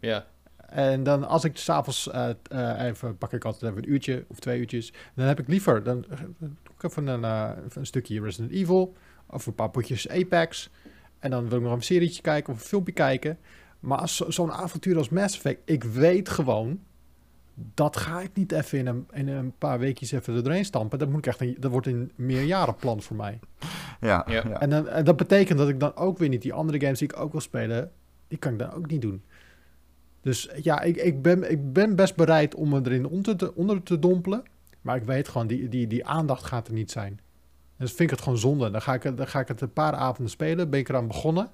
Ja, 0.00 0.26
En 0.68 1.02
dan 1.02 1.28
als 1.28 1.44
ik 1.44 1.56
s'avonds 1.56 2.08
uh, 2.14 2.28
uh, 2.52 2.82
even 2.82 3.18
pak 3.18 3.32
ik 3.32 3.44
altijd 3.44 3.72
even 3.72 3.84
een 3.84 3.92
uurtje 3.92 4.24
of 4.28 4.38
twee 4.38 4.58
uurtjes. 4.58 4.92
Dan 5.14 5.26
heb 5.26 5.40
ik 5.40 5.48
liever 5.48 5.82
dan, 5.82 6.04
doe 6.38 6.50
ik 6.76 6.82
even 6.82 7.06
een, 7.06 7.22
uh, 7.22 7.50
een 7.74 7.86
stukje 7.86 8.20
Resident 8.20 8.52
Evil 8.52 8.94
of 9.26 9.46
een 9.46 9.54
paar 9.54 9.70
potjes 9.70 10.08
Apex. 10.08 10.70
En 11.18 11.30
dan 11.30 11.48
wil 11.48 11.58
ik 11.58 11.64
nog 11.64 11.72
een 11.72 11.82
serietje 11.82 12.22
kijken 12.22 12.52
of 12.52 12.60
een 12.60 12.66
filmpje 12.66 12.92
kijken. 12.92 13.38
Maar 13.80 14.08
zo'n 14.08 14.52
avontuur 14.52 14.96
als 14.96 15.08
Mass 15.08 15.36
Effect, 15.36 15.60
ik 15.64 15.84
weet 15.84 16.28
gewoon, 16.28 16.80
dat 17.54 17.96
ga 17.96 18.20
ik 18.20 18.30
niet 18.34 18.52
even 18.52 18.78
in 18.78 18.86
een, 18.86 19.06
in 19.12 19.28
een 19.28 19.52
paar 19.58 19.78
weekjes 19.78 20.12
even 20.12 20.34
er 20.34 20.42
doorheen 20.42 20.64
stampen. 20.64 20.98
Dat, 20.98 21.08
moet 21.08 21.18
ik 21.18 21.26
echt 21.26 21.40
een, 21.40 21.56
dat 21.60 21.70
wordt 21.70 21.86
een 21.86 22.12
meerjarenplan 22.14 23.02
voor 23.02 23.16
mij. 23.16 23.38
Ja, 24.00 24.24
Ja. 24.28 24.60
En, 24.60 24.70
dan, 24.70 24.88
en 24.88 25.04
dat 25.04 25.16
betekent 25.16 25.58
dat 25.58 25.68
ik 25.68 25.80
dan 25.80 25.96
ook 25.96 26.18
weer 26.18 26.28
niet 26.28 26.42
die 26.42 26.52
andere 26.52 26.80
games 26.80 26.98
die 26.98 27.08
ik 27.08 27.18
ook 27.20 27.32
wil 27.32 27.40
spelen, 27.40 27.90
die 28.28 28.38
kan 28.38 28.52
ik 28.52 28.58
dan 28.58 28.72
ook 28.72 28.86
niet 28.86 29.02
doen. 29.02 29.22
Dus 30.20 30.50
ja, 30.62 30.80
ik, 30.80 30.96
ik, 30.96 31.22
ben, 31.22 31.50
ik 31.50 31.72
ben 31.72 31.96
best 31.96 32.16
bereid 32.16 32.54
om 32.54 32.68
me 32.68 32.80
erin 32.84 33.06
onder 33.06 33.36
te, 33.36 33.54
onder 33.54 33.82
te 33.82 33.98
dompelen. 33.98 34.42
Maar 34.80 34.96
ik 34.96 35.04
weet 35.04 35.28
gewoon, 35.28 35.46
die, 35.46 35.68
die, 35.68 35.86
die 35.86 36.06
aandacht 36.06 36.44
gaat 36.44 36.66
er 36.68 36.74
niet 36.74 36.90
zijn. 36.90 37.20
Dus 37.76 37.88
vind 37.88 38.00
ik 38.00 38.10
het 38.10 38.20
gewoon 38.20 38.38
zonde. 38.38 38.70
Dan 38.70 38.82
ga 38.82 38.94
ik, 38.94 39.02
het- 39.02 39.16
dan 39.16 39.26
ga 39.26 39.40
ik 39.40 39.48
het 39.48 39.60
een 39.60 39.72
paar 39.72 39.92
avonden 39.94 40.30
spelen, 40.30 40.70
ben 40.70 40.80
ik 40.80 40.88
eraan 40.88 41.06
begonnen. 41.06 41.50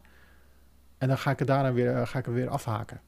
En 0.99 1.09
dan 1.09 1.19
ga 1.19 1.31
ik 1.31 1.39
het 1.39 1.49
daarna 1.49 1.73
weer, 1.73 2.07
ga 2.07 2.19
ik 2.19 2.25
het 2.25 2.35
weer 2.35 2.49
afhaken. 2.49 3.01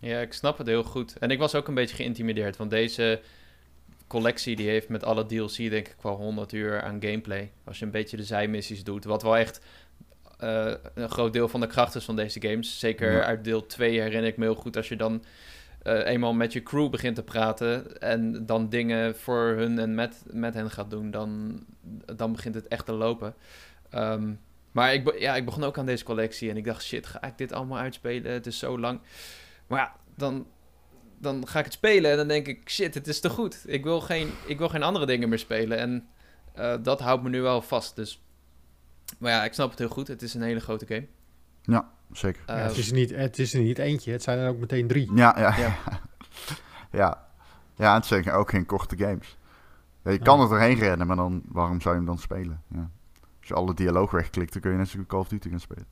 Ja, 0.00 0.20
ik 0.20 0.32
snap 0.32 0.58
het 0.58 0.66
heel 0.66 0.82
goed. 0.84 1.18
En 1.18 1.30
ik 1.30 1.38
was 1.38 1.54
ook 1.54 1.68
een 1.68 1.74
beetje 1.74 1.96
geïntimideerd, 1.96 2.56
want 2.56 2.70
deze 2.70 3.20
collectie 4.06 4.56
die 4.56 4.68
heeft 4.68 4.88
met 4.88 5.04
alle 5.04 5.26
DLC 5.26 5.56
denk 5.56 5.88
ik 5.88 5.96
wel 6.02 6.16
100 6.16 6.52
uur 6.52 6.82
aan 6.82 7.02
gameplay. 7.02 7.50
Als 7.64 7.78
je 7.78 7.84
een 7.84 7.90
beetje 7.90 8.16
de 8.16 8.24
zijmissies 8.24 8.84
doet, 8.84 9.04
wat 9.04 9.22
wel 9.22 9.36
echt 9.36 9.60
eh, 10.38 10.72
een 10.94 11.08
groot 11.10 11.32
deel 11.32 11.48
van 11.48 11.60
de 11.60 11.66
kracht 11.66 11.94
is 11.94 12.04
van 12.04 12.16
deze 12.16 12.40
games. 12.40 12.78
Zeker 12.78 13.12
Ja. 13.12 13.22
uit 13.24 13.44
deel 13.44 13.66
2 13.66 14.00
herinner 14.00 14.28
ik 14.30 14.36
me 14.36 14.44
heel 14.44 14.54
goed 14.54 14.76
als 14.76 14.88
je 14.88 14.96
dan 14.96 15.24
eh, 15.82 16.06
eenmaal 16.06 16.32
met 16.32 16.52
je 16.52 16.62
crew 16.62 16.90
begint 16.90 17.14
te 17.14 17.22
praten 17.22 18.00
en 18.00 18.46
dan 18.46 18.68
dingen 18.68 19.16
voor 19.16 19.42
hun 19.56 19.78
en 19.78 19.94
met, 19.94 20.22
met 20.26 20.54
hen 20.54 20.70
gaat 20.70 20.90
doen, 20.90 21.10
dan, 21.10 21.60
dan 22.16 22.32
begint 22.32 22.54
het 22.54 22.68
echt 22.68 22.86
te 22.86 22.92
lopen. 22.92 23.34
Ehm, 23.90 24.32
maar 24.72 24.94
ik, 24.94 25.18
ja, 25.18 25.36
ik 25.36 25.44
begon 25.44 25.64
ook 25.64 25.78
aan 25.78 25.86
deze 25.86 26.04
collectie 26.04 26.50
en 26.50 26.56
ik 26.56 26.64
dacht, 26.64 26.84
shit, 26.84 27.06
ga 27.06 27.22
ik 27.22 27.38
dit 27.38 27.52
allemaal 27.52 27.78
uitspelen? 27.78 28.32
Het 28.32 28.46
is 28.46 28.58
zo 28.58 28.78
lang. 28.78 29.00
Maar 29.66 29.78
ja, 29.78 29.94
dan, 30.14 30.46
dan 31.18 31.46
ga 31.48 31.58
ik 31.58 31.64
het 31.64 31.74
spelen 31.74 32.10
en 32.10 32.16
dan 32.16 32.28
denk 32.28 32.46
ik, 32.46 32.70
shit, 32.70 32.94
het 32.94 33.06
is 33.06 33.20
te 33.20 33.30
goed. 33.30 33.62
Ik 33.66 33.84
wil 33.84 34.00
geen, 34.00 34.30
ik 34.46 34.58
wil 34.58 34.68
geen 34.68 34.82
andere 34.82 35.06
dingen 35.06 35.28
meer 35.28 35.38
spelen. 35.38 35.78
En 35.78 36.08
eh, 36.52 36.74
dat 36.82 37.00
houdt 37.00 37.22
me 37.22 37.28
nu 37.28 37.40
wel 37.42 37.62
vast. 37.62 37.96
Dus. 37.96 38.22
Maar 39.18 39.30
ja, 39.32 39.44
ik 39.44 39.52
snap 39.52 39.70
het 39.70 39.78
heel 39.78 39.88
goed. 39.88 40.08
Het 40.08 40.22
is 40.22 40.34
een 40.34 40.42
hele 40.42 40.60
grote 40.60 40.86
game. 40.86 41.06
Zeker. 42.12 42.42
Eh, 42.46 42.56
ja, 42.56 42.62
het, 42.62 42.76
is 42.76 42.92
niet, 42.92 43.10
het 43.10 43.38
is 43.38 43.54
er 43.54 43.60
niet 43.60 43.78
eentje, 43.78 44.12
het 44.12 44.22
zijn 44.22 44.38
er 44.38 44.48
ook 44.48 44.58
meteen 44.58 44.86
drie. 44.86 45.14
Ja, 45.14 45.34
ja, 45.38 45.56
Ja. 45.56 45.56
ja. 45.66 45.76
ja. 46.90 47.26
ja, 47.76 47.88
en 47.90 47.94
het 47.94 48.06
zijn 48.06 48.30
ook 48.30 48.50
geen 48.50 48.66
korte 48.66 48.96
games. 48.96 49.36
Ja, 50.04 50.10
je 50.10 50.18
kan 50.18 50.36
Ja. 50.36 50.42
er 50.42 50.48
doorheen 50.48 50.78
rennen, 50.78 51.06
maar 51.06 51.16
dan, 51.16 51.42
waarom 51.48 51.80
zou 51.80 51.94
je 51.94 52.00
hem 52.00 52.08
dan 52.10 52.18
spelen? 52.18 52.62
Ja. 52.68 52.90
Als 53.38 53.48
je 53.48 53.54
alle 53.54 53.74
dialoog 53.74 54.10
wegklikt, 54.10 54.52
dan 54.52 54.62
kun 54.62 54.70
je 54.70 54.76
net 54.76 54.88
zo 54.88 54.98
goed 54.98 55.06
Call 55.08 55.20
of 55.20 55.28
Duty 55.28 55.48
gaan 55.50 55.60
spelen. 55.60 55.86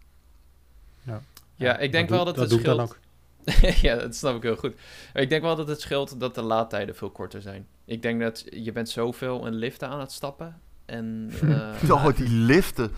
ja, 1.55 1.79
ik 1.79 1.93
denk 1.93 2.09
dat 2.09 2.17
wel 2.17 2.25
dat, 2.25 2.35
dat 2.37 2.51
het 2.51 2.61
scheelt. 2.61 2.99
ja, 3.83 3.97
dat 3.97 4.15
snap 4.15 4.37
ik 4.37 4.43
heel 4.43 4.57
goed. 4.57 4.75
Maar 5.13 5.23
ik 5.23 5.29
denk 5.29 5.43
wel 5.43 5.57
dat 5.57 5.69
het 5.69 5.81
scheelt 5.81 6.21
dat 6.21 6.35
de 6.35 6.43
laadtijden 6.43 6.97
veel 6.97 7.11
korter 7.11 7.43
zijn. 7.43 7.67
Ik 7.85 8.03
denk 8.03 8.21
dat 8.21 8.45
je 8.51 8.73
bent 8.73 8.89
zoveel 8.89 9.47
in 9.47 9.55
liften 9.55 9.89
aan 9.89 10.01
het 10.01 10.13
stappen. 10.13 10.61
En, 10.87 11.31
eh, 11.83 11.91
Oh, 11.91 12.17
die 12.17 12.29
liften. 12.29 12.93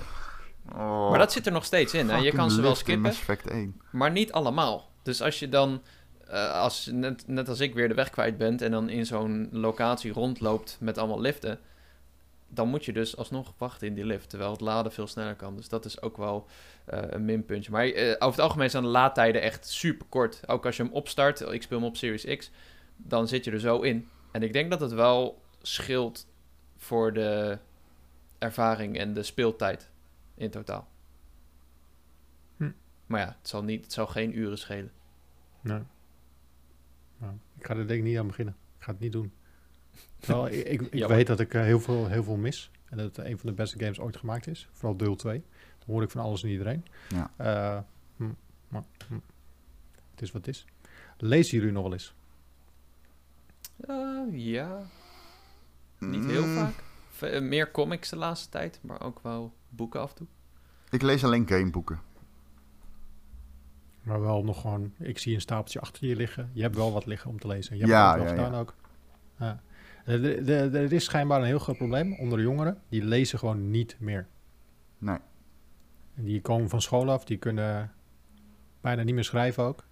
Oh, 0.72 1.10
maar 1.10 1.18
dat 1.18 1.32
zit 1.32 1.46
er 1.46 1.52
nog 1.52 1.64
steeds 1.64 1.94
in. 1.94 2.08
Hè? 2.08 2.16
Je 2.16 2.32
kan 2.32 2.50
ze 2.50 2.60
wel 2.60 2.74
skippen. 2.74 3.02
Mass 3.02 3.18
Effect 3.18 3.46
1. 3.46 3.80
Maar 3.90 4.10
niet 4.10 4.32
allemaal. 4.32 4.90
Dus 5.02 5.22
als 5.22 5.38
je 5.38 5.48
dan, 5.48 5.82
eh, 6.28 6.52
als, 6.52 6.88
net, 6.92 7.24
net 7.26 7.48
als 7.48 7.60
ik 7.60 7.74
weer 7.74 7.88
de 7.88 7.94
weg 7.94 8.10
kwijt 8.10 8.38
bent 8.38 8.62
en 8.62 8.70
dan 8.70 8.88
in 8.88 9.06
zo'n 9.06 9.48
locatie 9.50 10.12
rondloopt 10.12 10.76
met 10.80 10.98
allemaal 10.98 11.20
liften, 11.20 11.58
dan 12.48 12.68
moet 12.68 12.84
je 12.84 12.92
dus 12.92 13.16
alsnog 13.16 13.54
wachten 13.58 13.86
in 13.86 13.94
die 13.94 14.04
lift, 14.04 14.28
terwijl 14.28 14.50
het 14.50 14.60
laden 14.60 14.92
veel 14.92 15.06
sneller 15.06 15.34
kan. 15.34 15.56
Dus 15.56 15.68
dat 15.68 15.84
is 15.84 16.02
ook 16.02 16.16
wel 16.16 16.46
eh, 16.84 17.00
een 17.06 17.24
minpuntje. 17.24 17.70
Maar 17.70 17.86
eh, 17.86 18.08
over 18.08 18.26
het 18.26 18.38
algemeen 18.38 18.70
zijn 18.70 18.82
de 18.82 18.88
laadtijden 18.88 19.42
echt 19.42 19.66
super 19.66 20.06
kort. 20.08 20.48
Ook 20.48 20.66
als 20.66 20.76
je 20.76 20.82
hem 20.82 20.92
opstart, 20.92 21.40
ik 21.40 21.62
speel 21.62 21.78
hem 21.78 21.86
op 21.86 21.96
Series 21.96 22.36
X, 22.36 22.50
dan 22.96 23.28
zit 23.28 23.44
je 23.44 23.50
er 23.50 23.60
zo 23.60 23.80
in. 23.80 24.08
En 24.32 24.42
ik 24.42 24.52
denk 24.52 24.70
dat 24.70 24.80
het 24.80 24.92
wel 24.92 25.42
scheelt 25.62 26.26
voor 26.76 27.12
de 27.12 27.58
ervaring 28.38 28.98
en 28.98 29.14
de 29.14 29.22
speeltijd 29.22 29.90
in 30.34 30.50
totaal. 30.50 30.88
Hm. 32.56 32.70
Maar 33.06 33.20
ja, 33.20 33.36
het 33.38 33.48
zal, 33.48 33.62
niet, 33.62 33.84
het 33.84 33.92
zal 33.92 34.06
geen 34.06 34.38
uren 34.38 34.58
schelen. 34.58 34.92
Nee. 35.60 35.82
Nou, 37.18 37.34
ik 37.58 37.66
ga 37.66 37.76
er 37.76 37.86
denk 37.86 38.00
ik 38.00 38.06
niet 38.06 38.18
aan 38.18 38.26
beginnen. 38.26 38.56
Ik 38.78 38.82
ga 38.84 38.90
het 38.90 39.00
niet 39.00 39.12
doen. 39.12 39.32
Terwijl 40.18 40.46
ik, 40.48 40.80
ik, 40.92 41.06
weet 41.06 41.26
dat 41.26 41.40
ik 41.40 41.54
eh, 41.54 41.62
heel, 41.62 41.80
veel, 41.80 42.06
heel 42.08 42.24
veel 42.24 42.36
mis. 42.36 42.70
En 42.84 42.96
dat 42.96 43.16
het 43.16 43.26
een 43.26 43.38
van 43.38 43.48
de 43.48 43.54
beste 43.54 43.78
games 43.78 44.00
ooit 44.00 44.16
gemaakt 44.16 44.46
is. 44.46 44.68
Vooral 44.72 44.96
deel 44.96 45.16
2. 45.16 45.44
Dan 45.78 45.94
hoor 45.94 46.02
ik 46.02 46.10
van 46.10 46.20
alles 46.22 46.42
en 46.42 46.48
iedereen. 46.48 46.84
Ja. 47.08 47.30
Eh, 47.36 47.78
hm, 48.16 48.30
maar, 48.68 48.82
hm. 49.08 49.14
Het 50.10 50.22
is 50.22 50.32
wat 50.32 50.46
het 50.46 50.54
is. 50.54 50.64
Lezen 51.18 51.58
jullie 51.58 51.72
nog 51.72 51.82
wel 51.82 51.92
eens? 51.92 52.14
Eh, 53.80 54.20
ja, 54.30 54.82
niet 55.98 56.24
heel 56.24 56.46
Mm, 56.46 56.54
vaak. 56.54 56.74
V- 57.08 57.22
eh, 57.22 57.42
meer 57.42 57.70
comics 57.70 58.08
de 58.10 58.16
laatste 58.16 58.48
tijd, 58.48 58.78
maar 58.82 59.00
ook 59.00 59.20
wel 59.22 59.54
boeken 59.68 60.00
af 60.00 60.10
en 60.10 60.16
toe. 60.16 60.26
Ik 60.90 61.02
lees 61.02 61.24
alleen 61.24 61.48
gameboeken. 61.48 62.00
Maar 64.02 64.20
wel 64.20 64.44
nog 64.44 64.60
gewoon... 64.60 64.92
Ik 64.98 65.18
zie 65.18 65.34
een 65.34 65.40
stapeltje 65.40 65.80
achter 65.80 66.06
je 66.06 66.16
liggen. 66.16 66.50
Je 66.52 66.62
hebt 66.62 66.76
wel 66.76 66.92
wat 66.92 67.06
liggen 67.06 67.30
om 67.30 67.38
te 67.40 67.46
lezen. 67.46 67.74
Je 67.74 67.80
hebt 67.80 67.92
Ja, 67.92 68.10
het 68.12 68.20
ook 68.20 68.26
wel 68.26 68.36
ja, 68.36 68.44
gedaan 68.44 68.60
ook. 68.60 68.74
Ja. 69.38 69.60
Er, 70.06 70.48
er- 70.48 70.74
er- 70.74 70.92
is 70.92 71.04
schijnbaar 71.04 71.40
een 71.40 71.46
heel 71.46 71.58
groot 71.58 71.76
probleem 71.76 72.14
onder 72.18 72.38
de 72.38 72.44
jongeren. 72.44 72.80
Die 72.88 73.04
lezen 73.04 73.38
gewoon 73.38 73.70
niet 73.70 73.96
meer. 73.98 74.26
Nee. 74.98 75.18
Die 76.14 76.40
komen 76.40 76.68
van 76.68 76.82
school 76.82 77.10
af, 77.10 77.24
die 77.24 77.36
kunnen 77.36 77.92
bijna 78.80 79.02
niet 79.02 79.14
meer 79.14 79.24
schrijven 79.24 79.64
ook. 79.64 79.84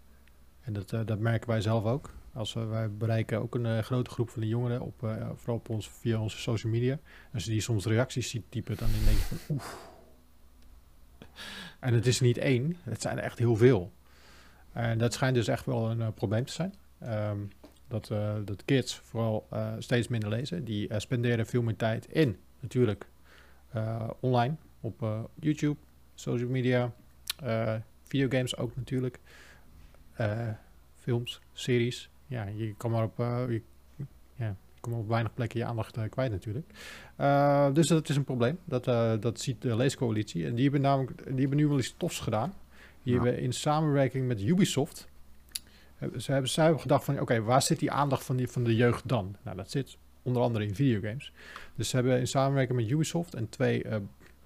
En 0.61 0.72
dat, 0.72 0.92
eh, 0.92 1.00
dat 1.05 1.18
merken 1.18 1.48
wij 1.48 1.61
zelf 1.61 1.85
ook. 1.85 2.11
Als 2.33 2.53
wij 2.53 2.90
bereiken 2.92 3.40
ook 3.42 3.55
een 3.55 3.66
eh, 3.66 3.79
grote 3.79 4.11
groep 4.11 4.31
van 4.31 4.40
de 4.40 4.48
jongeren, 4.48 4.81
op, 4.81 5.03
eh, 5.03 5.31
vooral 5.35 5.57
op 5.57 5.68
ons, 5.68 5.90
via 5.90 6.20
onze 6.20 6.38
social 6.38 6.72
media. 6.72 6.98
Als 7.33 7.44
je 7.44 7.50
die 7.50 7.61
soms 7.61 7.87
reacties 7.87 8.31
ziet 8.31 8.44
typen, 8.48 8.77
dan 8.77 8.88
denk 9.05 9.16
je 9.18 9.22
van 9.24 9.57
oef. 9.57 9.92
En 11.81 11.94
het 11.94 12.07
is 12.07 12.20
niet 12.20 12.38
één, 12.38 12.77
het 12.83 13.00
zijn 13.03 13.18
er 13.18 13.24
echt 13.24 13.38
heel 13.38 13.57
veel. 13.57 13.92
En 14.72 14.98
dat 14.98 15.12
schijnt 15.12 15.35
dus 15.35 15.48
echt 15.48 15.64
wel 15.66 15.90
een 15.90 16.14
probleem 16.14 16.44
te 16.44 16.53
zijn. 16.53 16.74
Ehm, 16.98 17.38
dat, 17.88 18.11
eh, 18.11 18.35
dat 18.44 18.64
kids 18.64 18.97
vooral 18.97 19.47
eh, 19.51 19.73
steeds 19.79 20.09
minder 20.09 20.29
lezen. 20.29 20.64
Die 20.64 20.88
eh, 20.88 20.99
spenderen 20.99 21.47
veel 21.47 21.62
meer 21.62 21.77
tijd 21.77 22.07
in, 22.07 22.37
natuurlijk, 22.61 23.07
online, 24.20 24.55
op 24.81 25.29
YouTube, 25.40 25.77
social 26.14 26.49
media, 26.49 26.92
videogames 28.05 28.57
ook 28.57 28.77
natuurlijk, 28.77 29.18
films, 30.94 31.40
series. 31.53 32.11
ja, 32.27 32.44
je 32.44 32.75
kan 32.77 32.90
maar 32.90 33.05
op, 33.05 33.16
je, 33.16 33.62
ja, 34.37 34.57
je 34.75 34.81
kan 34.81 34.92
maar 34.92 35.01
op 35.01 35.09
weinig 35.09 35.35
plekken 35.35 35.59
je 35.59 35.64
aandacht 35.64 36.09
kwijt 36.09 36.31
natuurlijk. 36.31 36.66
Dus 37.75 37.87
dat 37.87 38.09
is 38.09 38.16
een 38.16 38.25
probleem. 38.25 38.59
Dat, 38.64 38.85
dat 39.23 39.40
ziet 39.40 39.62
de 39.62 39.77
leescoalitie. 39.77 40.47
En 40.47 40.55
die 40.55 40.62
hebben, 40.62 40.81
namelijk, 40.81 41.25
die 41.25 41.40
hebben 41.40 41.57
nu 41.57 41.66
wel 41.66 41.79
iets 41.79 41.94
tofs 41.97 42.20
gedaan. 42.20 42.55
Die 43.03 43.14
hebben 43.14 43.38
in 43.38 43.53
samenwerking 43.53 44.27
met 44.27 44.42
Ubisoft... 44.42 45.09
Ze 45.98 46.33
hebben, 46.33 46.50
hebben 46.54 46.80
gedacht 46.80 47.04
van, 47.04 47.20
oké, 47.20 47.42
waar 47.42 47.62
zit 47.62 47.78
die 47.78 47.90
aandacht 47.90 48.24
van, 48.24 48.37
die, 48.37 48.48
van 48.48 48.64
de 48.64 48.76
jeugd 48.76 49.09
dan? 49.09 49.37
Nou, 49.42 49.57
dat 49.57 49.70
zit 49.70 49.96
onder 50.22 50.42
andere 50.42 50.66
in 50.66 50.74
videogames. 50.74 51.33
Dus 51.74 51.88
ze 51.88 51.96
hebben 51.96 52.18
in 52.18 52.26
samenwerking 52.26 52.80
met 52.80 52.90
Ubisoft 52.90 53.35
en 53.35 53.48
twee 53.48 53.85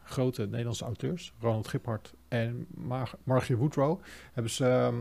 grote 0.08 0.46
Nederlandse 0.46 0.84
auteurs, 0.84 1.32
Ronald 1.40 1.68
Giphart 1.68 2.14
en 2.28 2.66
Mar 2.74 3.10
Margie 3.22 3.56
Woodrow, 3.56 4.00
hebben 4.32 4.52
ze 4.52 4.92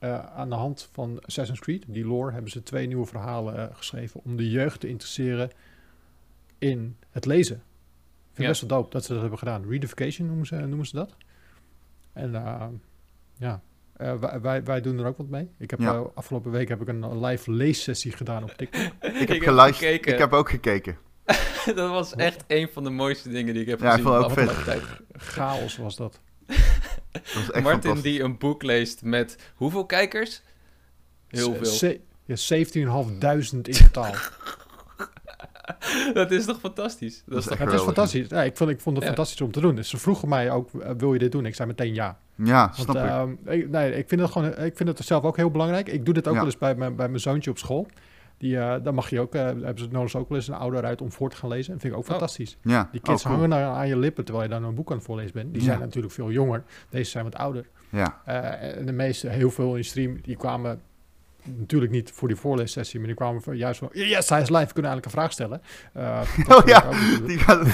uh, 0.00 0.26
aan 0.26 0.48
de 0.48 0.54
hand 0.54 0.88
van 0.92 1.20
Assassin's 1.20 1.60
Creed, 1.60 1.84
die 1.88 2.04
lore, 2.04 2.32
hebben 2.32 2.50
ze 2.50 2.62
twee 2.62 2.86
nieuwe 2.86 3.06
verhalen 3.06 3.56
uh, 3.56 3.76
geschreven 3.76 4.20
om 4.24 4.36
de 4.36 4.50
jeugd 4.50 4.80
te 4.80 4.88
interesseren 4.88 5.50
in 6.58 6.96
het 7.10 7.26
lezen. 7.26 7.56
Ik 7.56 8.34
vind 8.34 8.46
ja. 8.46 8.48
best 8.48 8.60
wel 8.60 8.70
dope 8.70 8.90
dat 8.90 9.04
ze 9.04 9.12
dat 9.12 9.20
hebben 9.20 9.38
gedaan. 9.38 9.68
Readification 9.68 10.26
noemen 10.26 10.46
ze, 10.46 10.56
noemen 10.56 10.86
ze 10.86 10.96
dat. 10.96 11.16
En 12.12 12.30
ja, 13.38 13.62
wij, 13.98 14.40
wij, 14.40 14.64
wij, 14.64 14.80
doen 14.80 14.98
er 14.98 15.06
ook 15.06 15.16
wat 15.16 15.28
mee. 15.28 15.50
Ik 15.58 15.70
heb 15.70 15.80
ja. 15.80 16.04
afgelopen 16.14 16.50
week 16.50 16.68
heb 16.68 16.80
ik 16.80 16.88
een 16.88 17.24
live 17.24 17.52
leessessie 17.52 18.12
gedaan 18.12 18.42
op 18.42 18.50
TikTok. 18.50 18.92
ik 19.20 19.28
heb 19.28 19.42
geluisterd. 19.42 20.06
Ik 20.06 20.18
heb 20.18 20.32
ook 20.32 20.50
gekeken. 20.50 20.98
dat 21.74 21.90
was 21.90 22.14
echt 22.14 22.44
een 22.46 22.68
van 22.72 22.84
de 22.84 22.90
mooiste 22.90 23.28
dingen 23.28 23.52
die 23.52 23.62
ik 23.62 23.68
heb 23.68 23.80
ja, 23.80 23.90
gezien. 23.90 24.10
Ja, 24.10 24.18
ik 24.18 24.22
vond 24.22 24.40
het 24.40 24.48
ook 24.48 24.54
vet. 24.54 24.82
Chaos 25.12 25.76
was 25.76 25.96
dat. 25.96 26.20
dat 27.52 27.62
Martin 27.62 28.00
die 28.00 28.22
een 28.22 28.38
boek 28.38 28.62
leest 28.62 29.02
met 29.02 29.38
hoeveel 29.54 29.86
kijkers? 29.86 30.42
Heel 31.28 31.54
veel. 31.54 31.96
Ja, 32.24 32.36
17.500 33.46 33.60
in 33.62 33.62
totaal. 33.62 34.14
dat 36.14 36.30
is 36.30 36.44
toch 36.44 36.60
fantastisch? 36.60 37.22
Dat, 37.26 37.38
is, 37.38 37.44
toch 37.44 37.58
het 37.58 37.72
is 37.72 37.80
fantastisch. 37.80 38.28
Ja, 38.28 38.42
ik, 38.42 38.56
vond, 38.56 38.70
ik 38.70 38.80
vond 38.80 38.96
het 38.96 39.04
ja. 39.04 39.10
fantastisch 39.10 39.40
om 39.40 39.52
te 39.52 39.60
doen. 39.60 39.74
Dus 39.74 39.88
ze 39.88 39.98
vroegen 39.98 40.28
mij 40.28 40.50
ook, 40.50 40.72
uh, 40.72 40.90
wil 40.96 41.12
je 41.12 41.18
dit 41.18 41.32
doen? 41.32 41.46
Ik 41.46 41.54
zei 41.54 41.68
meteen 41.68 41.94
ja. 41.94 42.18
Ja, 42.44 42.72
snap 42.72 42.96
Want, 42.96 43.38
ik. 43.44 43.52
Uh, 43.52 43.58
ik. 43.58 43.70
Nee, 43.70 43.94
ik 43.94 44.08
vind 44.08 44.20
het 44.20 44.30
gewoon, 44.30 44.58
ik 44.58 44.76
vind 44.76 44.88
het 44.88 44.98
zelf 44.98 45.24
ook 45.24 45.36
heel 45.36 45.50
belangrijk. 45.50 45.88
Ik 45.88 46.04
doe 46.04 46.14
dit 46.14 46.26
ook 46.26 46.32
ja. 46.32 46.38
wel 46.38 46.48
eens 46.48 46.58
bij 46.58 46.74
mijn, 46.74 46.96
bij 46.96 47.08
mijn 47.08 47.20
zoontje 47.20 47.50
op 47.50 47.58
school. 47.58 47.86
Die, 48.38 48.54
uh, 48.54 48.74
dan 48.82 48.94
mag 48.94 49.10
je 49.10 49.20
ook, 49.20 49.34
uh, 49.34 49.42
hebben 49.42 49.78
ze 49.78 49.88
nodig 49.90 50.16
ook 50.16 50.28
wel 50.28 50.38
eens 50.38 50.48
een 50.48 50.54
ouder 50.54 50.84
uit 50.84 51.00
om 51.00 51.12
voor 51.12 51.30
te 51.30 51.36
gaan 51.36 51.48
lezen. 51.48 51.72
Dat 51.72 51.80
vind 51.80 51.92
ik 51.92 51.98
ook 51.98 52.04
oh. 52.04 52.10
fantastisch. 52.10 52.58
Ja. 52.62 52.88
Die 52.92 53.00
kids 53.00 53.24
oh, 53.24 53.30
cool. 53.30 53.48
hangen 53.48 53.66
aan 53.66 53.88
je 53.88 53.96
lippen 53.96 54.24
terwijl 54.24 54.46
je 54.46 54.54
dan 54.54 54.64
een 54.64 54.74
boek 54.74 54.90
aan 54.90 54.96
het 54.96 55.06
voorlezen 55.06 55.32
bent. 55.32 55.52
Die 55.52 55.62
ja. 55.62 55.68
zijn 55.68 55.80
natuurlijk 55.80 56.14
veel 56.14 56.30
jonger. 56.30 56.64
Deze 56.90 57.10
zijn 57.10 57.24
wat 57.24 57.34
ouder. 57.34 57.68
Ja. 57.88 58.22
Uh, 58.28 58.76
en 58.78 58.86
de 58.86 58.92
meeste, 58.92 59.28
heel 59.28 59.50
veel 59.50 59.76
in 59.76 59.84
stream, 59.84 60.20
die 60.22 60.36
kwamen 60.36 60.80
natuurlijk 61.56 61.92
niet 61.92 62.10
voor 62.14 62.28
die 62.28 62.36
voorleessessie, 62.36 62.98
maar 62.98 63.08
die 63.08 63.16
kwamen 63.16 63.56
juist 63.56 63.78
van, 63.78 63.88
yes, 63.92 64.28
hij 64.28 64.40
is 64.40 64.48
live, 64.48 64.66
we 64.66 64.72
kunnen 64.72 64.90
eigenlijk 64.90 65.04
een 65.04 65.10
vraag 65.10 65.32
stellen. 65.32 65.62
Uh, 65.96 66.20
oh 66.58 66.66
ja, 66.66 66.84
die 67.26 67.38
gaat, 67.38 67.66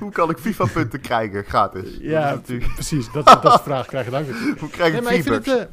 hoe 0.00 0.12
kan 0.12 0.30
ik 0.30 0.38
FIFA-punten 0.38 1.00
krijgen, 1.00 1.44
gratis? 1.44 1.98
Ja, 2.00 2.40
precies, 2.74 3.12
dat, 3.12 3.26
dat 3.26 3.44
is 3.44 3.52
de 3.52 3.60
vraag, 3.62 3.86
krijg 3.86 4.04
je 4.04 4.10
dan. 4.10 4.24
Hoe 4.60 4.70
krijg 4.70 4.94
ik 4.94 5.08
nee, 5.08 5.22
FIFA? 5.22 5.68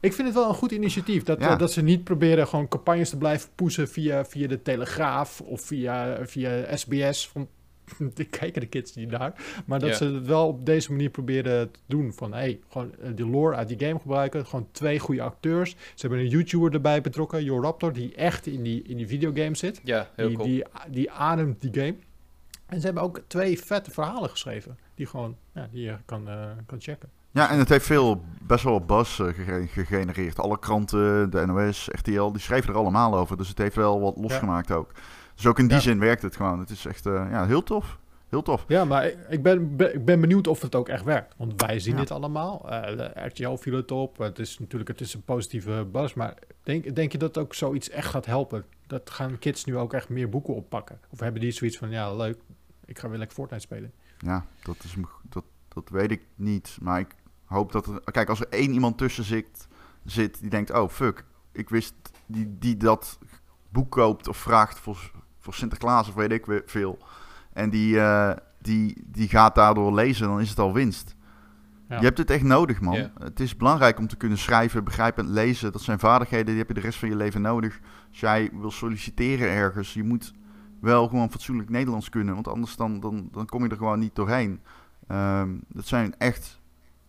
Ik 0.00 0.12
vind 0.12 0.28
het 0.28 0.36
wel 0.36 0.48
een 0.48 0.54
goed 0.54 0.70
initiatief. 0.70 1.22
Dat, 1.22 1.40
ja. 1.40 1.52
uh, 1.52 1.58
dat 1.58 1.72
ze 1.72 1.82
niet 1.82 2.04
proberen 2.04 2.48
gewoon 2.48 2.68
campagnes 2.68 3.10
te 3.10 3.16
blijven 3.16 3.48
poezen 3.54 3.88
via, 3.88 4.24
via 4.24 4.48
de 4.48 4.62
Telegraaf 4.62 5.40
of 5.40 5.60
via, 5.60 6.16
via 6.22 6.76
SBS. 6.76 7.30
Ik 7.34 7.46
kijken 8.30 8.60
de 8.60 8.66
kids 8.66 8.94
niet 8.94 9.10
daar. 9.10 9.62
Maar 9.66 9.78
dat 9.78 9.96
ze 9.96 10.04
het 10.04 10.26
wel 10.26 10.48
op 10.48 10.66
deze 10.66 10.90
manier 10.90 11.10
proberen 11.10 11.70
te 11.70 11.78
doen. 11.86 12.12
Van 12.12 12.32
hey, 12.32 12.60
gewoon 12.68 12.92
de 13.14 13.26
lore 13.26 13.56
uit 13.56 13.68
die 13.68 13.78
game 13.86 14.00
gebruiken. 14.00 14.46
Gewoon 14.46 14.68
twee 14.72 14.98
goede 14.98 15.22
acteurs. 15.22 15.70
Ze 15.70 16.06
hebben 16.06 16.18
een 16.18 16.28
YouTuber 16.28 16.72
erbij 16.72 17.00
betrokken, 17.00 17.44
Your 17.44 17.62
Raptor, 17.62 17.92
die 17.92 18.14
echt 18.14 18.46
in 18.46 18.62
die, 18.62 18.82
in 18.82 18.96
die 18.96 19.06
videogame 19.06 19.56
zit. 19.56 19.80
Ja, 19.84 20.08
heel 20.14 20.28
die, 20.28 20.36
cool. 20.36 20.48
Die, 20.48 20.64
die 20.88 21.10
ademt 21.10 21.60
die 21.60 21.74
game. 21.74 21.96
En 22.66 22.80
ze 22.80 22.86
hebben 22.86 23.02
ook 23.02 23.20
twee 23.26 23.58
vette 23.58 23.90
verhalen 23.90 24.30
geschreven. 24.30 24.78
Die 24.94 25.06
gewoon, 25.06 25.36
ja, 25.54 25.68
die 25.70 25.82
je 25.82 25.96
kan, 26.04 26.28
uh, 26.28 26.46
kan 26.66 26.80
checken. 26.80 27.08
Ja, 27.30 27.50
en 27.50 27.58
het 27.58 27.68
heeft 27.68 27.86
veel, 27.86 28.22
best 28.42 28.64
wel 28.64 28.80
buzz 28.80 29.18
uh, 29.18 29.28
gegenereerd. 29.68 30.38
Alle 30.38 30.58
kranten, 30.58 31.30
de 31.30 31.46
NOS, 31.46 31.88
RTL, 31.92 32.30
die 32.30 32.40
schreven 32.40 32.70
er 32.70 32.78
allemaal 32.78 33.16
over. 33.16 33.36
Dus 33.36 33.48
het 33.48 33.58
heeft 33.58 33.76
wel 33.76 34.00
wat 34.00 34.16
losgemaakt 34.16 34.68
ja. 34.68 34.74
ook. 34.74 34.92
Dus 35.38 35.46
ook 35.46 35.58
in 35.58 35.66
die 35.66 35.76
ja. 35.76 35.82
zin 35.82 35.98
werkt 35.98 36.22
het 36.22 36.36
gewoon. 36.36 36.58
Het 36.58 36.70
is 36.70 36.86
echt 36.86 37.06
uh, 37.06 37.26
ja, 37.30 37.46
heel 37.46 37.62
tof. 37.62 37.98
Heel 38.28 38.42
tof. 38.42 38.64
Ja, 38.68 38.84
maar 38.84 39.12
ik 39.28 39.42
ben, 39.42 39.76
ben, 39.76 39.94
ik 39.94 40.04
ben 40.04 40.20
benieuwd 40.20 40.46
of 40.46 40.62
het 40.62 40.74
ook 40.74 40.88
echt 40.88 41.04
werkt. 41.04 41.34
Want 41.36 41.60
wij 41.60 41.78
zien 41.78 41.94
ja. 41.94 42.00
dit 42.00 42.10
allemaal. 42.10 42.62
Uh, 42.64 42.82
de 42.96 43.12
RTL 43.14 43.54
viel 43.54 43.76
het 43.76 43.90
op. 43.90 44.18
Het 44.18 44.38
is 44.38 44.58
natuurlijk 44.58 44.90
het 44.90 45.00
is 45.00 45.14
een 45.14 45.22
positieve 45.22 45.86
buzz. 45.92 46.14
Maar 46.14 46.34
denk, 46.62 46.94
denk 46.96 47.12
je 47.12 47.18
dat 47.18 47.38
ook 47.38 47.54
zoiets 47.54 47.90
echt 47.90 48.08
gaat 48.08 48.26
helpen? 48.26 48.64
Dat 48.86 49.10
gaan 49.10 49.38
kids 49.38 49.64
nu 49.64 49.76
ook 49.76 49.92
echt 49.92 50.08
meer 50.08 50.28
boeken 50.28 50.54
oppakken? 50.54 51.00
Of 51.10 51.20
hebben 51.20 51.40
die 51.40 51.50
zoiets 51.50 51.78
van, 51.78 51.90
ja, 51.90 52.14
leuk, 52.14 52.38
ik 52.84 52.98
ga 52.98 53.08
weer 53.08 53.18
lekker 53.18 53.36
Fortnite 53.36 53.62
spelen? 53.62 53.92
Ja, 54.18 54.46
dat, 54.62 54.76
is, 54.84 54.94
dat, 55.22 55.44
dat 55.68 55.88
weet 55.88 56.10
ik 56.10 56.22
niet. 56.34 56.78
Maar 56.80 57.00
ik 57.00 57.14
hoop 57.44 57.72
dat 57.72 57.86
er... 57.86 58.00
Kijk, 58.12 58.28
als 58.28 58.40
er 58.40 58.48
één 58.48 58.72
iemand 58.72 58.98
tussen 58.98 59.24
zit, 59.24 59.68
zit 60.04 60.40
die 60.40 60.50
denkt... 60.50 60.70
Oh, 60.70 60.88
fuck, 60.88 61.24
ik 61.52 61.68
wist... 61.68 61.94
Die, 62.26 62.56
die 62.58 62.76
dat 62.76 63.18
boek 63.68 63.90
koopt 63.90 64.28
of 64.28 64.36
vraagt 64.36 64.78
voor, 64.78 65.10
voor 65.48 65.56
Sinterklaas 65.56 66.08
of 66.08 66.14
weet 66.14 66.32
ik 66.32 66.62
veel. 66.66 66.98
En 67.52 67.70
die, 67.70 67.94
uh, 67.94 68.32
die, 68.58 69.04
die 69.06 69.28
gaat 69.28 69.54
daardoor 69.54 69.94
lezen, 69.94 70.26
dan 70.26 70.40
is 70.40 70.48
het 70.48 70.58
al 70.58 70.72
winst. 70.72 71.16
Ja. 71.88 71.98
Je 71.98 72.04
hebt 72.04 72.18
het 72.18 72.30
echt 72.30 72.42
nodig, 72.42 72.80
man. 72.80 72.94
Yeah. 72.94 73.10
Het 73.18 73.40
is 73.40 73.56
belangrijk 73.56 73.98
om 73.98 74.06
te 74.06 74.16
kunnen 74.16 74.38
schrijven, 74.38 74.84
begrijpen, 74.84 75.30
lezen. 75.30 75.72
Dat 75.72 75.82
zijn 75.82 75.98
vaardigheden, 75.98 76.46
die 76.46 76.56
heb 76.56 76.68
je 76.68 76.74
de 76.74 76.80
rest 76.80 76.98
van 76.98 77.08
je 77.08 77.16
leven 77.16 77.40
nodig. 77.40 77.80
Als 78.08 78.20
jij 78.20 78.50
wil 78.52 78.70
solliciteren 78.70 79.48
ergens, 79.48 79.94
je 79.94 80.04
moet 80.04 80.34
wel 80.80 81.08
gewoon 81.08 81.30
fatsoenlijk 81.30 81.68
Nederlands 81.68 82.08
kunnen. 82.08 82.34
Want 82.34 82.48
anders 82.48 82.76
dan, 82.76 83.00
dan, 83.00 83.28
dan 83.32 83.46
kom 83.46 83.64
je 83.64 83.68
er 83.68 83.76
gewoon 83.76 83.98
niet 83.98 84.14
doorheen. 84.14 84.60
Um, 85.08 85.60
dat 85.68 85.86
zijn 85.86 86.14
echt 86.18 86.60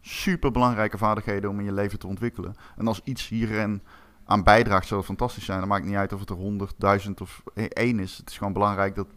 super 0.02 0.52
belangrijke 0.52 0.98
vaardigheden 0.98 1.50
om 1.50 1.60
in 1.60 1.66
je 1.66 1.74
leven 1.74 2.00
te 2.00 2.08
ontwikkelen. 2.08 2.56
En 2.78 2.88
als 2.88 3.02
iets 3.04 3.28
hierin 3.28 3.82
aan 4.30 4.44
bijdraagt, 4.44 4.88
zou 4.88 5.00
het 5.00 5.10
fantastisch 5.10 5.46
zijn. 5.46 5.60
Dan 5.60 5.68
maakt 5.68 5.86
niet 5.86 5.96
uit 5.96 6.14
of 6.14 6.20
het 6.20 6.30
er 6.30 6.36
100, 6.36 6.74
1000 6.78 7.22
of 7.22 7.44
één 7.54 8.00
is. 8.00 8.18
Het 8.18 8.30
is 8.30 8.38
gewoon 8.38 8.54
belangrijk 8.54 8.96
dat, 8.96 9.08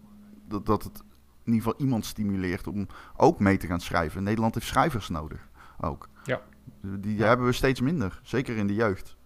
dat, 0.48 0.66
dat 0.66 0.82
het 0.82 1.02
in 1.44 1.52
ieder 1.52 1.62
geval 1.62 1.80
iemand 1.80 2.06
stimuleert 2.06 2.66
om 2.66 2.86
ook 3.16 3.38
mee 3.38 3.56
te 3.56 3.66
gaan 3.66 3.80
schrijven. 3.80 4.22
Nederland 4.22 4.54
heeft 4.54 4.66
schrijvers 4.66 5.08
nodig 5.08 5.48
ook. 5.80 6.08
Ja. 6.24 6.40
Die 6.80 7.16
ja. 7.16 7.26
hebben 7.26 7.46
we 7.46 7.52
steeds 7.52 7.80
minder, 7.80 8.20
zeker 8.22 8.56
in 8.56 8.66
de 8.66 8.74
jeugd. 8.74 9.16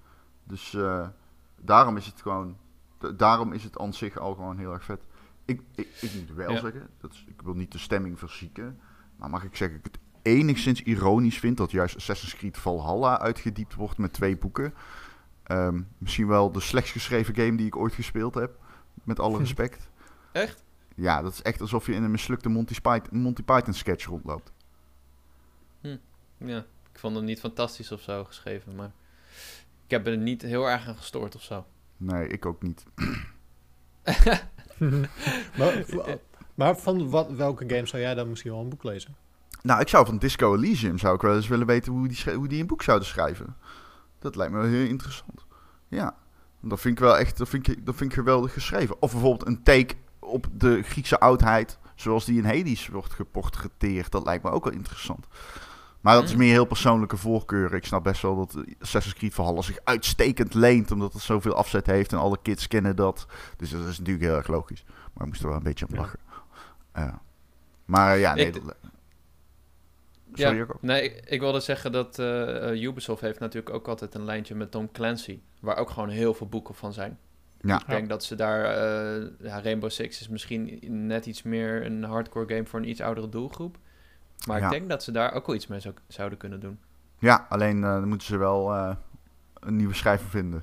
Dus 0.45 0.73
uh, 0.73 1.07
daarom 1.61 1.97
is 1.97 2.07
het 2.07 2.23
gewoon, 2.23 2.57
daarom 3.17 3.53
is 3.53 3.65
het 3.65 3.79
aan 3.79 3.95
zich 3.95 4.19
al 4.19 4.35
gewoon 4.35 4.59
heel 4.59 4.73
erg 4.73 4.85
vet. 4.85 5.01
Ik, 5.45 5.63
ik, 5.75 5.89
ik 6.01 6.15
moet 6.15 6.37
wel 6.37 6.53
ja. 6.53 6.61
zeggen, 6.61 6.89
dat 7.01 7.13
is, 7.13 7.25
ik 7.29 7.43
wil 7.43 7.55
niet 7.55 7.73
de 7.73 7.79
stemming 7.79 8.19
verzieken, 8.19 8.81
maar 9.17 9.31
mag 9.31 9.45
ik 9.45 9.57
zeggen, 9.57 9.79
ik 9.79 9.85
het 9.85 9.99
enigszins 10.23 10.83
ironisch 10.83 11.39
vind 11.39 11.57
dat 11.57 11.71
juist 11.71 11.97
Assassin's 11.97 12.37
Creed 12.37 12.59
Valhalla 12.59 13.19
uitgediept 13.19 13.75
wordt 13.75 13.99
met 13.99 14.13
twee 14.13 14.37
boeken. 14.37 14.75
Um, 15.51 15.89
misschien 15.99 16.27
wel 16.27 16.53
de 16.53 16.61
slechtst 16.61 16.93
geschreven 16.93 17.35
game 17.35 17.57
die 17.57 17.67
ik 17.67 17.77
ooit 17.77 17.95
gespeeld 17.95 18.35
heb, 18.35 18.59
met 19.05 19.21
alle 19.21 19.39
respect. 19.45 19.89
Echt? 20.33 20.65
Ja, 20.95 21.23
dat 21.23 21.33
is 21.33 21.43
echt 21.43 21.61
alsof 21.61 21.87
je 21.87 21.93
in 21.93 22.03
een 22.03 22.11
mislukte 22.11 22.49
Monty 22.49 22.81
Python, 22.81 23.19
Monty 23.19 23.43
Python 23.43 23.75
sketch 23.75 24.05
rondloopt. 24.05 24.53
Hm. 25.81 25.97
Ja, 26.39 26.59
ik 26.93 26.99
vond 26.99 27.17
hem 27.17 27.25
niet 27.25 27.41
fantastisch 27.41 27.93
of 27.93 28.01
zo 28.01 28.25
geschreven, 28.25 28.75
maar 28.75 28.93
ik 29.85 29.91
heb 29.91 30.07
er 30.07 30.17
niet 30.17 30.43
heel 30.43 30.71
erg 30.71 30.89
aan 30.89 30.97
gestoord 30.97 31.35
of 31.35 31.43
zo. 31.43 31.67
Nee, 31.97 32.29
ik 32.29 32.47
ook 32.47 32.63
niet. 32.63 32.85
maar, 35.59 35.85
maar, 36.55 36.77
van 36.77 37.11
wat, 37.11 37.31
welke 37.31 37.65
game 37.69 37.87
zou 37.87 38.03
jij 38.03 38.15
dan 38.15 38.29
misschien 38.29 38.51
wel 38.51 38.61
een 38.61 38.69
boek 38.69 38.85
lezen? 38.85 39.17
Nou, 39.63 39.81
ik 39.81 39.89
zou 39.89 40.07
van 40.07 40.19
Disco 40.19 40.55
Elysium 40.55 40.99
zou 40.99 41.15
ik 41.15 41.21
wel 41.21 41.35
eens 41.35 41.49
willen 41.49 41.67
weten 41.67 41.93
hoe 41.93 42.09
die, 42.09 42.35
hoe 42.35 42.49
die 42.49 42.61
een 42.61 42.67
boek 42.67 42.83
zouden 42.83 43.09
schrijven. 43.09 43.57
Dat 44.19 44.37
lijkt 44.37 44.53
me 44.53 44.59
wel 44.61 44.71
heel 44.71 44.89
interessant. 44.89 45.47
Ja, 45.89 46.17
dat 46.61 46.81
vind 46.81 46.99
ik 46.99 47.05
wel 47.05 47.19
echt, 47.19 47.39
dat 47.39 47.49
vind 47.49 47.69
ik, 47.69 47.87
dat 47.87 47.95
vind 47.95 48.11
ik 48.11 48.17
geweldig 48.19 48.53
geschreven. 48.53 49.03
Of 49.03 49.13
bijvoorbeeld 49.13 49.47
een 49.47 49.63
take 49.63 49.95
op 50.19 50.47
de 50.53 50.83
Griekse 50.83 51.21
oudheid, 51.21 51.79
zoals 51.95 52.25
die 52.25 52.39
in 52.39 52.45
Hades 52.45 52.89
wordt 52.89 53.13
geportretteerd. 53.13 54.11
Dat 54.11 54.25
lijkt 54.25 54.45
me 54.45 54.51
ook 54.51 54.65
wel 54.65 54.73
interessant. 54.73 55.27
Maar 56.01 56.15
dat 56.15 56.25
is 56.25 56.37
meer 56.37 56.53
heel 56.53 56.65
persoonlijke 56.65 57.17
voorkeur. 57.17 57.75
Ik 57.75 57.87
snap 57.87 58.05
best 58.05 58.23
wel 58.23 58.37
dat 58.37 58.65
Assassin's 58.81 59.19
Creed 59.19 59.35
Valhalla 59.35 59.63
zich 59.63 59.79
uitstekend 59.85 60.55
leent, 60.55 60.91
omdat 60.91 61.13
het 61.13 61.23
zoveel 61.23 61.55
afzet 61.55 61.87
heeft 61.87 62.13
en 62.13 62.19
alle 62.19 62.39
kids 62.43 62.67
kennen 62.67 62.97
dat. 62.97 63.27
Dus 63.57 63.71
dat 63.71 63.87
is 63.87 63.99
natuurlijk 63.99 64.25
heel 64.25 64.37
erg 64.37 64.47
logisch. 64.47 64.85
Maar 64.87 65.27
ik 65.27 65.29
moest 65.29 65.43
er 65.43 65.49
wel 65.49 65.57
een 65.57 65.63
beetje 65.63 65.87
om 65.89 65.95
lachen. 65.95 66.19
Ja. 66.95 67.05
Uh, 67.05 67.15
maar 67.85 68.19
ja, 68.19 68.35
nee. 68.35 68.47
Ik, 68.47 68.63
Sorry, 70.39 70.59
ja, 70.59 70.67
nee, 70.81 71.03
ik, 71.03 71.25
ik, 71.27 71.41
wilde 71.41 71.61
zeggen 71.61 71.93
dat 71.93 72.19
uh, 72.19 72.83
Ubisoft 72.83 73.21
heeft 73.21 73.39
natuurlijk 73.39 73.75
ook 73.75 73.89
altijd 73.89 74.15
een 74.15 74.25
lijntje 74.25 74.55
met 74.55 74.71
Tom 74.71 74.93
Clancy, 74.93 75.41
waar 75.61 75.77
ook 75.77 75.91
gewoon 75.91 76.09
heel 76.09 76.35
veel 76.35 76.49
boeken 76.49 76.75
van 76.75 76.93
zijn. 76.93 77.19
Ja. 77.61 77.81
Ik 77.81 77.87
denk 77.87 78.03
ja. 78.03 78.09
dat 78.09 78.25
ze 78.25 78.35
daar, 78.35 78.61
uh, 78.61 79.27
ja, 79.41 79.61
Rainbow 79.61 79.91
Six 79.91 80.21
is 80.21 80.29
misschien 80.29 80.79
net 81.07 81.27
iets 81.27 81.43
meer 81.43 81.87
een 81.87 82.05
hardcore 82.05 82.55
game 82.55 82.67
voor 82.67 82.79
een 82.79 82.89
iets 82.89 83.01
oudere 83.01 83.29
doelgroep. 83.29 83.79
Maar 84.47 84.59
ja. 84.59 84.65
ik 84.65 84.71
denk 84.71 84.89
dat 84.89 85.03
ze 85.03 85.13
daar 85.13 85.33
ook 85.33 85.47
wel 85.47 85.57
iets 85.57 85.67
mee 85.67 85.81
zou, 85.81 85.95
zouden 86.09 86.39
kunnen 86.39 86.61
doen. 86.61 86.79
Ja, 87.19 87.47
alleen 87.49 87.77
uh, 87.77 87.83
dan 87.83 88.09
moeten 88.09 88.27
ze 88.27 88.37
wel 88.37 88.73
een 89.61 89.77
nieuwe 89.77 89.95
schrijver 89.95 90.29
vinden. 90.29 90.63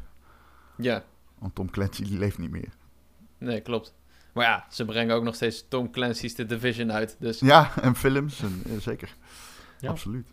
Ja. 0.78 1.04
Want 1.40 1.56
Tom 1.56 1.70
Clancy 1.72 2.04
die 2.04 2.18
leeft 2.18 2.38
niet 2.38 2.52
meer. 2.52 2.70
Nee, 3.38 3.62
klopt. 3.62 3.94
Maar 4.34 4.46
ja, 4.46 4.66
ze 4.70 4.86
brengen 4.86 5.16
ook 5.16 5.24
nog 5.24 5.36
steeds 5.36 5.66
Tom 5.68 5.92
Clancy's 5.92 6.34
The 6.34 6.46
Division 6.46 6.92
uit. 6.92 7.16
Dus 7.20 7.40
Ja, 7.40 7.72
en 7.82 7.96
films, 7.96 8.42
en, 8.42 8.62
eh, 8.66 8.78
zeker. 8.78 9.16
Ja. 9.84 9.90
Absoluut. 9.90 10.28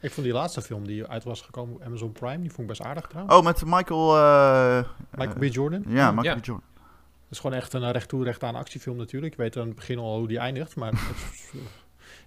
Ik 0.00 0.10
vond 0.12 0.26
die 0.26 0.34
laatste 0.34 0.62
film 0.62 0.86
die 0.86 1.06
uit 1.06 1.24
was 1.24 1.40
gekomen 1.40 1.74
op 1.74 1.82
Amazon 1.82 2.12
Prime, 2.12 2.38
die 2.40 2.48
vond 2.48 2.60
ik 2.60 2.66
best 2.66 2.82
aardig 2.82 3.06
trouwens. 3.06 3.36
Oh, 3.36 3.44
met 3.44 3.62
Michael... 3.64 4.16
eh, 4.16 4.88
Michael 5.10 5.38
B. 5.38 5.44
Jordan. 5.54 5.84
Ja, 5.88 6.10
Michael 6.12 6.34
Ja. 6.34 6.40
B. 6.40 6.44
Jordan. 6.44 6.64
Dat 6.74 7.30
is 7.30 7.38
gewoon 7.40 7.56
echt 7.56 7.72
een 7.72 7.92
recht 7.92 8.08
toe, 8.08 8.24
recht 8.24 8.42
aan 8.42 8.54
actiefilm 8.54 8.96
natuurlijk. 8.96 9.36
Je 9.36 9.42
weet 9.42 9.56
aan 9.56 9.66
het 9.66 9.74
begin 9.76 9.98
al 9.98 10.18
hoe 10.18 10.28
die 10.28 10.38
eindigt, 10.38 10.76
maar 10.76 10.92
het, 11.08 11.52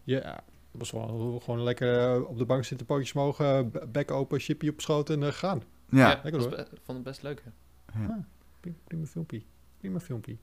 ja, 0.03 0.22
het 0.22 0.43
was 0.72 0.91
wel 0.91 1.39
gewoon 1.43 1.64
lekker 1.64 2.16
eh, 2.16 2.30
op 2.30 2.38
de 2.38 2.45
bank 2.45 2.64
zitten, 2.64 2.86
pootjes 2.86 3.14
mogen, 3.14 3.72
bek 3.91 4.12
open, 4.12 4.39
chipje 4.39 4.70
op 4.72 4.82
schoot 4.82 5.10
en 5.10 5.34
gaan. 5.34 5.64
Ja. 5.89 6.18
ik 6.18 6.24
lekker 6.24 6.41
was 6.41 6.53
hoor. 6.55 6.55
be- 6.70 6.78
vond 6.84 6.97
het 6.97 7.03
best 7.07 7.22
leuk. 7.22 7.43
hè. 7.43 7.99
Prima, 8.60 8.78
prima 8.88 9.05
filmpje. 9.05 9.41
Prima 9.80 9.99
filmpje. 9.99 10.38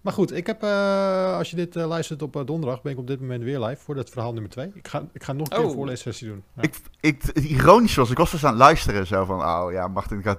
Maar 0.00 0.12
goed, 0.12 0.32
ik 0.32 0.46
heb, 0.46 0.62
eh, 0.62 1.36
als 1.36 1.50
je 1.50 1.56
dit 1.56 1.76
eh, 1.76 1.86
luistert 1.86 2.22
op 2.22 2.36
eh, 2.36 2.46
donderdag, 2.46 2.82
ben 2.82 2.92
ik 2.92 2.98
op 2.98 3.06
dit 3.06 3.20
moment 3.20 3.42
weer 3.42 3.60
live 3.60 3.82
voor 3.82 3.94
dat 3.94 4.10
verhaal 4.10 4.32
nummer 4.32 4.50
2. 4.50 4.70
Ik 4.74 4.88
ga, 4.88 5.04
ik 5.12 5.22
ga 5.22 5.32
nog 5.32 5.42
een 5.42 5.48
keer 5.48 5.58
een 5.64 5.70
Oh. 5.70 5.74
voorleessessie 5.74 6.28
doen. 6.28 6.42
Ja. 6.54 6.62
Ik, 6.62 6.80
ik, 7.00 7.22
het 7.22 7.44
ironisch 7.44 7.94
was, 7.94 8.10
ik 8.10 8.16
was 8.16 8.30
dus 8.30 8.44
aan 8.44 8.50
het 8.50 8.58
luisteren 8.58 9.06
zo 9.06 9.24
van, 9.24 9.40
oh 9.42 9.72
ja, 9.72 9.88
Martin 9.88 10.22
gaat 10.22 10.38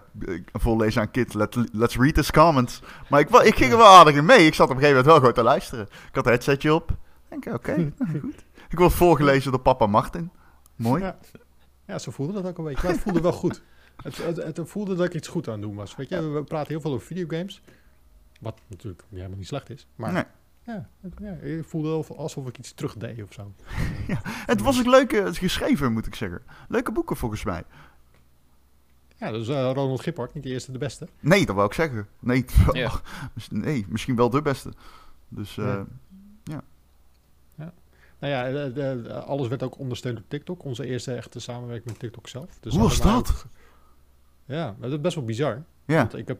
voorlezen 0.53 1.01
aan 1.01 1.11
Kit, 1.11 1.33
let, 1.33 1.57
let's 1.71 1.97
read 1.97 2.15
his 2.15 2.31
comments. 2.31 2.81
Maar 3.09 3.19
ik, 3.19 3.29
ik 3.29 3.55
ging 3.55 3.71
er 3.71 3.77
wel 3.77 3.87
aardig 3.87 4.15
in 4.15 4.25
mee, 4.25 4.45
ik 4.45 4.53
zat 4.53 4.69
op 4.69 4.75
een 4.75 4.81
gegeven 4.81 5.03
moment 5.03 5.05
wel 5.05 5.15
gewoon 5.15 5.33
te 5.33 5.43
luisteren. 5.43 5.85
Ik 5.85 6.15
had 6.15 6.25
een 6.25 6.31
headsetje 6.31 6.73
op, 6.73 6.91
ik 6.91 6.97
denk, 7.43 7.55
oké, 7.55 7.75
nou, 7.97 8.19
goed. 8.19 8.45
Ik 8.69 8.77
word 8.77 8.93
voorgelezen 8.93 9.51
door 9.51 9.61
papa 9.61 9.85
Martin. 9.85 10.31
Mooi. 10.75 11.03
Ja. 11.03 11.17
ja, 11.87 11.99
zo 11.99 12.11
voelde 12.11 12.33
dat 12.33 12.45
ook 12.45 12.57
een 12.57 12.63
beetje. 12.63 12.83
Maar 12.83 12.91
het 12.91 13.01
voelde 13.01 13.21
wel 13.21 13.31
goed. 13.33 13.61
Het, 14.03 14.17
het, 14.17 14.37
het 14.37 14.59
voelde 14.63 14.95
dat 14.95 15.05
ik 15.05 15.13
iets 15.13 15.27
goed 15.27 15.47
aan 15.47 15.53
het 15.53 15.61
doen 15.61 15.75
was. 15.75 15.95
Weet 15.95 16.09
je, 16.09 16.29
we 16.29 16.43
praten 16.43 16.67
heel 16.71 16.81
veel 16.81 16.91
over 16.93 17.05
videogames. 17.05 17.61
Wat 18.41 18.59
natuurlijk 18.67 19.03
helemaal 19.09 19.37
niet 19.37 19.47
slecht 19.47 19.69
is. 19.69 19.87
Maar 19.95 20.11
Nee. 20.13 20.23
ja, 20.65 20.89
ja, 21.19 21.31
ik 21.33 21.65
voelde 21.65 21.89
wel 21.89 22.17
alsof 22.17 22.47
ik 22.47 22.57
iets 22.57 22.73
terugdeed 22.73 23.23
of 23.23 23.33
zo. 23.33 23.53
Het 24.51 24.61
was 24.61 24.79
ook 24.79 24.85
leuk 24.85 25.11
eh, 25.13 25.25
geschreven, 25.33 25.91
moet 25.93 26.05
ik 26.07 26.15
zeggen. 26.15 26.41
Leuke 26.67 26.91
boeken 26.91 27.15
volgens 27.15 27.43
mij. 27.43 27.63
Ja, 29.17 29.31
dus 29.31 29.47
Ronald 29.47 30.01
Gippard, 30.01 30.33
niet 30.33 30.43
de 30.43 30.49
eerste, 30.49 30.71
de 30.71 30.77
beste. 30.77 31.07
Nee, 31.19 31.45
dat 31.45 31.55
wou 31.55 31.67
ik 31.67 31.73
zeggen. 31.73 32.07
Nee, 32.19 32.45
Ja. 32.71 32.91
nee 33.49 33.85
misschien 33.89 34.15
wel 34.15 34.29
de 34.29 34.41
beste. 34.41 34.73
Dus 35.27 35.57
eh, 35.57 35.81
Nou 38.19 38.33
ja, 38.33 38.47
eh, 38.47 38.53
de- 38.53 38.71
de- 39.03 39.13
alles 39.13 39.47
werd 39.47 39.63
ook 39.63 39.77
ondersteund 39.79 40.15
door 40.17 40.25
TikTok. 40.27 40.63
Onze 40.63 40.85
eerste 40.85 41.13
echte 41.13 41.39
samenwerking 41.39 41.87
met 41.89 41.99
TikTok 41.99 42.27
zelf. 42.27 42.57
Dus 42.59 42.73
Hoe 42.73 42.81
was 42.81 43.01
dat? 43.01 43.29
ook- 43.29 43.45
Ja, 44.45 44.75
dat 44.79 44.91
is 44.91 45.01
best 45.01 45.15
wel 45.15 45.23
bizar. 45.25 45.63
ja. 45.85 45.97
Want 45.97 46.15
ik 46.15 46.27
heb 46.27 46.39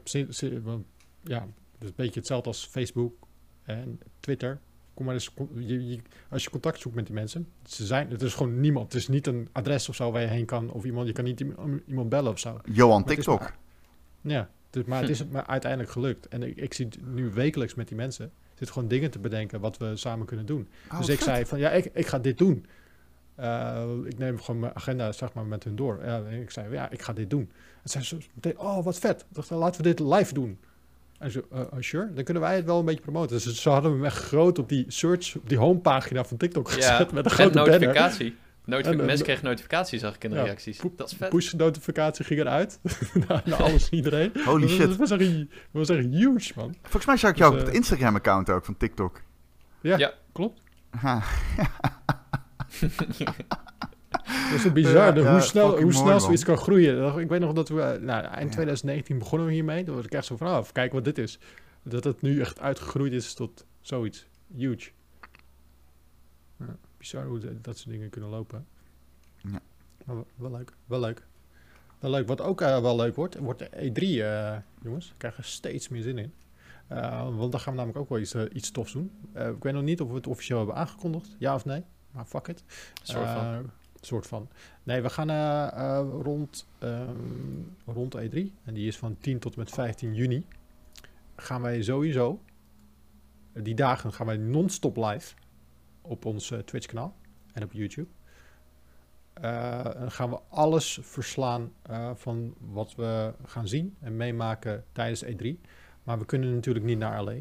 want, 0.62 0.84
ja, 1.20 1.46
is 1.82 1.88
een 1.88 1.94
beetje 1.96 2.18
hetzelfde 2.20 2.48
als 2.48 2.66
Facebook 2.66 3.14
en 3.62 4.00
Twitter. 4.20 4.60
Kom 4.94 5.04
maar 5.04 5.14
eens, 5.14 5.30
je, 5.54 5.86
je- 5.88 6.00
als 6.30 6.44
je 6.44 6.50
contact 6.50 6.80
zoekt 6.80 6.94
met 6.94 7.06
die 7.06 7.14
mensen, 7.14 7.48
ze 7.66 7.86
zijn, 7.86 8.10
het 8.10 8.22
is 8.22 8.34
gewoon 8.34 8.60
niemand. 8.60 8.92
Het 8.92 9.02
is 9.02 9.08
niet 9.08 9.26
een 9.26 9.48
adres 9.52 9.88
of 9.88 9.94
zo 9.94 10.10
waar 10.12 10.20
je 10.22 10.26
heen 10.28 10.44
kan 10.44 10.70
of 10.70 10.84
iemand, 10.84 11.06
je 11.06 11.12
kan 11.12 11.24
niet 11.24 11.40
iemand, 11.86 12.08
bellen 12.08 12.32
of 12.32 12.38
zo. 12.38 12.60
Johan 12.72 13.00
Maar 13.00 13.08
TikTok. 13.14 13.40
maar- 13.40 13.56
Ja, 14.20 14.50
dus, 14.70 14.84
maar 14.84 15.00
het 15.00 15.10
is 15.10 15.24
me 15.30 15.46
uiteindelijk 15.46 15.90
gelukt. 15.92 16.28
En 16.28 16.42
ik, 16.42 16.56
ik 16.56 16.74
zie 16.74 16.88
nu 17.04 17.30
wekelijks 17.30 17.74
met 17.74 17.88
die 17.88 17.96
mensen. 17.96 18.32
Zit 18.54 18.70
gewoon 18.70 18.88
dingen 18.88 19.10
te 19.10 19.18
bedenken 19.18 19.60
wat 19.60 19.76
we 19.76 19.96
samen 19.96 20.26
kunnen 20.26 20.46
doen. 20.46 20.68
Oh, 20.90 20.98
dus 20.98 21.08
ik 21.08 21.14
vet. 21.16 21.24
zei 21.24 21.46
van 21.46 21.58
ja, 21.58 21.70
ik, 21.70 21.84
ik 21.92 22.06
ga 22.06 22.18
dit 22.18 22.38
doen. 22.38 22.66
Eh, 23.34 23.88
ik 24.04 24.18
neem 24.18 24.40
gewoon 24.40 24.60
mijn 24.60 24.74
agenda 24.76 25.12
zeg 25.12 25.32
maar 25.32 25.46
met 25.46 25.64
hun 25.64 25.76
door. 25.76 25.98
En 25.98 26.26
ik 26.40 26.50
zei 26.50 26.72
ja, 26.72 26.90
ik 26.90 27.02
ga 27.02 27.12
dit 27.12 27.30
doen. 27.30 27.50
En 27.82 27.90
zei 27.90 28.04
ze 28.04 28.18
meteen, 28.34 28.58
oh 28.58 28.84
wat 28.84 28.98
vet. 28.98 29.24
Dacht, 29.28 29.50
laten 29.50 29.82
we 29.82 29.88
dit 29.94 30.00
live 30.00 30.34
doen. 30.34 30.58
En 31.22 31.30
ze, 31.30 31.44
eh, 31.52 31.60
oh, 31.60 31.66
sure, 31.78 32.12
dan 32.12 32.24
kunnen 32.24 32.42
wij 32.42 32.56
het 32.56 32.64
wel 32.64 32.78
een 32.78 32.84
beetje 32.84 33.00
promoten. 33.00 33.36
Dus 33.42 33.62
ze 33.62 33.68
hadden 33.70 33.92
hem 33.92 34.04
echt 34.04 34.16
groot 34.16 34.58
op 34.58 34.68
die 34.68 34.84
search, 34.88 35.36
op 35.36 35.48
die 35.48 35.58
homepagina 35.58 36.24
van 36.24 36.36
TikTok 36.36 36.68
gezet 36.70 36.82
Ja, 36.84 36.98
met 36.98 37.10
een 37.12 37.24
en 37.24 37.30
grote 37.30 37.50
banner. 37.52 37.72
notificatie. 37.80 38.36
Notifi- 38.64 38.90
En, 38.92 39.00
eh, 39.00 39.06
mensen 39.06 39.24
kregen 39.26 39.44
notificaties, 39.44 40.00
zag 40.00 40.14
ik 40.14 40.24
in 40.24 40.30
de 40.30 40.36
ja, 40.36 40.42
reacties. 40.42 40.78
poep- 40.78 40.98
Dat 40.98 41.10
is 41.10 41.16
vet. 41.16 41.28
Push 41.28 41.52
notificatie 41.52 42.24
ging 42.24 42.40
eruit 42.40 42.78
naar, 43.28 43.42
naar 43.46 43.62
alles 43.62 43.88
en 43.90 43.96
iedereen. 43.96 44.32
Holy 44.44 44.60
Dat 44.60 44.70
shit. 44.70 44.96
was 44.96 45.10
echt, 45.10 45.20
dat 45.38 45.46
was 45.72 45.88
echt 45.88 46.06
huge, 46.06 46.52
man. 46.56 46.74
Volgens 46.82 47.06
mij 47.06 47.16
zag 47.16 47.30
ik 47.30 47.36
jou 47.36 47.50
Dus, 47.52 47.60
op 47.60 47.66
het 47.66 47.74
eh, 47.74 47.80
Instagram-account 47.80 48.50
ook 48.50 48.64
van 48.64 48.76
TikTok. 48.76 49.20
Ja, 49.80 49.98
Ja. 49.98 50.12
klopt. 50.32 50.60
Dat 54.52 54.64
is 54.64 54.72
bizar, 54.72 55.18
Ja, 55.18 55.32
hoe 55.32 55.40
snel, 55.40 55.80
hoe 55.80 55.92
snel 55.92 56.20
zoiets 56.20 56.44
kan 56.44 56.56
groeien. 56.56 57.18
Ik 57.18 57.28
weet 57.28 57.40
nog 57.40 57.52
dat 57.52 57.68
we, 57.68 57.80
eh, 57.80 58.00
nou, 58.00 58.24
eind 58.24 58.48
Ja. 58.48 58.54
2019 58.54 59.18
begonnen 59.18 59.46
we 59.46 59.52
hiermee. 59.52 59.84
Toen 59.84 59.94
was 59.94 60.04
ik 60.04 60.12
echt 60.12 60.24
zo 60.24 60.36
van, 60.36 60.46
oh, 60.46 60.64
kijken 60.72 60.94
wat 60.94 61.04
dit 61.04 61.18
is. 61.18 61.38
Dat 61.82 62.04
het 62.04 62.22
nu 62.22 62.40
echt 62.40 62.60
uitgegroeid 62.60 63.12
is 63.12 63.34
tot 63.34 63.66
zoiets. 63.80 64.26
Huge. 64.56 64.90
Ja, 66.58 66.76
bizar 66.98 67.24
hoe 67.26 67.60
dat 67.60 67.78
soort 67.78 67.90
dingen 67.90 68.10
kunnen 68.10 68.30
lopen. 68.30 68.66
Ja. 69.36 69.60
Maar 70.04 70.16
wel, 70.36 70.50
leuk, 70.50 70.72
wel 70.86 71.00
leuk. 71.00 71.26
Wel 71.98 72.10
leuk. 72.10 72.26
Wat 72.26 72.40
ook 72.40 72.60
eh, 72.60 72.80
wel 72.80 72.96
leuk 72.96 73.16
wordt, 73.16 73.38
wordt 73.38 73.58
de 73.58 73.68
E3, 73.70 74.22
eh, 74.22 74.56
jongens. 74.82 75.06
Ik 75.06 75.14
krijg 75.16 75.36
er 75.36 75.44
steeds 75.44 75.88
meer 75.88 76.02
zin 76.02 76.18
in. 76.18 76.32
Want 77.36 77.52
dan 77.52 77.60
gaan 77.60 77.72
we 77.72 77.78
namelijk 77.78 77.98
ook 77.98 78.08
wel 78.08 78.18
iets, 78.18 78.34
iets 78.34 78.70
tofs 78.70 78.92
doen. 78.92 79.10
Ik 79.34 79.62
weet 79.62 79.72
nog 79.72 79.82
niet 79.82 80.00
of 80.00 80.08
we 80.08 80.14
het 80.14 80.26
officieel 80.26 80.58
hebben 80.58 80.76
aangekondigd, 80.76 81.36
ja 81.38 81.54
of 81.54 81.64
nee. 81.64 81.82
Maar 82.10 82.24
fuck 82.24 82.48
it. 82.48 82.64
soort 83.02 83.28
van. 83.28 83.70
Soort 84.04 84.26
van. 84.26 84.48
Nee, 84.82 85.00
we 85.00 85.10
gaan 85.10 85.30
eh, 85.30 85.66
eh, 85.72 86.08
rond, 86.22 86.66
ehm, 86.78 87.16
rond 87.86 88.16
E3. 88.16 88.52
En 88.64 88.74
die 88.74 88.86
is 88.86 88.98
van 88.98 89.16
10 89.20 89.38
tot 89.38 89.56
met 89.56 89.70
15 89.70 90.14
juni. 90.14 90.46
Gaan 91.36 91.62
wij 91.62 91.82
sowieso... 91.82 92.40
Die 93.52 93.74
dagen 93.74 94.12
gaan 94.12 94.26
wij 94.26 94.36
non-stop 94.36 94.96
live. 94.96 95.34
Op 96.00 96.24
ons 96.24 96.50
eh, 96.50 96.58
Twitch 96.58 96.86
kanaal. 96.86 97.14
En 97.52 97.62
op 97.62 97.72
YouTube. 97.72 98.08
En 99.32 100.12
gaan 100.12 100.30
we 100.30 100.40
alles 100.48 100.98
verslaan 101.02 101.72
van 102.14 102.54
wat 102.58 102.94
we 102.94 103.34
gaan 103.44 103.68
zien 103.68 103.96
en 104.00 104.16
meemaken 104.16 104.84
tijdens 104.92 105.24
E3. 105.24 105.60
Maar 106.02 106.18
we 106.18 106.24
kunnen 106.24 106.54
natuurlijk 106.54 106.84
niet 106.84 106.98
naar 106.98 107.24
LA. 107.24 107.34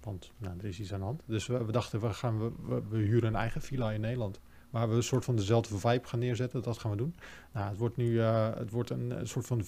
Want 0.00 0.32
nou, 0.38 0.58
er 0.58 0.64
is 0.64 0.80
iets 0.80 0.92
aan 0.92 0.98
de 0.98 1.04
hand. 1.04 1.22
Dus 1.26 1.46
we, 1.46 1.64
we 1.64 1.72
dachten, 1.72 2.00
we, 2.00 2.12
gaan, 2.12 2.38
we, 2.38 2.82
we 2.88 2.96
huren 2.96 3.28
een 3.28 3.36
eigen 3.36 3.62
villa 3.62 3.90
in 3.90 4.00
Nederland. 4.00 4.40
Waar 4.70 4.88
we 4.88 4.94
een 4.94 5.02
soort 5.02 5.24
van 5.24 5.36
dezelfde 5.36 5.78
vibe 5.78 6.06
gaan 6.06 6.18
neerzetten. 6.18 6.62
Dat 6.62 6.78
gaan 6.78 6.90
we 6.90 6.96
doen. 6.96 7.14
Nou, 7.52 7.68
het 7.68 7.78
wordt 7.78 7.96
nu 7.96 8.20
eh, 8.20 8.54
het 8.54 8.70
wordt 8.70 8.90
een, 8.90 9.10
een 9.10 9.28
soort 9.28 9.46
van 9.46 9.62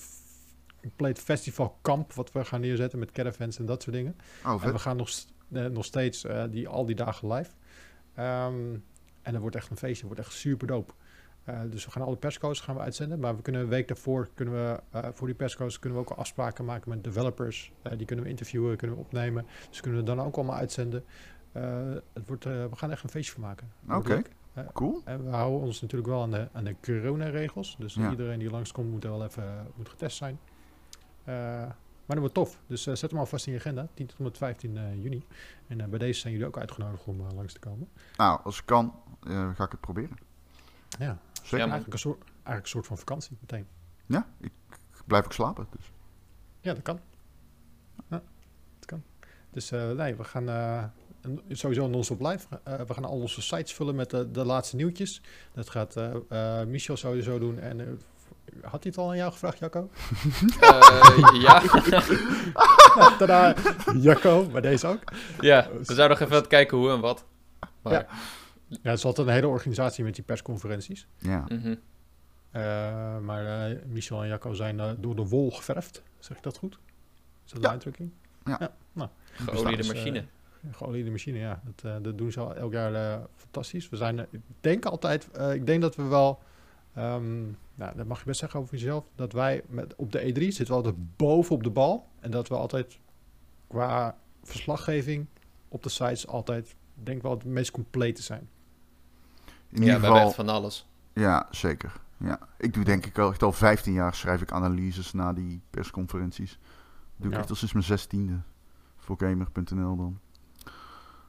compleet 0.80 1.18
festivalkamp. 1.18 2.12
Wat 2.12 2.32
we 2.32 2.44
gaan 2.44 2.60
neerzetten 2.60 2.98
met 2.98 3.10
caravans 3.10 3.58
en 3.58 3.66
dat 3.66 3.82
soort 3.82 3.96
dingen. 3.96 4.16
oh, 4.46 4.64
En 4.64 4.72
we 4.72 4.78
gaan 4.78 4.96
nog, 4.96 5.08
st- 5.08 5.32
eh, 5.52 5.66
nog 5.66 5.84
steeds 5.84 6.24
eh, 6.24 6.44
die, 6.50 6.68
al 6.68 6.86
die 6.86 6.94
dagen 6.94 7.32
live. 7.32 7.50
Ehm, 8.14 8.74
en 9.22 9.32
dat 9.32 9.40
wordt 9.40 9.56
echt 9.56 9.70
een 9.70 9.76
feestje. 9.76 10.06
Het 10.06 10.14
wordt 10.16 10.20
echt 10.30 10.38
super 10.40 10.66
dope. 10.66 10.92
Eh, 11.44 11.60
dus 11.70 11.84
we 11.84 11.90
gaan 11.90 12.02
alle 12.02 12.16
persco's 12.16 12.60
gaan 12.60 12.74
we 12.74 12.80
uitzenden. 12.80 13.18
Maar 13.20 13.36
we 13.36 13.42
kunnen 13.42 13.60
een 13.60 13.68
week 13.68 13.88
daarvoor, 13.88 14.28
kunnen 14.34 14.54
we, 14.54 14.80
eh, 14.90 15.08
voor 15.12 15.26
die 15.26 15.36
persco's, 15.36 15.78
kunnen 15.78 15.98
we 16.02 16.10
ook 16.10 16.18
afspraken 16.18 16.64
maken 16.64 16.88
met 16.90 17.04
developers. 17.04 17.72
Eh, 17.82 17.96
die 17.96 18.06
kunnen 18.06 18.24
we 18.24 18.30
interviewen, 18.30 18.76
kunnen 18.76 18.96
we 18.96 19.02
opnemen. 19.02 19.46
Dus 19.68 19.80
kunnen 19.80 20.00
we 20.00 20.06
dan 20.06 20.20
ook 20.20 20.36
allemaal 20.36 20.56
uitzenden. 20.56 21.04
Eh, 21.52 21.62
het 22.12 22.26
wordt, 22.26 22.44
eh, 22.46 22.52
we 22.52 22.76
gaan 22.76 22.88
er 22.88 22.94
echt 22.94 23.04
een 23.04 23.10
feestje 23.10 23.32
van 23.32 23.42
maken. 23.42 23.72
Het 23.86 23.96
Oké. 23.96 24.22
Cool. 24.72 25.00
En 25.04 25.24
we 25.24 25.30
houden 25.30 25.60
ons 25.60 25.80
natuurlijk 25.80 26.10
wel 26.10 26.22
aan 26.22 26.30
de, 26.30 26.48
aan 26.52 26.64
de 26.64 26.76
coronaregels. 26.82 27.76
Dus 27.78 27.94
Ja. 27.94 28.10
iedereen 28.10 28.38
die 28.38 28.50
langskomt 28.50 28.90
moet 28.90 29.02
wel 29.04 29.24
even 29.24 29.42
eh, 29.44 29.60
moet 29.76 29.88
getest 29.88 30.16
zijn. 30.16 30.38
Eh, 31.24 31.34
maar 32.06 32.18
dat 32.18 32.18
wordt 32.18 32.34
tof. 32.34 32.60
Dus 32.66 32.86
eh, 32.86 32.94
zet 32.94 33.10
hem 33.10 33.18
alvast 33.20 33.46
in 33.46 33.52
je 33.52 33.58
agenda. 33.58 33.88
10 33.94 34.06
tot 34.06 34.18
en 34.18 34.24
met 34.24 34.36
15 34.38 34.76
eh, 34.76 35.02
juni. 35.02 35.24
En 35.66 35.90
bij 35.90 35.98
deze 35.98 36.20
zijn 36.20 36.32
jullie 36.32 36.48
ook 36.48 36.58
uitgenodigd 36.58 37.04
om 37.06 37.20
langs 37.34 37.52
te 37.52 37.58
komen. 37.58 37.88
Nou, 38.16 38.40
als 38.44 38.58
ik 38.58 38.66
kan, 38.66 38.94
ga 39.26 39.64
ik 39.64 39.70
het 39.70 39.80
proberen. 39.80 40.16
Ja, 40.98 41.18
Zeker. 41.32 41.58
Ja, 41.58 41.62
eigenlijk, 41.64 41.92
een 41.92 41.98
soort, 41.98 42.22
eigenlijk 42.32 42.62
een 42.62 42.68
soort 42.70 42.86
van 42.86 42.98
vakantie 42.98 43.36
meteen. 43.40 43.66
Ja, 44.06 44.26
ik 44.40 44.52
blijf 45.06 45.24
ook 45.24 45.32
slapen. 45.32 45.66
Dus. 45.76 45.92
Ja, 46.60 46.74
dat 46.74 46.82
kan. 46.82 47.00
Ja, 48.08 48.22
dat 48.78 48.86
kan. 48.86 49.02
Dus 49.50 49.70
nee, 49.70 50.14
we 50.16 50.24
gaan 50.24 50.44
sowieso 51.50 51.88
non-stop 51.88 52.20
live. 52.20 52.46
Eh, 52.64 52.74
we 52.86 52.94
gaan 52.94 53.04
al 53.04 53.10
onze 53.20 53.42
sites 53.42 53.72
vullen 53.72 53.94
met 53.94 54.10
de, 54.10 54.30
de 54.30 54.44
laatste 54.44 54.76
nieuwtjes. 54.76 55.22
Dat 55.54 55.70
gaat 55.70 55.96
eh 55.96 56.10
eh, 56.60 56.66
Michel 56.66 56.96
sowieso 56.96 57.38
doen. 57.38 57.58
En 57.58 57.80
eh, 57.80 57.86
had 58.62 58.82
hij 58.82 58.92
het 58.92 58.98
al 58.98 59.08
aan 59.10 59.16
jou 59.16 59.32
gevraagd, 59.32 59.58
Jacco? 59.58 59.90
Eh, 60.60 61.42
ja. 61.42 61.62
Nou, 62.94 63.16
Tada, 63.18 63.54
Jacco, 63.96 64.46
bij 64.46 64.60
deze 64.60 64.86
ook. 64.86 65.02
ja, 65.40 65.68
we 65.72 65.84
zouden 65.94 66.08
nog 66.08 66.20
even 66.20 66.40
wat 66.40 66.46
kijken 66.46 66.78
hoe 66.78 66.90
en 66.90 67.00
wat. 67.00 67.24
Maar, 67.82 67.92
Ja. 67.92 68.06
Ja, 68.68 68.90
het 68.90 68.98
is 68.98 69.04
altijd 69.04 69.26
een 69.26 69.32
hele 69.32 69.46
organisatie 69.48 70.04
met 70.04 70.14
die 70.14 70.24
persconferenties. 70.24 71.06
Ja. 71.18 71.44
mhm. 71.48 71.74
Eh, 72.50 72.62
maar 73.18 73.70
eh, 73.70 73.76
Michel 73.86 74.22
en 74.22 74.28
Jacco 74.28 74.52
zijn 74.52 74.96
door 75.00 75.16
de 75.16 75.26
wol 75.26 75.50
geverfd. 75.50 76.02
Zeg 76.18 76.36
ik 76.36 76.42
dat 76.42 76.56
goed? 76.56 76.78
Is 77.46 77.50
dat 77.52 77.60
Ja. 77.60 77.66
de 77.66 77.68
uitdrukking? 77.68 78.10
Ja. 78.44 78.72
nou, 78.92 79.08
Geoliede 79.32 79.76
Dus, 79.76 79.88
eh, 79.88 79.94
machine. 79.94 80.24
Geoliede 80.70 81.10
machine, 81.10 81.38
ja. 81.38 81.62
Dat, 81.64 81.84
eh, 81.84 82.02
dat 82.02 82.18
doen 82.18 82.32
ze 82.32 82.40
al 82.40 82.54
elk 82.54 82.72
jaar 82.72 82.94
eh, 82.94 83.18
fantastisch. 83.36 83.88
We 83.88 83.96
zijn, 83.96 84.18
ik 84.18 84.40
denk 84.60 84.84
altijd, 84.84 85.30
eh, 85.30 85.54
ik 85.54 85.66
denk 85.66 85.82
dat 85.82 85.96
we 85.96 86.02
wel 86.02 86.40
Ehm, 86.94 87.40
nou, 87.74 87.96
dat 87.96 88.06
mag 88.06 88.18
je 88.18 88.24
best 88.24 88.40
zeggen 88.40 88.60
over 88.60 88.74
jezelf. 88.74 89.04
Dat 89.14 89.32
wij 89.32 89.62
met, 89.68 89.94
op 89.96 90.12
de 90.12 90.20
E3 90.20 90.38
zitten 90.42 90.66
we 90.66 90.72
altijd 90.72 91.16
boven 91.16 91.54
op 91.54 91.62
de 91.62 91.70
bal. 91.70 92.08
En 92.20 92.30
dat 92.30 92.48
we 92.48 92.54
altijd 92.54 92.98
qua 93.66 94.16
verslaggeving 94.42 95.26
op 95.68 95.82
de 95.82 95.88
sites 95.88 96.26
altijd, 96.26 96.76
denk 96.94 97.16
ik 97.16 97.22
wel, 97.22 97.32
het 97.32 97.44
meest 97.44 97.70
complete 97.70 98.22
zijn. 98.22 98.48
In 99.68 99.82
ja, 99.82 99.94
ieder 99.94 100.00
geval, 100.00 100.30
van 100.30 100.48
alles. 100.48 100.86
ja, 101.12 101.46
zeker. 101.50 102.00
Ja. 102.16 102.38
Ik 102.58 102.74
doe 102.74 102.84
denk 102.84 103.06
ik 103.06 103.18
al, 103.18 103.30
echt 103.30 103.42
al 103.42 103.52
15 103.52 103.92
jaar 103.92 104.14
schrijf 104.14 104.40
ik 104.42 104.52
analyses 104.52 105.12
na 105.12 105.32
die 105.32 105.60
persconferenties. 105.70 106.58
Doe 107.16 107.26
ik 107.28 107.32
Ja. 107.34 107.38
echt 107.40 107.50
al 107.50 107.56
sinds 107.56 107.72
mijn 107.72 107.84
zestiende. 107.84 108.40
Voor 108.96 109.16
gamer.nl 109.18 109.96
dan. 109.96 110.18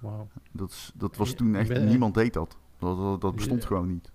Wauw. 0.02 0.28
Dat, 0.52 0.70
is, 0.72 0.92
dat 0.96 1.16
was 1.16 1.34
toen 1.34 1.56
echt, 1.56 1.70
niemand 1.84 2.14
deed 2.14 2.34
dat. 2.34 2.58
Dat, 2.78 2.98
dat, 2.98 3.22
dat 3.22 3.36
bestond 3.36 3.62
Je- 3.62 3.68
gewoon 3.68 3.88
niet. 3.88 4.12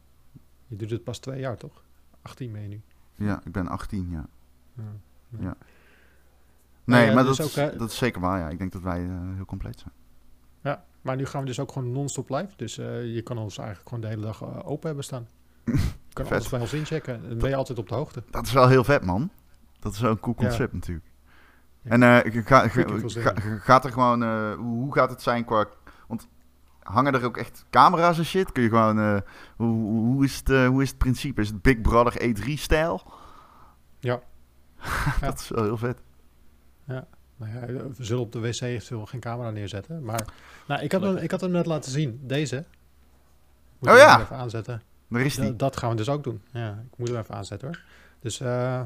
Je 0.66 0.76
doet 0.76 0.90
het 0.90 1.04
pas 1.04 1.18
twee 1.18 1.40
jaar, 1.40 1.56
toch? 1.56 1.82
18 2.22 2.52
ben 2.52 2.62
je 2.62 2.68
nu. 2.68 2.80
Ja, 3.14 3.40
ik 3.44 3.52
ben 3.52 3.68
18, 3.68 4.08
ja. 4.10 4.26
Ja. 4.74 4.82
Ja. 5.28 5.38
Nou 5.38 5.54
Nee, 6.84 7.06
ja, 7.06 7.14
maar 7.14 7.24
dus 7.24 7.36
dat, 7.36 7.46
ook, 7.46 7.52
is, 7.52 7.58
hè, 7.58 7.76
dat 7.76 7.90
is 7.90 7.96
zeker 7.96 8.20
waar, 8.20 8.38
ja. 8.38 8.48
Ik 8.48 8.58
denk 8.58 8.72
dat 8.72 8.82
wij 8.82 9.04
eh, 9.04 9.34
heel 9.34 9.44
compleet 9.44 9.78
zijn. 9.78 9.92
Ja, 10.62 10.84
maar 11.00 11.16
nu 11.16 11.26
gaan 11.26 11.40
we 11.40 11.46
dus 11.46 11.60
ook 11.60 11.72
gewoon 11.72 11.92
non-stop 11.92 12.30
live. 12.30 12.52
Dus 12.56 12.78
eh, 12.78 13.14
je 13.14 13.22
kan 13.22 13.38
ons 13.38 13.58
eigenlijk 13.58 13.88
gewoon 13.88 14.04
de 14.04 14.10
hele 14.10 14.22
dag 14.22 14.42
eh, 14.42 14.58
open 14.64 14.86
hebben 14.86 15.04
staan. 15.04 15.28
Je 15.64 15.72
kan 16.12 16.28
alles 16.28 16.48
bij 16.48 16.60
ons 16.60 16.72
inchecken. 16.72 17.28
Dan 17.28 17.38
ben 17.38 17.48
je 17.48 17.56
altijd 17.56 17.78
op 17.78 17.88
de 17.88 17.94
hoogte. 17.94 18.22
Dat 18.30 18.46
is 18.46 18.52
wel 18.52 18.68
heel 18.68 18.84
vet, 18.84 19.04
man. 19.04 19.30
Dat 19.78 19.92
is 19.92 20.00
wel 20.00 20.10
een 20.10 20.20
cool 20.20 20.36
Ja. 20.38 20.46
concept 20.46 20.72
natuurlijk. 20.72 21.06
Ja. 21.86 21.90
En 21.90 22.02
eh, 22.02 22.44
ga, 22.44 22.68
gaat 23.60 23.84
er 23.84 23.92
gewoon... 23.92 24.22
eh, 24.22 24.54
hoe, 24.54 24.94
gaat 24.94 25.10
het 25.10 25.22
zijn 25.22 25.44
qua... 25.44 25.66
Want 26.06 26.28
hangen 26.82 27.14
er 27.14 27.24
ook 27.24 27.36
echt 27.36 27.64
camera's 27.70 28.18
en 28.18 28.24
shit? 28.24 28.52
Kun 28.52 28.62
je 28.62 28.68
gewoon... 28.68 28.98
eh, 28.98 29.16
hoe, 29.56 29.90
hoe, 29.90 30.24
is 30.24 30.36
het, 30.44 30.66
hoe 30.66 30.82
is 30.82 30.88
het 30.88 30.98
principe? 30.98 31.40
Is 31.40 31.48
het 31.48 31.62
Big 31.62 31.80
Brother 31.80 32.22
E3-stijl? 32.22 33.02
Ja. 33.98 34.20
Ja. 35.20 35.26
dat 35.26 35.38
is 35.40 35.48
wel 35.48 35.64
heel 35.64 35.76
vet. 35.76 35.98
Nou 37.38 37.52
ja, 37.52 37.66
we 37.96 38.04
zullen 38.04 38.22
op 38.22 38.32
de 38.32 38.40
wc 38.40 38.60
eventueel 38.60 39.06
geen 39.06 39.20
camera 39.20 39.50
neerzetten. 39.50 40.04
Maar 40.04 40.24
nou, 40.66 40.82
ik, 40.82 40.92
had 40.92 41.02
hem, 41.02 41.16
ik 41.16 41.30
had 41.30 41.40
hem 41.40 41.50
net 41.50 41.66
laten 41.66 41.90
zien. 41.92 42.20
Deze. 42.22 42.64
Moet 43.78 43.90
Oh 43.90 43.96
ik 43.96 44.00
ja. 44.02 44.20
even 44.20 44.36
aanzetten. 44.36 44.82
Daar 45.08 45.20
is 45.20 45.34
die. 45.34 45.44
Ja, 45.44 45.50
dat 45.50 45.76
gaan 45.76 45.90
we 45.90 45.96
dus 45.96 46.08
ook 46.08 46.24
doen. 46.24 46.42
Ja, 46.50 46.84
ik 46.92 46.98
moet 46.98 47.08
hem 47.08 47.16
even 47.16 47.34
aanzetten 47.34 47.68
hoor. 47.68 47.82
Dus 48.20 48.40
eh, 48.40 48.80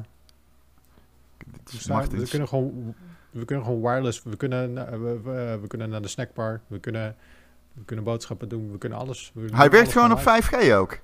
dus 1.64 1.74
is 1.74 1.86
we, 1.86 1.92
Martins. 1.92 2.30
kunnen 2.30 2.48
gewoon, 2.48 2.94
we 3.30 3.44
kunnen 3.44 3.64
gewoon 3.64 3.80
wireless. 3.80 4.22
We 4.22 4.36
kunnen, 4.36 4.74
we, 4.74 5.20
we, 5.20 5.58
we 5.60 5.66
kunnen 5.66 5.88
naar 5.90 6.02
de 6.02 6.08
snackbar. 6.08 6.60
We 6.66 6.78
kunnen, 6.78 7.16
we 7.72 7.84
kunnen 7.84 8.04
boodschappen 8.04 8.48
doen. 8.48 8.72
We 8.72 8.78
kunnen 8.78 8.98
alles. 8.98 9.30
we 9.34 9.40
Hij 9.40 9.50
werkt 9.70 9.74
alles 9.76 9.92
gewoon 9.92 10.12
op 10.12 10.18
live. 10.26 10.70
5G 10.70 10.74
ook. 10.74 10.98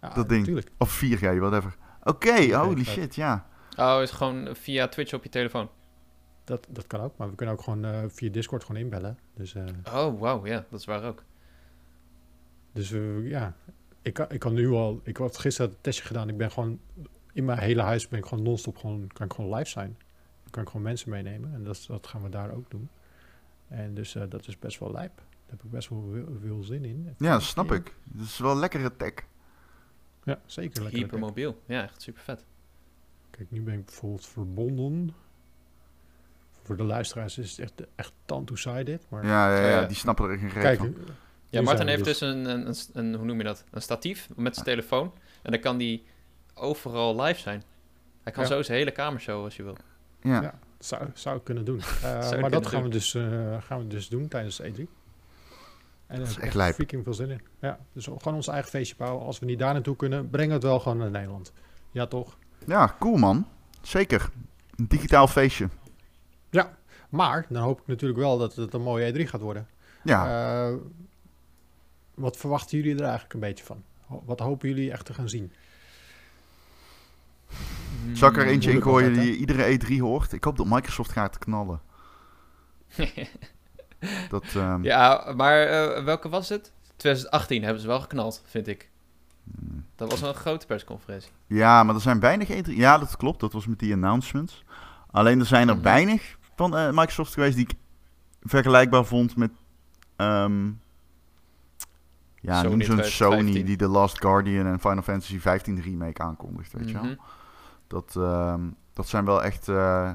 Ja, 0.00 0.08
dat 0.14 0.28
ding. 0.28 0.40
Natuurlijk. 0.40 0.68
Of 0.78 1.02
4G, 1.04 1.20
whatever. 1.38 1.76
Oké, 2.02 2.56
holy 2.56 2.84
shit, 2.84 3.14
ja. 3.14 3.46
Oh, 3.76 3.98
is 4.02 4.10
gewoon 4.10 4.48
via 4.56 4.88
Twitch 4.88 5.12
op 5.14 5.22
je 5.22 5.28
telefoon. 5.28 5.68
Dat, 6.44 6.66
dat 6.70 6.86
kan 6.86 7.00
ook. 7.00 7.16
Maar 7.16 7.28
we 7.30 7.34
kunnen 7.34 7.54
ook 7.54 7.62
gewoon 7.62 7.84
eh, 7.84 7.98
via 8.08 8.30
Discord 8.30 8.64
gewoon 8.64 8.80
inbellen. 8.82 9.18
Dus, 9.34 9.54
eh, 9.54 9.64
Oh, 9.94 10.20
wauw, 10.20 10.46
ja, 10.46 10.64
dat 10.70 10.80
is 10.80 10.86
waar 10.86 11.04
ook. 11.04 11.22
dus 12.72 12.92
eh, 12.92 13.28
ja, 13.28 13.54
ik, 14.02 14.14
kan- 14.14 14.30
ik 14.30 14.40
kan 14.40 14.54
nu 14.54 14.70
al... 14.70 15.00
Ik 15.04 15.16
had 15.16 15.38
gisteren 15.38 15.70
het 15.70 15.82
testje 15.82 16.04
gedaan. 16.04 16.28
Ik 16.28 16.36
ben 16.36 16.50
gewoon... 16.50 16.80
In 17.36 17.44
mijn 17.44 17.58
hele 17.58 17.82
huis 17.82 18.08
ben 18.08 18.18
ik 18.18 18.26
gewoon 18.26 18.44
non-stop 18.44 18.76
gewoon... 18.76 19.06
Kan 19.12 19.26
ik 19.26 19.32
gewoon 19.32 19.54
live 19.54 19.70
zijn. 19.70 19.96
Dan 20.42 20.50
kan 20.50 20.62
ik 20.62 20.68
gewoon 20.68 20.82
mensen 20.82 21.10
meenemen. 21.10 21.54
En 21.54 21.64
dat, 21.64 21.84
dat 21.88 22.06
gaan 22.06 22.22
we 22.22 22.28
daar 22.28 22.50
ook 22.50 22.70
doen. 22.70 22.88
En 23.68 23.94
dus 23.94 24.14
eh, 24.14 24.22
dat 24.28 24.48
is 24.48 24.58
best 24.58 24.78
wel 24.78 24.92
lijp. 24.92 25.16
Daar 25.16 25.26
heb 25.56 25.64
ik 25.64 25.70
best 25.70 25.88
wel 25.88 26.08
veel, 26.12 26.36
veel 26.40 26.62
zin 26.62 26.84
in. 26.84 27.14
Ja, 27.18 27.32
dat 27.32 27.42
snap 27.42 27.72
ik. 27.72 27.94
Dat 28.04 28.26
is 28.26 28.38
wel 28.38 28.56
lekkere 28.56 28.96
tech. 28.96 29.12
Ja, 30.24 30.40
zeker. 30.46 30.82
Lekker. 30.82 31.00
Hypermobiel. 31.00 31.62
Ja, 31.66 31.82
echt 31.82 32.02
super 32.02 32.22
vet. 32.22 32.44
Kijk, 33.30 33.50
nu 33.50 33.62
ben 33.62 33.74
ik 33.74 33.84
bijvoorbeeld 33.84 34.26
verbonden. 34.26 35.14
Voor 36.62 36.76
de 36.76 36.82
luisteraars 36.82 37.38
is 37.38 37.50
het 37.50 37.60
echt, 37.60 37.88
echt 37.94 38.12
two-sided. 38.24 39.06
Maar 39.08 39.24
Ja, 39.26 39.56
ja, 39.56 39.62
ja, 39.62 39.80
Ja. 39.80 39.86
die 39.86 39.96
snappen 39.96 40.30
er 40.30 40.38
geen 40.38 40.48
reet 40.48 40.62
kijk, 40.62 40.78
van. 40.78 40.88
nu 40.88 40.96
Ja, 41.48 41.62
Martin 41.62 41.86
heeft 41.86 42.04
dus- 42.04 42.18
dus 42.18 42.30
een, 42.30 42.44
een, 42.44 42.66
een, 42.68 42.74
een- 42.92 43.14
hoe 43.14 43.24
noem 43.26 43.38
je 43.38 43.44
dat? 43.44 43.64
Een 43.70 43.82
statief 43.82 44.28
met 44.36 44.54
zijn 44.54 44.66
telefoon. 44.66 45.12
En 45.42 45.50
dan 45.50 45.60
kan 45.60 45.76
die 45.76 46.04
overal 46.56 47.20
live 47.22 47.40
zijn. 47.40 47.62
Hij 48.22 48.32
kan 48.32 48.42
Ja. 48.42 48.48
zo 48.48 48.62
zijn 48.62 48.78
hele 48.78 48.90
kamer 48.90 49.20
showen 49.20 49.44
als 49.44 49.56
je 49.56 49.62
wil. 49.62 49.76
Ja. 50.22 50.42
Ja. 50.42 50.58
Zou, 50.78 51.10
zou 51.14 51.36
ik 51.36 51.44
kunnen 51.44 51.64
doen. 51.64 51.80
Eh, 52.02 52.02
maar 52.02 52.28
kunnen 52.30 52.50
dat 52.50 52.66
gaan 52.66 52.82
we, 52.82 52.88
dus, 52.88 53.14
eh, 53.14 53.56
gaan 53.62 53.78
we 53.78 53.86
dus 53.86 54.08
doen 54.08 54.28
tijdens 54.28 54.56
de 54.56 54.62
E3. 54.72 54.88
En 56.06 56.18
daar 56.18 56.28
is 56.28 56.38
echt 56.38 56.54
lijp. 56.54 56.74
freaking 56.74 57.04
veel 57.04 57.14
zin 57.14 57.30
in. 57.30 57.40
Ja, 57.60 57.78
dus 57.92 58.04
gewoon 58.04 58.34
ons 58.34 58.48
eigen 58.48 58.70
feestje 58.70 58.94
bouwen. 58.96 59.24
Als 59.26 59.38
we 59.38 59.46
niet 59.46 59.58
daar 59.58 59.72
naartoe 59.72 59.96
kunnen, 59.96 60.30
brengen 60.30 60.48
we 60.48 60.54
het 60.54 60.64
wel 60.64 60.80
gewoon 60.80 60.98
naar 60.98 61.10
Nederland. 61.10 61.52
Ja, 61.90 62.06
toch? 62.06 62.38
ja, 62.66 62.96
cool 62.98 63.16
man. 63.16 63.46
Zeker. 63.82 64.28
Een 64.76 64.88
digitaal 64.88 65.26
feestje. 65.26 65.68
Maar 67.08 67.46
dan 67.48 67.62
hoop 67.62 67.80
ik 67.80 67.86
natuurlijk 67.86 68.20
wel 68.20 68.38
dat 68.38 68.54
het 68.54 68.74
een 68.74 68.82
mooie 68.82 69.12
E3 69.12 69.28
gaat 69.28 69.40
worden. 69.40 69.68
Ja, 70.04 70.66
Eh, 70.68 70.74
wat 72.14 72.36
verwachten 72.36 72.78
jullie 72.78 72.94
er 72.94 73.02
eigenlijk 73.02 73.34
een 73.34 73.40
beetje 73.40 73.64
van? 73.64 73.82
Wat 74.06 74.40
hopen 74.40 74.68
jullie 74.68 74.90
echt 74.92 75.04
te 75.04 75.14
gaan 75.14 75.28
zien? 75.28 75.52
Zal 78.12 78.28
ik 78.28 78.36
er 78.36 78.46
eentje 78.46 78.82
altijd, 78.84 79.16
hè? 79.16 79.22
die 79.22 79.36
iedere 79.36 79.78
E3 79.78 79.98
hoort? 80.00 80.32
Ik 80.32 80.44
hoop 80.44 80.56
dat 80.56 80.66
Microsoft 80.66 81.12
gaat 81.12 81.38
knallen. 81.38 81.80
Dat, 84.28 84.44
ehm, 84.54 84.82
ja, 84.84 85.32
maar 85.36 85.62
eh, 85.62 86.04
welke 86.04 86.28
was 86.28 86.48
het? 86.48 86.72
2018 86.96 87.62
hebben 87.62 87.82
ze 87.82 87.86
wel 87.88 88.00
geknald, 88.00 88.42
vind 88.46 88.66
ik. 88.68 88.90
mm. 89.44 89.84
Dat 89.96 90.10
was 90.10 90.20
wel 90.20 90.28
een 90.28 90.34
grote 90.34 90.66
persconferentie. 90.66 91.30
Ja, 91.46 91.82
maar 91.82 91.94
er 91.94 92.00
zijn 92.00 92.20
weinig 92.20 92.48
E3. 92.48 92.70
Ja, 92.74 92.98
dat 92.98 93.16
klopt. 93.16 93.40
Dat 93.40 93.52
was 93.52 93.66
met 93.66 93.78
die 93.78 93.92
announcements. 93.92 94.64
Alleen 95.10 95.40
er 95.40 95.46
zijn 95.46 95.68
er 95.68 95.74
Mhm. 95.74 95.82
weinig 95.84 96.36
van 96.56 96.76
eh, 96.76 96.86
Microsoft 96.90 97.34
geweest 97.34 97.56
die 97.56 97.68
ik 97.68 97.74
vergelijkbaar 98.42 99.04
vond 99.04 99.36
met. 99.36 99.50
ehm, 100.16 100.66
ja, 102.40 102.54
Sony 102.60 102.68
noem 102.70 102.82
zo'n 102.82 102.96
2015. 102.96 103.46
Sony 103.48 103.64
die 103.64 103.76
The 103.76 103.88
Last 103.88 104.20
Guardian 104.20 104.66
en 104.66 104.80
Final 104.80 105.02
Fantasy 105.02 105.38
15 105.38 105.80
remake 105.80 106.22
aankondigt, 106.22 106.72
weet 106.72 106.88
je 106.90 107.00
wel. 107.00 107.16
Dat, 107.86 108.14
ehm, 108.16 108.60
dat 108.92 109.08
zijn 109.08 109.24
wel 109.24 109.42
echt 109.42 109.68
eh, 109.68 110.10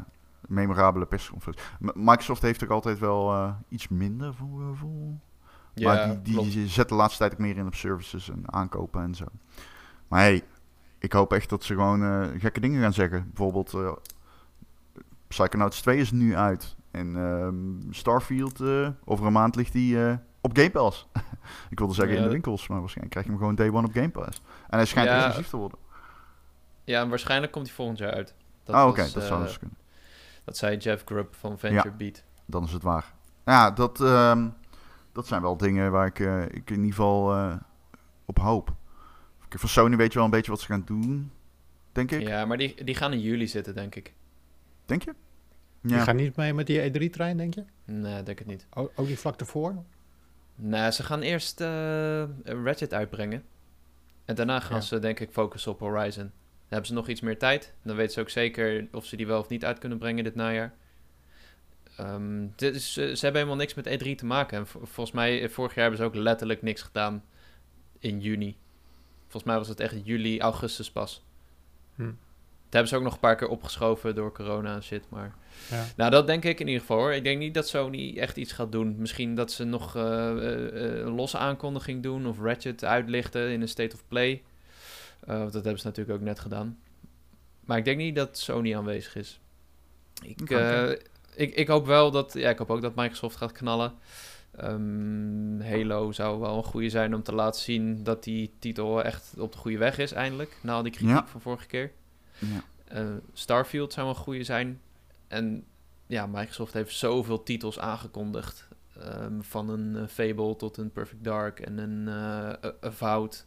memorabele 0.48 1.06
persconferenties. 1.06 1.66
Microsoft 1.94 2.42
heeft 2.42 2.62
er 2.62 2.72
altijd 2.72 3.00
wel 3.00 3.34
eh, 3.34 3.54
iets 3.70 3.88
minder 3.88 4.34
voor 4.34 4.48
mijn 4.48 4.72
gevoel. 4.72 5.20
Ja, 5.74 5.94
maar 5.94 6.24
die, 6.24 6.50
die, 6.50 6.68
zet 6.68 6.90
de 6.90 6.96
laatste 6.96 7.18
tijd 7.20 7.32
ook 7.32 7.40
meer 7.40 7.58
in 7.58 7.66
op 7.66 7.76
services 7.76 8.30
en 8.30 8.54
aankopen 8.54 9.02
en 9.02 9.16
zo. 9.16 9.26
Maar 10.08 10.20
hey, 10.20 10.44
ik 11.00 11.14
hoop 11.14 11.34
echt 11.34 11.50
dat 11.50 11.64
ze 11.64 11.74
gewoon 11.74 12.04
eh, 12.04 12.28
gekke 12.40 12.60
dingen 12.60 12.82
gaan 12.82 12.94
zeggen. 12.94 13.26
Bijvoorbeeld, 13.28 13.74
eh 13.74 13.92
Psychonauts 15.28 15.82
2 15.82 15.98
is 15.98 16.12
nu 16.12 16.36
uit. 16.36 16.76
En 16.92 17.16
ehm, 17.16 17.94
Starfield, 17.94 18.60
eh, 18.60 18.90
over 19.06 19.26
een 19.26 19.34
maand 19.34 19.56
ligt 19.56 19.74
die 19.74 20.06
eh, 20.06 20.16
op 20.42 20.58
Game 20.58 20.72
Pass. 20.72 21.08
ik 21.70 21.80
wilde 21.80 21.94
zeggen 21.94 22.16
in 22.16 22.24
de 22.24 22.30
winkels, 22.30 22.68
maar 22.68 22.80
waarschijnlijk 22.80 23.12
krijg 23.12 23.26
je 23.26 23.32
hem 23.32 23.40
gewoon 23.40 23.56
day 23.56 23.70
one 23.70 23.88
op 23.88 23.94
Game 23.94 24.10
Pass. 24.10 24.42
En 24.70 24.78
hij 24.78 24.86
schijnt 24.86 25.10
Ja. 25.10 25.16
exclusief 25.16 25.50
te 25.50 25.58
worden. 25.58 25.80
Ja, 26.92 27.02
en 27.02 27.10
waarschijnlijk 27.10 27.52
komt 27.52 27.66
hij 27.66 27.76
volgend 27.76 27.98
jaar 27.98 28.12
uit. 28.14 28.34
Dat 28.64 28.76
Ah, 28.76 28.88
oké, 28.88 29.02
dat 29.02 29.16
eh, 29.16 29.28
zou 29.28 29.44
dus 29.44 29.58
kunnen. 29.60 29.78
Dat 30.44 30.58
zei 30.58 30.78
Jeff 30.78 31.04
Grubb 31.06 31.36
van 31.36 31.60
Venture 31.60 31.92
Beat. 31.92 32.24
Dan 32.46 32.64
is 32.64 32.72
het 32.72 32.84
waar. 32.84 33.14
Ja, 33.46 33.72
dat, 33.72 34.02
ehm, 34.02 34.48
dat 35.12 35.28
zijn 35.28 35.42
wel 35.42 35.58
dingen 35.58 35.92
waar 35.92 36.06
ik, 36.06 36.20
eh, 36.20 36.44
ik 36.44 36.70
in 36.70 36.76
ieder 36.76 36.86
geval 36.90 37.34
eh, 37.34 37.56
op 38.26 38.38
hoop. 38.40 38.74
Voor 39.50 39.70
Sony 39.70 39.96
weet 39.96 40.08
je 40.12 40.16
wel 40.16 40.24
een 40.26 40.32
beetje 40.34 40.52
wat 40.52 40.60
ze 40.60 40.66
gaan 40.66 40.84
doen, 40.86 41.32
denk 41.92 42.12
ik. 42.12 42.22
Ja, 42.22 42.46
maar 42.46 42.58
die, 42.58 42.84
die 42.84 42.96
gaan 42.96 43.14
in 43.14 43.20
juli 43.20 43.48
zitten, 43.48 43.76
denk 43.76 43.96
ik. 43.96 44.14
Denk 44.86 45.04
je? 45.04 45.14
Je 45.82 46.00
gaat 46.00 46.16
niet 46.16 46.36
mee 46.36 46.54
met 46.54 46.68
die 46.68 46.92
E3-trein, 47.10 47.38
denk 47.38 47.54
je? 47.54 47.64
Nee, 47.86 48.24
denk 48.24 48.40
het 48.40 48.48
niet. 48.48 48.66
O- 48.74 48.92
ook 48.96 49.08
niet 49.08 49.20
vlak 49.20 49.40
ervoor? 49.40 49.76
Nee, 50.56 50.92
ze 50.92 51.04
gaan 51.04 51.22
eerst 51.22 51.62
eh 51.62 52.24
Ratchet 52.44 52.94
uitbrengen. 52.94 53.44
En 54.26 54.36
daarna 54.36 54.60
gaan 54.60 54.76
Ja. 54.76 54.82
ze, 54.82 55.00
denk 55.00 55.20
ik, 55.20 55.32
focussen 55.32 55.72
op 55.72 55.80
Horizon. 55.80 56.32
Dan 56.72 56.80
hebben 56.80 56.88
ze 56.88 56.94
nog 57.06 57.08
iets 57.08 57.22
meer 57.22 57.38
tijd. 57.38 57.74
Dan 57.84 57.96
weten 57.96 58.14
ze 58.14 58.20
ook 58.20 58.30
zeker 58.30 58.88
of 58.92 59.06
ze 59.06 59.16
die 59.16 59.28
wel 59.28 59.40
of 59.40 59.50
niet 59.50 59.66
uit 59.66 59.80
kunnen 59.80 59.98
brengen 59.98 60.24
dit 60.24 60.36
najaar. 60.36 60.74
Ehm, 61.98 62.48
dit 62.56 62.76
is, 62.76 62.98
eh, 62.98 63.06
ze 63.06 63.20
hebben 63.22 63.42
helemaal 63.42 63.56
niks 63.56 63.74
met 63.74 63.88
E3 63.88 64.16
te 64.16 64.26
maken. 64.26 64.58
En 64.58 64.68
vol- 64.68 64.82
volgens 64.86 65.16
mij, 65.16 65.42
eh, 65.44 65.50
vorig 65.50 65.74
jaar 65.76 65.82
hebben 65.82 66.00
ze 66.00 66.06
ook 66.06 66.16
letterlijk 66.16 66.62
niks 66.62 66.82
gedaan 66.82 67.24
in 68.00 68.20
juni. 68.22 68.58
Volgens 69.22 69.44
mij 69.44 69.58
was 69.58 69.68
het 69.68 69.80
echt 69.80 69.96
juli, 70.04 70.40
augustus 70.40 70.92
pas. 70.92 71.24
Hm. 71.96 72.04
Dat 72.04 72.14
hebben 72.70 72.90
ze 72.90 72.96
ook 72.96 73.04
nog 73.04 73.14
een 73.14 73.20
paar 73.20 73.36
keer 73.36 73.48
opgeschoven 73.48 74.16
door 74.16 74.32
corona 74.32 74.76
en 74.76 74.84
shit, 74.84 75.04
maar... 75.10 75.36
Ja. 75.70 75.86
Nou, 75.96 76.12
dat 76.12 76.28
denk 76.28 76.44
ik 76.44 76.60
in 76.60 76.66
ieder 76.68 76.82
geval 76.82 76.98
hoor. 76.98 77.14
Ik 77.14 77.24
denk 77.24 77.40
niet 77.40 77.54
dat 77.54 77.68
Sony 77.68 78.18
echt 78.18 78.38
iets 78.38 78.52
gaat 78.52 78.72
doen. 78.72 78.96
Misschien 78.98 79.36
dat 79.36 79.52
ze 79.52 79.64
nog 79.64 79.96
eh, 79.96 80.04
een 80.04 81.16
losse 81.16 81.38
aankondiging 81.38 82.04
doen 82.04 82.28
of 82.28 82.40
Ratchet 82.40 82.84
uitlichten 82.84 83.50
in 83.52 83.62
een 83.62 83.68
State 83.68 83.96
of 83.96 84.04
Play. 84.08 84.42
Eh, 85.22 85.38
want 85.38 85.54
dat 85.54 85.64
hebben 85.64 85.82
ze 85.82 85.88
natuurlijk 85.88 86.18
ook 86.20 86.26
net 86.26 86.40
gedaan. 86.40 86.80
Maar 87.66 87.78
ik 87.78 87.86
denk 87.86 87.98
niet 87.98 88.16
dat 88.16 88.38
Sony 88.38 88.76
aanwezig 88.76 89.16
is. 89.16 89.40
Ik, 90.24 90.50
eh, 90.50 90.90
ik, 91.36 91.56
ik 91.56 91.68
hoop 91.68 91.86
wel 91.86 92.12
dat... 92.12 92.34
Ja, 92.34 92.50
ik 92.50 92.58
hoop 92.58 92.70
ook 92.70 92.82
dat 92.82 92.96
Microsoft 92.96 93.36
gaat 93.38 93.52
knallen. 93.52 93.94
Ehm, 94.52 95.60
Halo 95.62 96.12
zou 96.12 96.40
wel 96.40 96.58
een 96.58 96.64
goede 96.64 96.90
zijn 96.90 97.16
om 97.16 97.24
te 97.24 97.34
laten 97.36 97.62
zien 97.62 98.04
dat 98.04 98.24
die 98.24 98.54
titel 98.60 99.04
echt 99.04 99.34
op 99.38 99.52
de 99.52 99.58
goede 99.58 99.78
weg 99.78 99.98
is 99.98 100.12
eindelijk. 100.12 100.58
Na 100.62 100.74
al 100.74 100.84
die 100.84 100.92
kritiek 100.92 101.10
Ja. 101.16 101.28
van 101.28 101.42
vorige 101.42 101.68
keer. 101.68 101.92
Ja. 102.38 102.64
Eh, 102.88 103.06
Starfield 103.34 103.94
zou 103.94 104.08
een 104.08 104.16
goede 104.16 104.44
zijn. 104.44 104.82
En 105.28 105.66
ja, 106.08 106.28
Microsoft 106.28 106.74
heeft 106.74 106.96
zoveel 106.96 107.44
titels 107.44 107.80
aangekondigd. 107.80 108.68
Ehm, 109.00 109.42
van 109.42 109.70
een 109.70 110.10
Fable 110.10 110.56
tot 110.56 110.78
een 110.78 110.92
Perfect 110.92 111.24
Dark 111.24 111.60
en 111.60 111.78
een 111.78 112.08
eh 112.08 112.72
Avowed. 112.82 113.46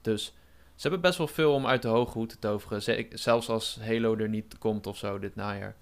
Dus 0.00 0.34
ze 0.82 0.88
hebben 0.88 1.00
best 1.00 1.18
wel 1.18 1.26
veel 1.28 1.54
om 1.54 1.66
uit 1.66 1.82
de 1.82 1.88
hoge 1.88 2.12
hoed 2.18 2.28
te 2.28 2.38
toveren. 2.38 2.82
Ze- 2.82 3.06
zelfs 3.10 3.48
als 3.48 3.78
Halo 3.82 4.16
er 4.16 4.28
niet 4.28 4.58
komt 4.58 4.86
of 4.86 4.96
zo 4.96 5.18
dit 5.18 5.34
najaar. 5.34 5.74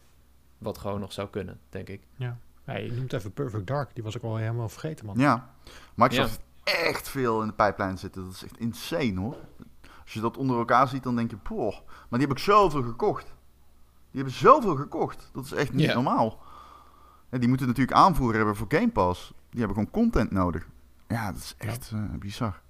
Wat 0.58 0.78
gewoon 0.78 1.00
nog 1.00 1.12
zou 1.12 1.28
kunnen, 1.28 1.60
denk 1.68 1.88
ik. 1.88 2.02
Ja, 2.16 2.36
je 2.64 2.92
noemt 2.92 3.12
even 3.12 3.32
Perfect 3.32 3.66
Dark. 3.66 3.94
Die 3.94 4.02
was 4.04 4.14
ik 4.16 4.22
al 4.22 4.36
helemaal 4.36 4.68
vergeten, 4.68 5.06
man. 5.06 5.18
Ja, 5.18 5.50
Microsoft 5.94 6.40
heeft 6.64 6.86
echt 6.86 7.08
veel 7.08 7.40
in 7.40 7.46
de 7.48 7.54
pijplijn 7.54 7.98
zitten. 7.98 8.24
Dat 8.24 8.32
is 8.34 8.44
echt 8.44 8.58
insane 8.58 9.20
hoor. 9.20 9.36
Als 10.02 10.12
je 10.12 10.20
dat 10.20 10.36
onder 10.36 10.58
elkaar 10.58 10.88
ziet, 10.88 11.02
dan 11.02 11.16
denk 11.16 11.30
je, 11.30 11.36
poh. 11.36 11.72
Maar 12.08 12.18
die 12.18 12.28
heb 12.28 12.36
ik 12.36 12.42
zoveel 12.42 12.82
gekocht. 12.82 13.24
Die 14.10 14.20
hebben 14.22 14.32
zoveel 14.32 14.76
gekocht. 14.76 15.30
Dat 15.32 15.44
is 15.44 15.52
echt 15.52 15.72
niet 15.72 15.86
Ja. 15.86 15.94
normaal. 15.94 16.38
En 17.28 17.40
die 17.40 17.48
moeten 17.48 17.66
natuurlijk 17.66 17.96
aanvoer 17.96 18.34
hebben 18.34 18.56
voor 18.56 18.66
Game 18.68 18.90
Pass. 18.90 19.32
Die 19.50 19.58
hebben 19.58 19.76
gewoon 19.76 19.92
content 19.92 20.30
nodig. 20.30 20.68
Ja, 21.08 21.32
dat 21.32 21.40
is 21.40 21.54
echt 21.58 21.90
eh, 21.94 22.02
bizar. 22.18 22.60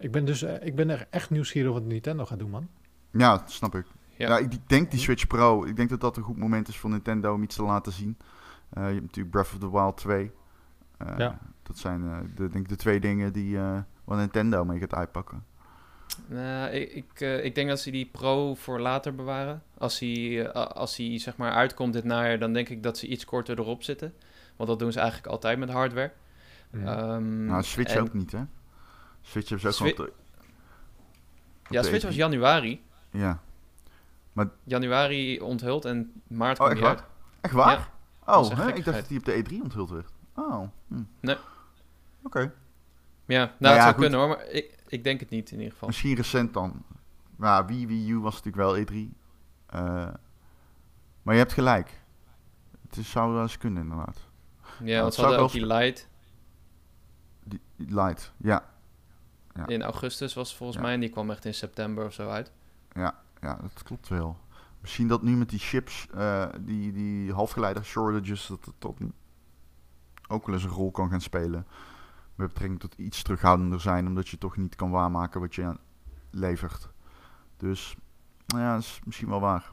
Ik 0.00 0.10
ben 0.12 0.24
dus 0.24 0.42
eh, 0.42 0.66
ik 0.66 0.74
ben 0.74 0.90
er 0.90 1.06
echt 1.10 1.30
nieuwsgierig 1.30 1.72
wat 1.72 1.84
Nintendo 1.84 2.24
gaat 2.26 2.38
doen, 2.38 2.50
man. 2.50 2.68
Ja, 3.10 3.36
dat 3.36 3.50
snap 3.50 3.74
ik. 3.74 3.86
Ja. 4.16 4.28
Ja, 4.28 4.38
ik 4.38 4.68
denk 4.68 4.90
die 4.90 5.00
Switch 5.00 5.26
Pro. 5.26 5.64
Ik 5.64 5.76
denk 5.76 5.88
dat 5.90 6.00
dat 6.00 6.16
een 6.16 6.22
goed 6.22 6.36
moment 6.36 6.68
is 6.68 6.76
voor 6.78 6.90
Nintendo 6.90 7.34
om 7.34 7.42
iets 7.42 7.56
te 7.56 7.62
laten 7.62 7.92
zien. 7.92 8.16
Eh, 8.70 8.82
je 8.86 8.88
hebt 8.92 9.00
natuurlijk 9.02 9.30
Breath 9.30 9.52
of 9.52 9.58
the 9.58 9.70
Wild 9.70 9.96
2. 9.96 10.30
Eh, 10.98 11.14
Ja. 11.18 11.38
Dat 11.62 11.78
zijn 11.78 12.02
eh, 12.04 12.18
de, 12.34 12.48
denk 12.48 12.64
ik 12.64 12.68
de 12.68 12.76
twee 12.76 13.00
dingen 13.00 13.32
die 13.32 13.56
eh 13.56 13.78
waar 14.04 14.18
Nintendo 14.18 14.64
mee 14.64 14.78
gaat 14.78 14.94
uitpakken. 14.94 15.44
Nou, 16.26 16.70
ik, 16.70 16.92
ik, 16.92 17.20
eh, 17.20 17.44
ik 17.44 17.54
denk 17.54 17.68
dat 17.68 17.80
ze 17.80 17.90
die 17.90 18.06
Pro 18.06 18.54
voor 18.54 18.80
later 18.80 19.14
bewaren. 19.14 19.62
Als 19.78 19.98
hij, 19.98 20.52
als 20.52 20.96
hij 20.96 21.18
zeg 21.18 21.36
maar 21.36 21.52
uitkomt 21.52 21.92
dit 21.92 22.04
najaar, 22.04 22.38
dan 22.38 22.52
denk 22.52 22.68
ik 22.68 22.82
dat 22.82 22.98
ze 22.98 23.06
iets 23.06 23.24
korter 23.24 23.58
erop 23.58 23.82
zitten. 23.82 24.14
Want 24.56 24.68
dat 24.68 24.78
doen 24.78 24.92
ze 24.92 24.98
eigenlijk 24.98 25.28
altijd 25.32 25.58
met 25.58 25.70
hardware. 25.70 26.12
Ehm, 26.72 27.44
nou, 27.44 27.62
Switch 27.62 27.94
en- 27.94 28.00
ook 28.00 28.12
niet, 28.12 28.32
hè? 28.32 28.40
Switch 29.20 29.48
hebben 29.48 29.60
ze 29.60 29.66
ook 29.84 29.88
Swi- 29.88 29.94
gewoon... 29.96 30.08
op 30.08 30.14
de- 30.16 30.44
op 31.66 31.72
Ja, 31.72 31.80
de 31.82 31.86
Switch 31.88 32.04
was 32.04 32.14
E3. 32.14 32.16
januari. 32.16 32.84
Ja. 33.10 33.40
Januari 34.64 35.40
onthuld 35.40 35.84
en 35.84 36.22
maart 36.26 36.58
Oh, 36.58 36.66
kwam 36.66 36.68
echt 36.70 36.76
die 36.78 36.86
waar? 36.88 36.96
uit. 36.96 37.06
Echt 37.40 37.54
waar? 37.54 37.78
Ja, 38.26 38.32
dat 38.32 38.44
is 38.44 38.46
oh, 38.46 38.52
echt 38.52 38.62
hè? 38.62 38.68
ik 38.68 38.74
gekkigheid. 38.74 38.84
dacht 38.84 38.98
dat 38.98 39.08
die 39.08 39.18
op 39.18 39.50
de 39.50 39.56
E3 39.58 39.62
onthuld 39.62 39.90
werd. 39.90 40.08
Oh. 40.34 40.68
Hm. 40.88 41.02
Nee. 41.20 41.36
Oké. 42.22 42.38
Ja, 42.40 43.44
nou, 43.44 43.50
Nou 43.58 43.74
het 43.74 43.74
ja, 43.74 43.80
zou 43.80 43.92
goed. 43.92 44.00
kunnen 44.02 44.18
hoor, 44.18 44.28
maar 44.28 44.46
ik, 44.46 44.78
ik 44.86 45.04
denk 45.04 45.20
het 45.20 45.30
niet 45.30 45.50
in 45.50 45.56
ieder 45.56 45.72
geval. 45.72 45.88
Misschien 45.88 46.14
recent 46.16 46.54
dan. 46.54 46.84
Ja, 47.38 47.64
Wii, 47.64 47.86
Wii 47.86 48.10
U 48.10 48.18
was 48.18 48.42
natuurlijk 48.42 48.56
wel 48.56 48.76
E3. 48.84 49.12
Eh, 49.66 49.80
maar 51.22 51.34
je 51.34 51.40
hebt 51.40 51.52
gelijk. 51.52 52.00
Het 52.88 52.96
is, 52.96 53.10
zou 53.10 53.32
wel 53.32 53.42
eens 53.42 53.58
kunnen, 53.58 53.82
inderdaad. 53.82 54.18
Ja, 54.82 54.92
het 54.92 55.00
want 55.00 55.14
ze 55.14 55.20
zou 55.20 55.26
hadden 55.34 55.46
ook 55.46 55.52
die 55.52 55.66
Lite 55.66 56.02
Die, 57.44 57.60
die 57.76 57.94
Light, 57.94 58.32
ja. 58.36 58.64
Ja. 59.54 59.66
in 59.66 59.82
augustus 59.82 60.34
was 60.34 60.48
het 60.48 60.56
volgens 60.56 60.78
Ja. 60.78 60.84
mij. 60.84 60.94
En 60.94 61.00
die 61.00 61.08
kwam 61.08 61.30
echt 61.30 61.44
in 61.44 61.54
september 61.54 62.04
of 62.06 62.12
zo 62.12 62.28
uit. 62.28 62.52
Ja, 62.94 63.14
dat 63.40 63.82
klopt 63.82 64.08
wel. 64.08 64.36
Misschien 64.80 65.08
dat 65.08 65.22
nu 65.22 65.36
met 65.36 65.48
die 65.48 65.58
chips, 65.58 66.06
eh, 66.14 66.46
die, 66.60 66.92
die 66.92 67.32
halfgeleider 67.32 67.84
shortages, 67.84 68.46
dat 68.46 68.64
het 68.64 68.74
tot 68.78 68.98
ook 70.28 70.46
wel 70.46 70.54
eens 70.54 70.64
een 70.64 70.70
rol 70.70 70.90
kan 70.90 71.10
gaan 71.10 71.20
spelen. 71.20 71.66
Met 72.34 72.48
betrekking 72.48 72.80
tot 72.80 72.94
iets 72.94 73.22
terughoudender 73.22 73.80
zijn, 73.80 74.06
omdat 74.06 74.28
je 74.28 74.38
toch 74.38 74.56
niet 74.56 74.76
kan 74.76 74.90
waarmaken 74.90 75.40
wat 75.40 75.54
je 75.54 75.64
aan- 75.64 75.78
levert. 76.30 76.88
Dus, 77.56 77.96
nou 78.46 78.62
ja, 78.62 78.72
dat 78.74 78.82
is 78.82 79.00
misschien 79.04 79.28
wel 79.28 79.40
waar. 79.40 79.70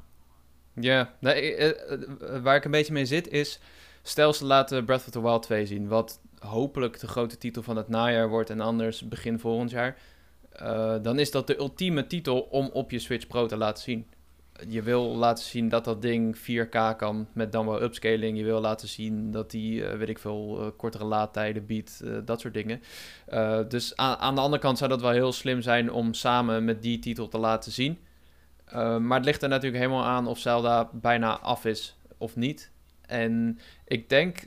Ja, 0.73 1.13
nee, 1.19 1.55
eh, 1.55 2.35
eh, 2.35 2.43
waar 2.43 2.55
ik 2.55 2.65
een 2.65 2.71
beetje 2.71 2.93
mee 2.93 3.05
zit 3.05 3.27
is... 3.27 3.59
Stel 4.01 4.33
ze 4.33 4.45
laten 4.45 4.85
Breath 4.85 5.05
of 5.05 5.09
the 5.09 5.21
Wild 5.21 5.41
2 5.43 5.65
zien... 5.65 5.87
wat 5.87 6.19
hopelijk 6.39 6.99
de 6.99 7.07
grote 7.07 7.37
titel 7.37 7.63
van 7.63 7.75
het 7.75 7.87
najaar 7.87 8.29
wordt... 8.29 8.49
en 8.49 8.61
anders 8.61 9.07
begin 9.07 9.39
volgend 9.39 9.69
jaar... 9.69 9.97
eh, 10.51 10.95
dan 11.01 11.19
is 11.19 11.31
dat 11.31 11.47
de 11.47 11.57
ultieme 11.57 12.07
titel 12.07 12.39
om 12.39 12.69
op 12.73 12.91
je 12.91 12.99
Switch 12.99 13.27
Pro 13.27 13.45
te 13.45 13.57
laten 13.57 13.83
zien. 13.83 14.05
Je 14.67 14.81
wil 14.81 15.15
laten 15.15 15.43
zien 15.43 15.69
dat 15.69 15.85
dat 15.85 16.01
ding 16.01 16.37
4K 16.37 16.95
kan 16.97 17.27
met 17.33 17.51
dan 17.51 17.65
wel 17.65 17.81
upscaling. 17.81 18.37
Je 18.37 18.43
wil 18.43 18.61
laten 18.61 18.87
zien 18.87 19.31
dat 19.31 19.51
die, 19.51 19.85
eh, 19.85 19.97
weet 19.97 20.09
ik 20.09 20.19
veel, 20.19 20.59
eh, 20.61 20.67
kortere 20.77 21.05
laadtijden 21.05 21.65
biedt. 21.65 22.03
dat 22.25 22.39
soort 22.39 22.53
dingen. 22.53 22.81
Dus 23.67 23.95
aan, 23.95 24.15
aan 24.17 24.35
de 24.35 24.41
andere 24.41 24.61
kant 24.61 24.77
zou 24.77 24.89
dat 24.89 25.01
wel 25.01 25.11
heel 25.11 25.31
slim 25.31 25.61
zijn 25.61 25.91
om 25.91 26.13
samen 26.13 26.65
met 26.65 26.81
die 26.81 26.99
titel 26.99 27.27
te 27.27 27.37
laten 27.37 27.71
zien. 27.71 27.97
Maar 28.73 29.17
het 29.17 29.25
ligt 29.25 29.41
er 29.41 29.49
natuurlijk 29.49 29.83
helemaal 29.83 30.05
aan 30.05 30.27
of 30.27 30.39
Zelda 30.39 30.89
bijna 30.93 31.39
af 31.39 31.65
is 31.65 31.97
of 32.17 32.35
niet. 32.35 32.71
En 33.07 33.59
ik 33.85 34.09
denk, 34.09 34.37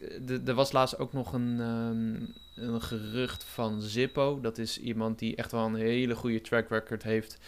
er 0.47 0.55
was 0.55 0.73
laatst 0.73 0.99
ook 0.99 1.13
nog 1.13 1.33
een, 1.33 1.57
ehm, 1.61 2.65
een 2.67 2.83
gerucht 2.83 3.45
van 3.45 3.83
Zippo. 3.83 4.41
Dat 4.41 4.59
is 4.59 4.81
iemand 4.81 5.19
die 5.19 5.37
echt 5.37 5.53
wel 5.53 5.65
een 5.67 5.75
hele 5.75 6.15
goede 6.15 6.41
track 6.41 6.69
record 6.69 7.03
heeft 7.03 7.39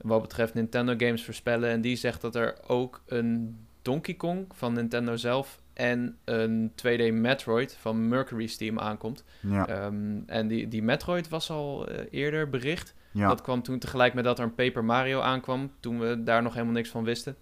wat 0.00 0.22
betreft 0.22 0.54
Nintendo 0.54 0.94
games 0.96 1.24
voorspellen. 1.24 1.70
En 1.70 1.80
die 1.80 1.96
zegt 1.96 2.20
dat 2.20 2.34
er 2.34 2.54
ook 2.66 3.02
een 3.06 3.56
Donkey 3.82 4.14
Kong 4.14 4.46
van 4.54 4.72
Nintendo 4.72 5.16
zelf 5.16 5.60
en 5.72 6.16
een 6.24 6.72
2D 6.76 7.12
Metroid 7.12 7.76
van 7.80 8.08
Mercury 8.08 8.46
Steam 8.46 8.78
aankomt. 8.78 9.24
Ja, 9.40 9.66
Ehm, 9.66 10.20
en 10.26 10.48
die, 10.48 10.68
die 10.68 10.82
Metroid 10.82 11.28
was 11.28 11.50
al 11.50 11.88
eh, 11.88 12.04
eerder 12.10 12.48
bericht. 12.50 12.94
ja. 13.10 13.28
Dat 13.28 13.40
kwam 13.42 13.62
toen 13.62 13.78
tegelijk 13.78 14.14
met 14.14 14.24
dat 14.24 14.38
er 14.38 14.44
een 14.44 14.54
Paper 14.54 14.84
Mario 14.84 15.20
aankwam, 15.20 15.70
toen 15.80 15.98
we 15.98 16.22
daar 16.22 16.42
nog 16.42 16.52
helemaal 16.52 16.74
niks 16.74 16.88
van 16.88 17.04
wisten. 17.04 17.36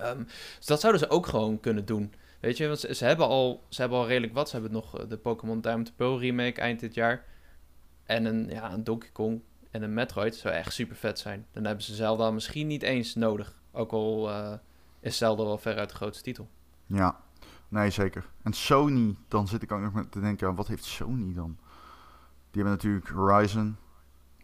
Ehm, 0.00 0.22
dus 0.58 0.66
dat 0.66 0.80
zouden 0.80 1.00
ze 1.02 1.10
ook 1.10 1.26
gewoon 1.26 1.60
kunnen 1.60 1.84
doen. 1.84 2.12
Weet 2.42 2.56
je, 2.56 2.66
want 2.66 2.78
ze, 2.78 2.94
ze 2.94 3.04
hebben, 3.04 3.26
al, 3.26 3.64
ze 3.68 3.80
hebben 3.80 3.98
al 3.98 4.06
redelijk 4.06 4.32
wat. 4.34 4.48
Ze 4.48 4.54
hebben 4.54 4.72
nog 4.72 4.98
eh, 4.98 5.08
de 5.08 5.16
Pokémon 5.16 5.60
Diamond 5.60 5.92
Pearl 5.96 6.20
remake 6.20 6.60
eind 6.60 6.80
dit 6.80 6.94
jaar. 6.94 7.24
En 8.04 8.24
een, 8.24 8.48
ja, 8.48 8.72
een 8.72 8.84
Donkey 8.84 9.10
Kong 9.12 9.40
en 9.70 9.82
een 9.82 9.94
Metroid 9.94 10.34
zou 10.34 10.54
echt 10.54 10.72
super 10.72 10.96
vet 10.96 11.18
zijn. 11.18 11.46
Dan 11.52 11.64
hebben 11.64 11.84
ze 11.84 11.94
Zelda 11.94 12.30
misschien 12.30 12.66
niet 12.66 12.82
eens 12.82 13.14
nodig. 13.14 13.54
Ook 13.72 13.92
al 13.92 14.30
eh, 14.30 14.52
is 15.00 15.16
Zelda 15.16 15.44
wel 15.44 15.58
ver 15.58 15.76
uit 15.78 15.88
de 15.88 15.94
grootste 15.94 16.22
titel. 16.22 16.48
ja. 16.86 17.20
Nee, 17.68 17.90
zeker. 17.90 18.24
En 18.42 18.52
Sony, 18.52 19.16
dan 19.28 19.48
zit 19.48 19.62
ik 19.62 19.72
ook 19.72 19.80
nog 19.80 19.92
met 19.92 20.12
te 20.12 20.20
denken, 20.20 20.48
aan, 20.48 20.54
wat 20.54 20.66
heeft 20.66 20.84
Sony 20.84 21.34
dan? 21.34 21.56
Die 22.50 22.62
hebben 22.62 22.72
natuurlijk 22.72 23.08
Horizon. 23.08 23.76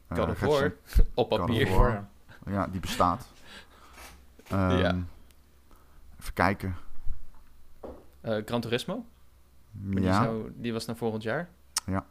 eh, 0.09 0.19
God 0.19 0.29
of 0.29 0.41
recent- 0.41 0.61
War, 0.61 0.73
op 1.15 1.33
of 1.33 1.39
papier. 1.39 1.69
War. 1.77 2.09
Ja, 2.47 2.67
die 2.67 2.81
bestaat. 2.81 3.27
Ehm, 4.49 4.77
Ja. 4.79 4.97
Even 6.21 6.33
kijken. 6.35 6.77
Eh, 8.21 8.37
Gran 8.45 8.61
Turismo, 8.61 9.05
maar 9.71 10.03
Ja, 10.03 10.19
die, 10.19 10.29
zou, 10.29 10.53
die 10.55 10.73
was 10.73 10.87
naar 10.87 10.97
volgend 10.97 11.23
jaar. 11.23 11.49
Ja. 11.87 12.07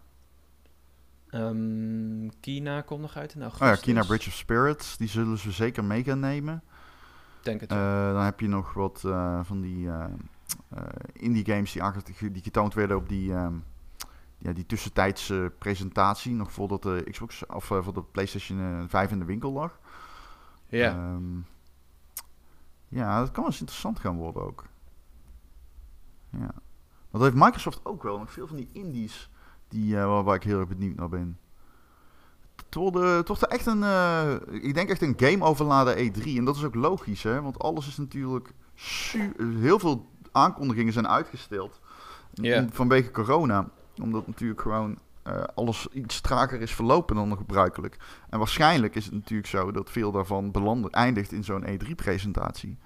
Ehm, 1.30 2.30
Kina 2.39 2.82
komt 2.82 3.01
nog 3.01 3.16
uit 3.16 3.34
in 3.34 3.45
oh 3.45 3.53
ja, 3.60 3.76
Kina 3.76 4.03
Bridge 4.03 4.30
of 4.30 4.36
Spirits, 4.36 4.97
die 4.97 5.08
zullen 5.08 5.38
ze 5.38 5.51
zeker 5.51 5.84
mee 5.84 6.03
gaan 6.03 6.20
nemen. 6.20 6.64
Denk 7.41 7.62
het. 7.62 7.72
Eh, 7.72 8.14
dan 8.14 8.24
heb 8.24 8.39
je 8.39 8.47
nog 8.47 8.74
wat 8.74 9.03
eh, 9.05 9.39
van 9.43 9.62
die 9.62 9.89
indie 11.14 11.45
games 11.45 11.72
die, 11.72 12.32
die 12.32 12.43
getoond 12.43 12.74
werden 12.74 12.97
op 12.97 13.10
die, 13.10 13.34
ehm, 13.34 13.53
ja, 14.38 14.53
die 14.53 14.66
tussentijdse 14.66 15.51
presentatie. 15.58 16.34
Nog 16.34 16.51
voordat 16.51 16.84
de 16.84 17.03
Xbox 17.12 17.45
of 17.45 17.64
voor 17.64 17.93
de 17.93 18.03
PlayStation 18.03 18.60
eh, 18.60 18.84
5 18.88 19.12
in 19.12 19.20
de 19.20 19.26
winkel 19.26 19.51
lag. 19.51 19.80
ja. 20.70 20.91
Ehm, 20.91 21.39
ja, 22.89 23.20
dat 23.20 23.32
kan 23.32 23.43
wel 23.43 23.51
eens 23.51 23.60
interessant 23.60 23.99
gaan 23.99 24.16
worden 24.16 24.41
ook. 24.41 24.66
Ja. 26.39 26.53
Want 27.09 27.11
dat 27.11 27.21
heeft 27.21 27.35
Microsoft 27.35 27.79
ook 27.83 28.03
wel. 28.03 28.19
Nog 28.19 28.31
veel 28.31 28.47
van 28.47 28.57
die 28.57 28.69
indies 28.71 29.29
die, 29.67 29.97
eh, 29.97 30.05
waar, 30.05 30.23
waar 30.23 30.35
ik 30.35 30.43
heel 30.43 30.59
erg 30.59 30.67
benieuwd 30.67 30.95
naar 30.95 31.09
ben. 31.09 31.38
Het 32.55 32.75
wordt, 32.75 32.97
eh, 32.97 33.15
het 33.15 33.27
wordt 33.27 33.47
echt 33.47 33.65
een, 33.65 33.83
eh, 33.83 34.33
ik 34.49 34.73
denk 34.73 34.89
echt 34.89 35.01
een 35.01 35.13
game 35.17 35.45
overladen 35.45 35.97
E3. 35.97 36.38
En 36.38 36.45
dat 36.45 36.55
is 36.55 36.63
ook 36.63 36.75
logisch, 36.75 37.23
hè. 37.23 37.41
Want 37.41 37.59
alles 37.59 37.88
is 37.88 37.97
natuurlijk, 37.97 38.53
heel 39.38 39.79
veel 39.79 40.09
aankondigingen 40.31 40.93
zijn 40.93 41.07
uitgesteld. 41.07 41.79
Vanwege 42.71 43.11
corona. 43.11 43.69
Omdat 43.95 44.27
natuurlijk 44.27 44.61
gewoon 44.61 44.97
eh, 45.27 45.43
alles 45.55 45.88
iets 45.91 46.21
trager 46.21 46.61
is 46.61 46.73
verlopen 46.73 47.15
dan 47.15 47.38
gebruikelijk. 47.38 47.97
En 48.29 48.38
waarschijnlijk 48.38 48.95
is 48.95 49.05
het 49.05 49.13
natuurlijk 49.13 49.47
zo 49.47 49.71
dat 49.71 49.89
veel 49.89 50.11
daarvan 50.11 50.51
belanden, 50.51 50.91
eindigt 50.91 51.31
in 51.31 51.43
zo'n 51.43 51.65
E3-presentatie. 51.65 52.77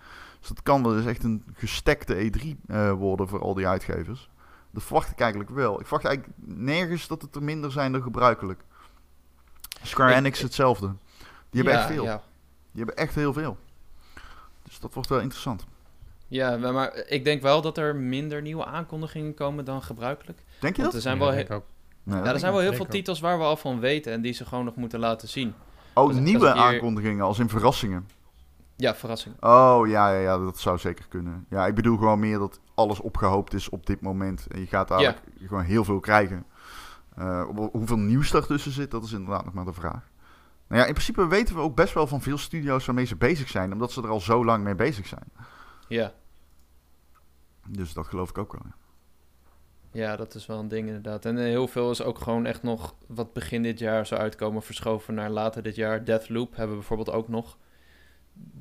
Dus 0.42 0.50
dat 0.50 0.62
kan 0.64 0.84
wel 0.84 0.98
eens 0.98 1.06
echt 1.06 1.24
een 1.24 1.44
gestekte 1.54 2.32
E3 2.32 2.48
eh, 2.68 2.92
worden 2.92 3.28
voor 3.28 3.42
al 3.42 3.54
die 3.54 3.68
uitgevers. 3.68 4.30
Dat 4.72 4.84
verwacht 4.84 5.12
ik 5.12 5.20
eigenlijk 5.20 5.50
wel. 5.50 5.80
Ik 5.80 5.88
verwacht 5.88 6.06
eigenlijk 6.06 6.38
nergens 6.46 7.08
dat 7.08 7.22
het 7.22 7.36
er 7.36 7.44
minder 7.44 7.72
zijn 7.72 7.92
dan 7.92 8.02
gebruikelijk. 8.02 8.62
Square 9.84 10.14
Enix 10.14 10.42
hetzelfde. 10.42 10.88
Die 11.50 11.62
hebben 11.62 11.74
Ja, 11.74 11.80
echt 11.80 11.88
veel. 11.90 12.04
ja. 12.04 12.22
Die 12.72 12.84
hebben 12.86 12.96
echt 13.04 13.16
heel 13.16 13.34
veel. 13.34 13.58
Dus 14.64 14.80
dat 14.80 14.94
wordt 14.94 15.10
wel 15.10 15.20
interessant. 15.20 15.66
Ja, 16.28 16.58
maar- 16.58 16.96
ik 17.08 17.24
denk 17.24 17.42
wel 17.42 17.62
dat 17.62 17.78
er 17.78 17.96
minder 17.96 18.42
nieuwe 18.42 18.66
aankondigingen 18.66 19.34
komen 19.34 19.66
dan 19.66 19.82
gebruikelijk. 19.84 20.44
Denk 20.60 20.76
je 20.76 20.82
Want 20.82 20.94
dat? 20.94 20.94
er 20.94 21.02
zijn 21.02 21.20
wel, 21.20 21.32
he-. 21.32 21.62
Nee, 22.04 22.22
ja, 22.24 22.34
er 22.34 22.40
zijn 22.40 22.52
wel 22.52 22.62
heel 22.62 22.74
veel 22.74 22.86
titels 22.86 23.20
waar 23.20 23.38
we 23.38 23.44
al 23.44 23.58
van 23.58 23.80
weten 23.80 24.12
en 24.14 24.22
die 24.22 24.34
ze 24.34 24.46
gewoon 24.46 24.66
nog 24.66 24.76
moeten 24.76 25.00
laten 25.00 25.28
zien. 25.28 25.48
Oh, 25.48 25.56
als- 25.94 26.08
als 26.16 26.20
nieuwe 26.24 26.52
keer- 26.52 26.62
aankondigingen, 26.62 27.26
als 27.26 27.40
in 27.40 27.50
verrassingen. 27.50 28.08
Ja, 28.76 28.96
verrassing. 28.96 29.36
Oh, 29.40 29.88
ja, 29.88 30.12
ja, 30.14 30.20
ja, 30.20 30.38
dat 30.38 30.60
zou 30.60 30.78
zeker 30.78 31.08
kunnen. 31.08 31.46
Ja, 31.50 31.68
ik 31.68 31.76
bedoel 31.76 31.98
gewoon 31.98 32.20
meer 32.20 32.40
dat 32.40 32.60
alles 32.76 33.00
opgehoopt 33.00 33.54
is 33.54 33.70
op 33.70 33.86
dit 33.86 34.02
moment. 34.02 34.48
En 34.48 34.60
je 34.60 34.68
gaat 34.68 34.92
eigenlijk 34.92 35.24
gewoon 35.40 35.64
heel 35.64 35.84
veel 35.84 36.00
krijgen. 36.00 36.46
Eh, 37.16 37.44
hoeveel 37.72 37.98
nieuws 37.98 38.32
daartussen 38.32 38.72
zit, 38.72 38.92
dat 38.92 39.04
is 39.04 39.12
inderdaad 39.12 39.46
nog 39.46 39.54
maar 39.54 39.66
de 39.66 39.74
vraag. 39.74 40.10
Nou 40.68 40.82
ja, 40.82 40.88
in 40.88 40.94
principe 40.94 41.28
weten 41.28 41.56
we 41.56 41.62
ook 41.62 41.76
best 41.76 41.94
wel 41.94 42.08
van 42.08 42.22
veel 42.22 42.38
studio's 42.38 42.86
waarmee 42.86 43.06
ze 43.06 43.16
bezig 43.16 43.50
zijn. 43.50 43.72
Omdat 43.74 43.92
ze 43.92 44.02
er 44.02 44.10
al 44.10 44.20
zo 44.20 44.46
lang 44.46 44.64
mee 44.64 44.76
bezig 44.76 45.08
zijn. 45.08 45.32
Ja. 45.88 46.14
Dus 47.68 47.94
dat 47.94 48.08
geloof 48.08 48.30
ik 48.30 48.38
ook 48.38 48.52
wel. 48.52 48.62
ja. 49.92 50.02
ja, 50.02 50.16
dat 50.16 50.36
is 50.36 50.46
wel 50.46 50.60
een 50.60 50.68
ding 50.68 50.88
inderdaad. 50.88 51.26
En 51.26 51.38
eh, 51.38 51.44
heel 51.44 51.68
veel 51.68 51.92
is 51.92 52.02
ook 52.04 52.20
gewoon 52.20 52.46
echt 52.46 52.64
nog 52.64 52.96
wat 53.08 53.34
begin 53.34 53.64
dit 53.64 53.80
jaar 53.80 54.06
zou 54.06 54.22
uitkomen 54.22 54.62
verschoven 54.62 55.14
naar 55.14 55.30
later 55.30 55.64
dit 55.64 55.76
jaar. 55.76 56.06
Deathloop 56.06 56.50
hebben 56.50 56.70
we 56.76 56.80
bijvoorbeeld 56.80 57.12
ook 57.12 57.28
nog. 57.28 57.58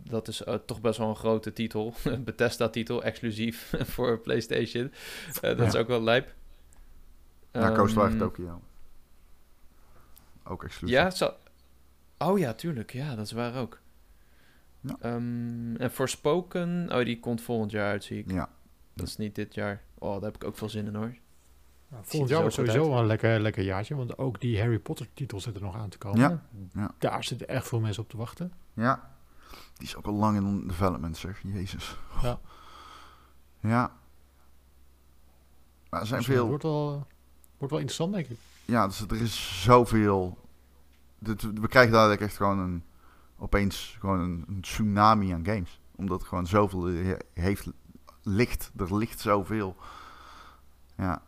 Dat 0.05 0.29
is 0.29 0.45
eh, 0.45 0.55
toch 0.55 0.81
best 0.81 0.99
wel 0.99 1.09
een 1.09 1.17
grote 1.17 1.53
titel. 1.53 1.95
Een 2.05 2.25
Bethesda-titel, 2.31 3.03
exclusief 3.03 3.73
voor 3.95 4.19
PlayStation. 4.19 4.93
Eh, 5.41 5.57
dat 5.57 5.67
is 5.67 5.77
ook 5.77 5.89
wel 5.89 6.03
lijp. 6.03 6.35
Ja, 7.53 7.77
Ehm, 7.77 8.19
Tokyo. 8.19 8.61
Ook 10.45 10.65
exclusief. 10.65 10.97
Ja, 10.97 11.11
zo... 11.11 11.35
Oh 12.19 12.39
ja, 12.39 12.53
tuurlijk. 12.53 12.93
Ja, 12.93 13.15
dat 13.15 13.27
is 13.27 13.33
waar 13.33 13.57
ook. 13.57 13.81
Ja. 14.81 14.97
Ehm, 15.01 15.77
en 15.77 15.91
Forspoken, 15.91 16.89
oh, 16.93 17.05
die 17.05 17.21
komt 17.21 17.41
volgend 17.41 17.71
jaar 17.71 17.91
uit, 17.91 18.05
zie 18.05 18.19
ik. 18.19 18.31
Ja. 18.31 18.49
Dat 18.95 19.07
is 19.07 19.17
niet 19.17 19.35
dit 19.35 19.55
jaar. 19.55 19.83
Oh, 19.99 20.13
daar 20.13 20.23
heb 20.23 20.35
ik 20.35 20.45
ook 20.45 20.57
veel 20.57 20.69
zin 20.69 20.87
in, 20.87 20.95
hoor. 20.95 21.15
Nou, 21.89 22.03
volgend 22.05 22.31
jaar 22.31 22.39
zo 22.39 22.41
wordt 22.41 22.55
sowieso 22.55 22.91
wel 22.91 22.99
een 22.99 23.07
lekker, 23.07 23.41
lekker 23.41 23.63
jaartje. 23.63 23.95
Want 23.95 24.19
ook 24.19 24.41
die 24.41 24.61
Harry 24.61 24.79
Potter 24.79 25.07
titel 25.15 25.41
zit 25.41 25.55
er 25.55 25.63
nog 25.63 25.77
aan 25.77 25.89
te 25.89 25.99
komen. 25.99 26.21
Ja, 26.21 26.43
ja. 26.75 26.95
Daar 26.99 27.25
zitten 27.25 27.49
echt 27.49 27.69
veel 27.69 27.81
mensen 27.81 28.03
op 28.03 28.09
te 28.09 28.17
wachten. 28.17 28.53
Ja. 28.75 29.19
Die 29.81 29.89
is 29.89 29.97
ook 29.97 30.07
al 30.07 30.13
lang 30.13 30.37
in 30.37 30.67
development, 30.69 31.17
zeg. 31.17 31.41
Jezus. 31.43 31.97
Ja. 32.23 32.39
Ja. 33.61 33.93
Maar 35.91 36.01
er 36.01 36.07
zijn 36.07 36.19
Dus 36.19 36.29
het 36.29 36.37
veel... 36.37 36.47
wordt 36.49 36.63
wel, 36.63 37.07
wordt 37.57 37.73
wel 37.73 37.81
interessant, 37.81 38.13
denk 38.13 38.27
ik. 38.29 38.39
Ja, 38.65 38.87
dus 38.87 39.01
er 39.01 39.21
is 39.21 39.63
zoveel... 39.63 40.39
dit- 41.19 41.43
We 41.43 41.69
krijgen 41.69 41.93
dadelijk 41.93 42.21
echt 42.21 42.37
gewoon 42.37 42.59
een... 42.59 42.85
Opeens 43.39 43.97
gewoon 44.01 44.21
een, 44.21 44.45
een 44.49 44.61
tsunami 44.61 45.33
aan 45.33 45.45
games. 45.45 45.81
Omdat 45.95 46.21
er 46.21 46.27
gewoon 46.27 46.47
zoveel 46.47 46.85
he- 46.85 47.17
heeft... 47.35 47.67
Licht. 48.23 48.71
Er 48.77 48.97
ligt 48.97 49.21
zoveel. 49.21 49.77
Ja. 50.97 51.23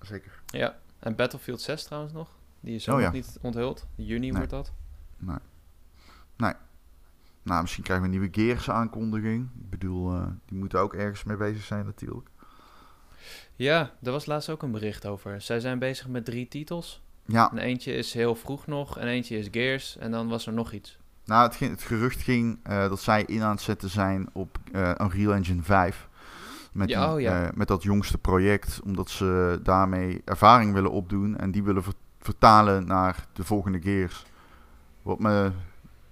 Zeker. 0.00 0.42
Ja, 0.46 0.78
en 0.98 1.16
Battlefield 1.16 1.60
6 1.60 1.84
trouwens 1.84 2.12
nog. 2.12 2.28
Die 2.60 2.74
is 2.74 2.88
ook 2.88 2.94
Oh 2.94 3.00
ja. 3.00 3.06
nog 3.06 3.14
niet 3.14 3.38
onthuld. 3.42 3.86
Juni 3.94 4.18
Nee. 4.20 4.32
wordt 4.32 4.50
dat. 4.50 4.72
Nee. 5.18 5.36
Nee. 6.36 6.52
Nou, 7.46 7.60
misschien 7.62 7.84
krijgen 7.84 8.08
we 8.08 8.14
een 8.14 8.20
nieuwe 8.20 8.34
Gears 8.40 8.70
aankondiging. 8.70 9.48
Ik 9.60 9.70
bedoel, 9.70 10.12
eh, 10.14 10.26
die 10.46 10.58
moeten 10.58 10.78
ook 10.80 10.94
ergens 10.94 11.24
mee 11.24 11.36
bezig 11.36 11.62
zijn 11.64 11.84
natuurlijk. 11.84 12.28
Ja, 13.56 13.90
daar 14.00 14.12
was 14.12 14.26
laatst 14.26 14.50
ook 14.50 14.62
een 14.62 14.70
bericht 14.70 15.06
over. 15.06 15.40
Zij 15.40 15.60
zijn 15.60 15.78
bezig 15.78 16.08
met 16.08 16.24
drie 16.24 16.48
titels. 16.48 17.02
Ja, 17.24 17.50
En 17.50 17.58
eentje 17.58 17.92
is 17.94 18.12
heel 18.12 18.34
vroeg 18.34 18.66
nog, 18.66 18.98
en 18.98 19.06
eentje 19.06 19.38
is 19.38 19.48
Gears, 19.50 19.96
en 19.96 20.10
dan 20.10 20.28
was 20.28 20.46
er 20.46 20.52
nog 20.52 20.72
iets. 20.72 20.98
Nou, 21.24 21.42
het, 21.46 21.56
ging- 21.56 21.70
het 21.70 21.82
gerucht 21.82 22.22
ging 22.22 22.58
eh, 22.62 22.88
dat 22.88 23.00
zij 23.00 23.22
in 23.22 23.42
aan 23.42 23.50
het 23.50 23.60
zetten 23.60 23.90
zijn 23.90 24.28
op 24.32 24.58
eh 24.72 24.90
Unreal 25.00 25.34
Engine 25.34 25.62
5. 25.62 26.08
Met, 26.72 26.88
Ja, 26.88 27.04
die, 27.06 27.14
oh 27.14 27.20
ja. 27.20 27.50
met 27.54 27.68
dat 27.68 27.82
jongste 27.82 28.18
project, 28.18 28.80
omdat 28.84 29.10
ze 29.10 29.60
daarmee 29.62 30.22
ervaring 30.24 30.72
willen 30.72 30.90
opdoen 30.90 31.36
en 31.36 31.50
die 31.50 31.62
willen 31.62 31.82
ver- 31.82 31.92
vertalen 32.20 32.86
naar 32.86 33.26
de 33.32 33.44
volgende 33.44 33.80
Gears. 33.80 34.24
Wat 35.02 35.18
me 35.18 35.50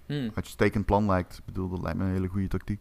Hm. 0.05 0.29
uitstekend 0.35 0.85
plan 0.85 1.05
lijkt. 1.05 1.37
Ik 1.37 1.45
bedoel, 1.45 1.69
dat 1.69 1.81
lijkt 1.81 1.97
me 1.97 2.03
een 2.03 2.11
hele 2.11 2.27
goede 2.27 2.47
tactiek. 2.47 2.79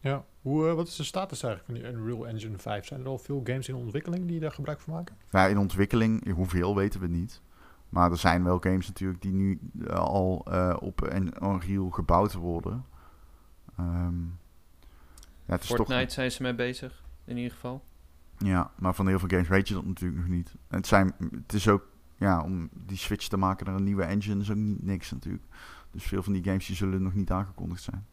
Ja. 0.00 0.24
Hoe, 0.42 0.68
eh, 0.68 0.74
wat 0.74 0.86
is 0.88 0.96
de 0.96 1.04
status 1.04 1.42
eigenlijk 1.42 1.80
van 1.80 1.90
die 1.90 2.00
Unreal 2.00 2.26
Engine 2.26 2.58
5? 2.58 2.86
Zijn 2.86 3.00
er 3.00 3.06
al 3.06 3.18
veel 3.18 3.40
games 3.44 3.68
in 3.68 3.74
ontwikkeling 3.74 4.26
die 4.28 4.40
daar 4.40 4.52
gebruik 4.52 4.80
van 4.80 4.94
maken? 4.94 5.16
Ja, 5.30 5.46
in 5.46 5.58
ontwikkeling, 5.58 6.32
hoeveel 6.32 6.76
weten 6.76 7.00
we 7.00 7.06
niet. 7.06 7.40
Maar 7.88 8.10
er 8.10 8.18
zijn 8.18 8.44
wel 8.44 8.58
games 8.58 8.86
natuurlijk 8.86 9.22
die 9.22 9.32
nu 9.32 9.60
eh, 9.86 9.96
al 9.96 10.44
eh, 10.50 10.76
op 10.80 11.00
een 11.12 11.32
Unreal 11.42 11.90
gebouwd 11.90 12.32
worden. 12.34 12.84
Ehm, 13.78 14.20
ja, 14.24 15.52
het 15.52 15.62
is 15.62 15.68
toch- 15.68 15.76
Fortnite 15.76 16.12
zijn 16.12 16.30
ze 16.32 16.42
mee 16.42 16.54
bezig, 16.54 17.04
in 17.24 17.36
ieder 17.36 17.52
geval. 17.52 17.84
Ja, 18.38 18.70
maar 18.78 18.94
van 18.94 19.06
heel 19.08 19.18
veel 19.18 19.28
games 19.28 19.48
weet 19.48 19.68
je 19.68 19.74
dat 19.74 19.86
natuurlijk 19.86 20.20
nog 20.20 20.28
niet. 20.28 20.54
En 20.68 20.76
het, 20.76 20.86
zijn, 20.86 21.14
het 21.32 21.52
is 21.52 21.68
ook, 21.68 21.86
ja, 22.16 22.42
om 22.42 22.68
die 22.72 22.96
switch 22.96 23.28
te 23.28 23.36
maken 23.36 23.66
naar 23.66 23.74
een 23.74 23.84
nieuwe 23.84 24.04
engine 24.04 24.40
is 24.40 24.50
ook 24.50 24.56
niet 24.56 24.82
niks 24.82 25.10
natuurlijk. 25.10 25.44
Dus 25.96 26.04
veel 26.04 26.22
van 26.22 26.32
die 26.32 26.44
games 26.44 26.66
die 26.66 26.76
zullen 26.76 27.02
nog 27.02 27.14
niet 27.14 27.30
aangekondigd 27.30 27.82
zijn. 27.82 28.06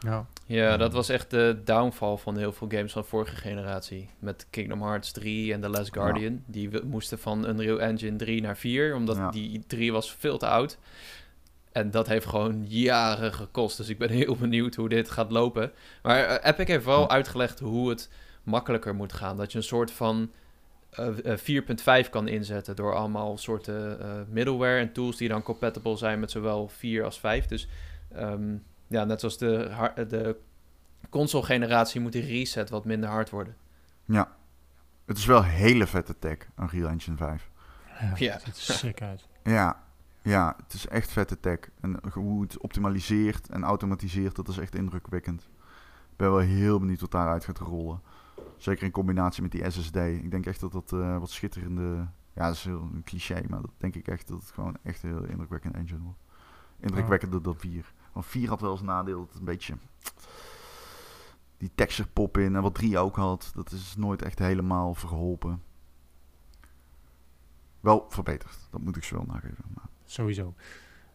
Ja. 0.00 0.26
Ja, 0.46 0.76
dat 0.76 0.92
was 0.92 1.08
echt 1.08 1.30
de 1.30 1.60
downfall 1.64 2.16
van 2.16 2.36
heel 2.36 2.52
veel 2.52 2.68
games 2.70 2.92
van 2.92 3.04
vorige 3.04 3.36
generatie. 3.36 4.10
Met 4.18 4.46
Kingdom 4.50 4.82
Hearts 4.82 5.12
3 5.12 5.52
en 5.52 5.60
The 5.60 5.68
Last 5.68 5.92
Guardian. 5.92 6.42
Die 6.46 6.70
we- 6.70 6.82
moesten 6.86 7.18
van 7.18 7.48
Unreal 7.48 7.80
Engine 7.80 8.16
3 8.16 8.40
naar 8.42 8.56
4, 8.56 8.94
omdat 8.94 9.16
Ja. 9.16 9.30
die 9.30 9.64
3 9.66 9.92
was 9.92 10.12
veel 10.14 10.38
te 10.38 10.46
oud. 10.46 10.78
En 11.72 11.90
dat 11.90 12.06
heeft 12.06 12.26
gewoon 12.26 12.64
jaren 12.66 13.32
gekost. 13.34 13.76
Dus 13.76 13.88
ik 13.88 13.98
ben 13.98 14.10
heel 14.20 14.36
benieuwd 14.36 14.74
hoe 14.74 14.88
dit 14.88 15.10
gaat 15.10 15.30
lopen. 15.30 15.72
Maar 16.02 16.18
eh, 16.24 16.50
Epic 16.50 16.66
heeft 16.66 16.84
wel 16.84 17.00
Ja. 17.00 17.08
uitgelegd 17.08 17.58
hoe 17.60 17.88
het 17.88 18.10
makkelijker 18.42 18.94
moet 18.94 19.12
gaan. 19.12 19.36
Dat 19.36 19.52
je 19.52 19.58
een 19.58 19.64
soort 19.64 19.90
van 19.90 20.30
4.5 22.04 22.10
kan 22.10 22.28
inzetten 22.28 22.76
door 22.76 22.94
allemaal 22.94 23.38
soorten 23.38 24.00
eh, 24.00 24.20
middleware 24.28 24.78
en 24.78 24.92
tools 24.92 25.16
die 25.16 25.28
dan 25.28 25.42
compatible 25.42 25.96
zijn 25.96 26.20
met 26.20 26.30
zowel 26.30 26.68
4 26.68 27.04
als 27.04 27.18
5. 27.20 27.46
Dus 27.46 27.68
ehm, 28.12 28.56
ja, 28.86 29.04
net 29.04 29.20
zoals 29.20 29.38
de, 29.38 29.70
de 30.08 30.36
console-generatie 31.10 32.00
moet 32.00 32.12
die 32.12 32.26
reset 32.26 32.70
wat 32.70 32.84
minder 32.84 33.08
hard 33.08 33.30
worden. 33.30 33.56
Ja, 34.04 34.32
het 35.04 35.18
is 35.18 35.26
wel 35.26 35.44
hele 35.44 35.86
vette 35.86 36.18
tech, 36.18 36.38
Unreal 36.60 36.88
Engine 36.88 37.16
5. 37.16 37.50
Ja, 38.00 38.12
Ja. 38.18 38.32
Het 38.32 38.56
ziet 38.56 38.68
er 38.68 38.74
sick 38.74 39.02
uit. 39.02 39.28
Ja, 39.42 39.82
ja, 40.22 40.56
het 40.62 40.72
is 40.72 40.86
echt 40.88 41.10
vette 41.12 41.40
tech. 41.40 41.58
En 41.80 42.00
hoe 42.12 42.42
het 42.42 42.58
optimaliseert 42.58 43.48
en 43.48 43.64
automatiseert, 43.64 44.36
dat 44.36 44.48
is 44.48 44.58
echt 44.58 44.74
indrukwekkend. 44.74 45.42
Ik 46.10 46.16
ben 46.16 46.30
wel 46.30 46.38
heel 46.40 46.78
benieuwd 46.78 47.00
wat 47.00 47.10
daaruit 47.10 47.44
gaat 47.44 47.58
rollen. 47.58 48.00
Zeker 48.56 48.84
in 48.84 48.90
combinatie 48.90 49.42
met 49.42 49.50
die 49.52 49.70
SSD. 49.70 49.96
Ik 49.96 50.30
denk 50.30 50.46
echt 50.46 50.60
dat 50.60 50.72
dat 50.72 50.92
eh, 50.92 51.18
wat 51.18 51.30
schitterende... 51.30 52.08
Ja, 52.32 52.46
dat 52.46 52.54
is 52.54 52.64
heel 52.64 52.88
een 52.92 53.02
cliché, 53.04 53.42
maar 53.48 53.60
dat 53.60 53.70
denk 53.76 53.94
ik 53.94 54.08
echt 54.08 54.28
dat 54.28 54.40
het 54.40 54.50
gewoon 54.50 54.76
echt 54.82 55.02
een 55.02 55.10
heel 55.10 55.24
indrukwekkend 55.24 55.74
engine 55.74 56.00
wordt. 56.00 56.18
Indrukwekkender 56.80 57.42
dan 57.42 57.56
4. 57.56 57.92
Want 58.12 58.26
4 58.26 58.48
had 58.48 58.60
wel 58.60 58.70
eens 58.70 58.82
nadeel 58.82 59.18
dat 59.18 59.28
het 59.28 59.38
een 59.38 59.44
beetje... 59.44 59.74
Die 61.56 61.70
texture 61.74 62.08
pop 62.08 62.38
in 62.38 62.56
en 62.56 62.62
wat 62.62 62.74
3 62.74 62.98
ook 62.98 63.16
had, 63.16 63.50
dat 63.54 63.70
is 63.72 63.96
nooit 63.96 64.22
echt 64.22 64.38
helemaal 64.38 64.94
verholpen. 64.94 65.62
Wel 67.80 68.06
verbeterd, 68.08 68.68
dat 68.70 68.80
moet 68.80 68.96
ik 68.96 69.04
ze 69.04 69.14
wel 69.14 69.24
nageven. 69.26 69.64
Maar 69.74 69.88
Sowieso. 70.04 70.54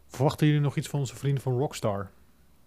Verwachten 0.07 0.47
jullie 0.47 0.61
nog 0.61 0.78
iets 0.78 0.88
van 0.88 0.99
onze 0.99 1.15
vrienden 1.15 1.43
van 1.43 1.57
Rockstar? 1.57 2.11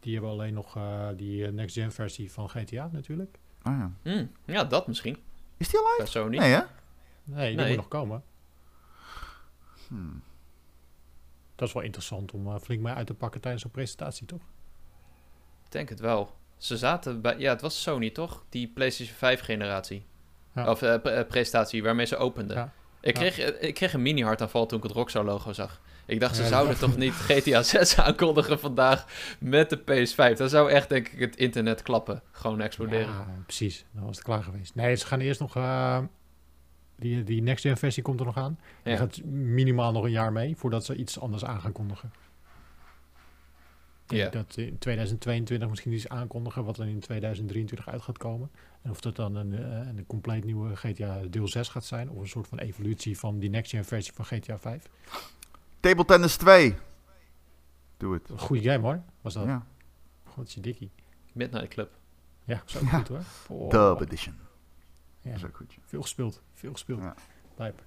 Die 0.00 0.12
hebben 0.12 0.30
alleen 0.30 0.54
nog 0.54 0.76
eh, 0.76 1.08
die 1.16 1.46
eh, 1.46 1.52
next-gen 1.52 1.92
versie 1.92 2.32
van 2.32 2.48
GTA 2.48 2.88
natuurlijk. 2.92 3.38
Ah 3.64 3.78
ja. 3.78 3.92
Hm, 4.02 4.26
ja, 4.44 4.64
dat 4.64 4.86
misschien. 4.86 5.18
Is 5.56 5.68
die 5.68 5.78
al 5.78 5.86
uit? 5.86 5.96
Bij 5.98 6.06
Sony. 6.06 6.36
Nee, 6.38 6.52
hè? 6.52 6.60
Nee, 7.24 7.48
die 7.48 7.56
Nee. 7.56 7.66
moet 7.66 7.76
nog 7.76 7.88
komen. 7.88 8.22
Hmm. 9.88 10.22
Dat 11.54 11.68
is 11.68 11.74
wel 11.74 11.82
interessant 11.82 12.32
om 12.32 12.46
eh, 12.46 12.58
flink 12.60 12.82
mee 12.82 12.94
uit 12.94 13.06
te 13.06 13.14
pakken 13.14 13.40
tijdens 13.40 13.64
een 13.64 13.70
presentatie, 13.70 14.26
toch? 14.26 14.40
Ik 15.64 15.70
denk 15.72 15.88
het 15.88 16.00
wel. 16.00 16.36
Ze 16.56 16.76
zaten 16.76 17.20
bij... 17.20 17.38
Ja, 17.38 17.50
het 17.52 17.60
was 17.60 17.82
Sony, 17.82 18.10
toch? 18.10 18.44
Die 18.48 18.68
PlayStation 18.68 19.16
5 19.16 19.40
generatie. 19.40 20.06
Ja. 20.54 20.70
Of 20.70 20.82
eh, 20.82 21.00
pre- 21.00 21.10
eh, 21.10 21.26
presentatie 21.28 21.82
waarmee 21.82 22.06
ze 22.06 22.16
openden. 22.16 22.56
Ja. 22.56 22.72
Ik, 23.00 23.18
Ja. 23.18 23.20
kreeg, 23.30 23.38
ik 23.60 23.74
kreeg 23.74 23.92
een 23.92 24.02
mini-hartaanval 24.02 24.66
toen 24.66 24.78
ik 24.78 24.84
het 24.84 24.92
Rockstar 24.92 25.24
logo 25.24 25.52
zag. 25.52 25.80
Ik 26.06 26.20
dacht, 26.20 26.36
ze 26.36 26.42
Ja, 26.42 26.48
zouden 26.48 26.78
toch 26.78 26.96
niet 26.96 27.12
GTA 27.12 27.62
6 27.62 27.96
aankondigen 27.98 28.58
vandaag 28.58 29.06
met 29.38 29.70
de 29.70 29.78
PS5. 29.78 30.36
Dan 30.36 30.48
zou 30.48 30.70
echt, 30.70 30.88
denk 30.88 31.08
ik, 31.08 31.18
het 31.20 31.36
internet 31.36 31.82
klappen. 31.82 32.22
Gewoon 32.30 32.60
exploderen. 32.60 33.06
Ja, 33.14 33.26
precies. 33.44 33.84
Dan 33.92 34.04
was 34.04 34.16
het 34.16 34.24
klaar 34.24 34.42
geweest. 34.42 34.74
Nee, 34.74 34.96
ze 34.96 35.06
gaan 35.06 35.20
eerst 35.20 35.40
nog... 35.40 35.56
eh, 35.56 35.98
die, 36.96 37.24
die 37.24 37.42
next-gen 37.42 37.76
versie 37.76 38.02
komt 38.02 38.20
er 38.20 38.26
nog 38.26 38.36
aan. 38.36 38.58
Die 38.82 38.92
Ja. 38.92 38.98
gaat 38.98 39.22
minimaal 39.24 39.92
nog 39.92 40.04
een 40.04 40.10
jaar 40.10 40.32
mee 40.32 40.56
voordat 40.56 40.84
ze 40.84 40.96
iets 40.96 41.20
anders 41.20 41.44
aan 41.44 41.60
gaan 41.60 41.72
kondigen. 41.72 42.12
Ja. 44.06 44.28
Dat 44.28 44.56
in 44.56 44.78
2022 44.78 45.68
misschien 45.68 45.92
iets 45.92 46.08
aankondigen 46.08 46.64
wat 46.64 46.76
dan 46.76 46.86
in 46.86 47.00
2023 47.00 47.88
uit 47.88 48.02
gaat 48.02 48.18
komen. 48.18 48.50
En 48.82 48.90
of 48.90 49.00
dat 49.00 49.16
dan 49.16 49.34
een, 49.34 49.52
eh, 49.52 49.62
een 49.88 50.04
compleet 50.06 50.44
nieuwe 50.44 50.76
GTA 50.76 51.20
deel 51.30 51.48
6 51.48 51.68
gaat 51.68 51.84
zijn. 51.84 52.10
Of 52.10 52.20
een 52.20 52.28
soort 52.28 52.46
van 52.48 52.58
evolutie 52.58 53.18
van 53.18 53.38
die 53.38 53.50
next-gen 53.50 53.84
versie 53.84 54.12
van 54.14 54.24
GTA 54.24 54.58
5. 54.58 54.82
Table 55.84 56.04
Tennis 56.04 56.36
2. 56.36 56.74
Doe 57.96 58.14
het. 58.14 58.30
Goede 58.36 58.62
game 58.70 58.82
hoor, 58.86 59.02
was 59.20 59.34
dat. 59.34 59.44
Ja. 59.44 59.66
Godje 60.24 60.60
dikkie. 60.60 60.90
Midnight 61.32 61.68
Club. 61.68 61.90
Ja, 62.44 62.62
zo 62.64 62.78
Ja. 62.82 62.86
goed 62.98 63.08
hoor. 63.08 63.20
Oh, 63.48 63.70
Dub 63.70 64.00
Edition. 64.00 64.34
ja, 65.20 65.30
Dat 65.30 65.38
is 65.38 65.44
ook 65.44 65.56
goed. 65.56 65.72
ja. 65.72 65.80
veel 65.84 66.02
gespeeld. 66.02 66.42
Veel 66.54 66.72
gespeeld. 66.72 67.00
Ja. 67.00 67.14
Lijp. 67.56 67.82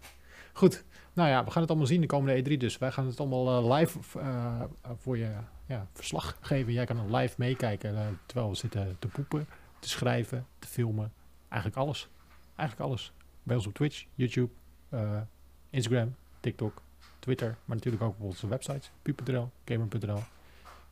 Goed. 0.53 0.83
Nou 1.13 1.29
ja, 1.29 1.43
we 1.43 1.51
gaan 1.51 1.61
het 1.61 1.69
allemaal 1.69 1.87
zien 1.87 2.01
de 2.01 2.07
komende 2.07 2.43
E3 2.55 2.57
dus. 2.57 2.77
Wij 2.77 2.91
gaan 2.91 3.05
het 3.05 3.19
allemaal 3.19 3.71
eh, 3.71 3.77
live 3.77 4.19
eh, 4.19 4.61
voor 4.97 5.17
je 5.17 5.35
ja, 5.65 5.87
verslag 5.93 6.37
geven. 6.41 6.73
Jij 6.73 6.85
kan 6.85 7.15
live 7.15 7.35
meekijken 7.37 7.95
eh, 7.97 8.07
terwijl 8.25 8.49
we 8.49 8.55
zitten 8.55 8.95
te 8.99 9.07
poepen, 9.07 9.47
te 9.79 9.89
schrijven, 9.89 10.47
te 10.59 10.67
filmen. 10.67 11.13
Eigenlijk 11.49 11.81
alles. 11.81 12.09
Eigenlijk 12.55 12.89
alles. 12.89 13.13
Bij 13.43 13.55
ons 13.55 13.67
op 13.67 13.73
Twitch, 13.73 14.05
YouTube, 14.15 14.51
eh, 14.89 15.21
Instagram, 15.69 16.15
TikTok, 16.39 16.81
Twitter. 17.27 17.57
Maar 17.65 17.75
natuurlijk 17.75 18.03
ook 18.03 18.15
op 18.17 18.21
onze 18.21 18.47
websites. 18.47 18.91
pu.nl, 19.01 19.51
gamer.nl, 19.65 20.19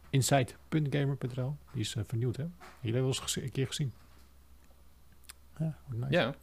inside.gamer.nl. 0.09 1.55
Die 1.71 1.81
is 1.81 1.95
eh, 1.95 2.03
vernieuwd 2.07 2.35
hè. 2.35 2.43
Jullie 2.43 2.59
hebben 2.81 3.01
wel 3.01 3.21
eens 3.21 3.35
een 3.35 3.51
keer 3.51 3.67
gezien. 3.67 3.93
Ja, 5.57 5.77
wordt 5.87 6.01
nice. 6.01 6.13
Ja, 6.13 6.35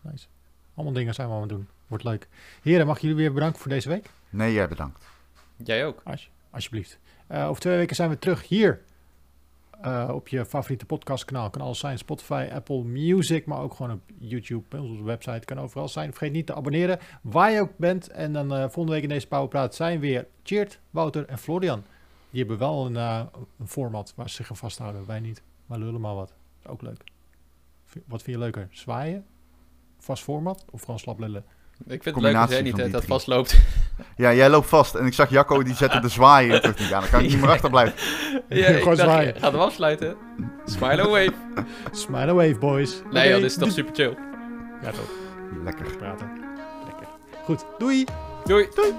Nice. 0.00 0.26
Allemaal 0.74 0.94
dingen 0.94 1.14
zijn 1.14 1.28
we 1.28 1.34
aan 1.34 1.40
het 1.40 1.48
doen. 1.48 1.68
Wordt 1.86 2.04
leuk. 2.04 2.28
Heren, 2.62 2.86
mag 2.86 2.96
ik 2.96 3.02
jullie 3.02 3.16
weer 3.16 3.32
bedanken 3.32 3.60
voor 3.60 3.70
deze 3.70 3.88
week? 3.88 4.10
Nee, 4.30 4.52
jij 4.52 4.68
bedankt. 4.68 5.04
jij 5.56 5.86
ook. 5.86 6.00
Als, 6.04 6.30
alsjeblieft. 6.50 6.98
Eh, 7.26 7.48
over 7.48 7.60
twee 7.60 7.76
weken 7.76 7.96
zijn 7.96 8.10
we 8.10 8.18
terug 8.18 8.48
hier. 8.48 8.82
Eh, 9.82 10.10
op 10.14 10.28
je 10.28 10.44
favoriete 10.44 10.86
podcastkanaal. 10.86 11.50
Kan 11.50 11.60
alles 11.60 11.78
zijn. 11.78 11.98
Spotify, 11.98 12.48
Apple 12.52 12.84
Music. 12.84 13.46
Maar 13.46 13.60
ook 13.60 13.74
gewoon 13.74 13.92
op 13.92 14.00
YouTube. 14.18 14.64
Bij 14.68 14.80
onze 14.80 15.02
website. 15.02 15.44
Kan 15.44 15.60
overal 15.60 15.88
zijn. 15.88 16.10
Vergeet 16.10 16.32
niet 16.32 16.46
te 16.46 16.54
abonneren. 16.54 16.98
Waar 17.22 17.50
je 17.50 17.60
ook 17.60 17.76
bent. 17.76 18.08
En 18.08 18.32
dan 18.32 18.52
eh, 18.52 18.60
volgende 18.60 18.92
week 18.92 19.02
in 19.02 19.08
deze 19.08 19.26
Powerpraat 19.26 19.74
zijn 19.74 20.00
weer 20.00 20.26
Cheert, 20.42 20.80
Wouter 20.90 21.26
en 21.26 21.38
Florian. 21.38 21.84
Die 22.30 22.40
hebben 22.40 22.58
wel 22.58 22.86
een, 22.86 22.96
eh, 22.96 23.22
een 23.58 23.68
format 23.68 24.12
waar 24.16 24.28
ze 24.28 24.34
zich 24.34 24.50
aan 24.50 24.56
vasthouden. 24.56 25.06
Wij 25.06 25.20
niet. 25.20 25.42
Maar 25.66 25.78
lullen 25.78 26.00
maar 26.00 26.14
wat. 26.14 26.34
Ook 26.66 26.82
leuk. 26.82 27.04
Wat 28.06 28.22
vind 28.22 28.36
je 28.36 28.42
leuker? 28.42 28.68
Zwaaien? 28.70 29.26
Vast 29.98 30.22
format? 30.22 30.64
Of 30.70 30.80
gewoon 30.80 30.98
slap 30.98 31.18
lullen? 31.18 31.44
Ik 31.86 32.02
vind 32.02 32.14
het 32.14 32.24
leuk 32.24 32.34
dat 32.34 32.50
jij 32.50 32.62
niet 32.62 32.92
dat 32.92 33.04
vastloopt. 33.04 33.60
Ja, 34.16 34.34
jij 34.34 34.50
loopt 34.50 34.68
vast. 34.68 34.94
En 34.94 35.06
ik 35.06 35.14
zag 35.14 35.30
Jacco, 35.30 35.62
die 35.62 35.74
zette 35.74 36.00
de 36.00 36.08
zwaaien 36.08 36.60
terug 36.60 36.78
niet 36.78 36.92
aan. 36.92 37.00
Dan 37.00 37.10
kan 37.10 37.20
ik 37.22 37.30
niet 37.30 37.40
meer 37.40 37.50
achterblijven. 37.50 37.94
ja, 38.48 38.66
ik 38.66 38.78
Gewoon 38.78 38.96
dacht, 38.96 39.38
gaat 39.38 39.52
hem 39.52 39.60
afsluiten. 39.60 40.16
Smile 40.64 41.08
wave. 41.08 41.32
Smile 41.92 42.34
wave, 42.34 42.56
boys. 42.58 43.02
Nee 43.10 43.28
joh, 43.28 43.40
dit 43.40 43.50
is 43.50 43.56
toch 43.56 43.70
super 43.70 43.94
chill. 43.94 44.16
Ja, 44.82 44.90
toch. 44.90 45.10
Lekker. 45.64 45.96
Praten. 45.96 46.30
Lekker. 46.86 47.06
Goed, 47.44 47.64
doei! 47.78 48.04
Doei. 48.44 48.68
Doei. 48.74 48.92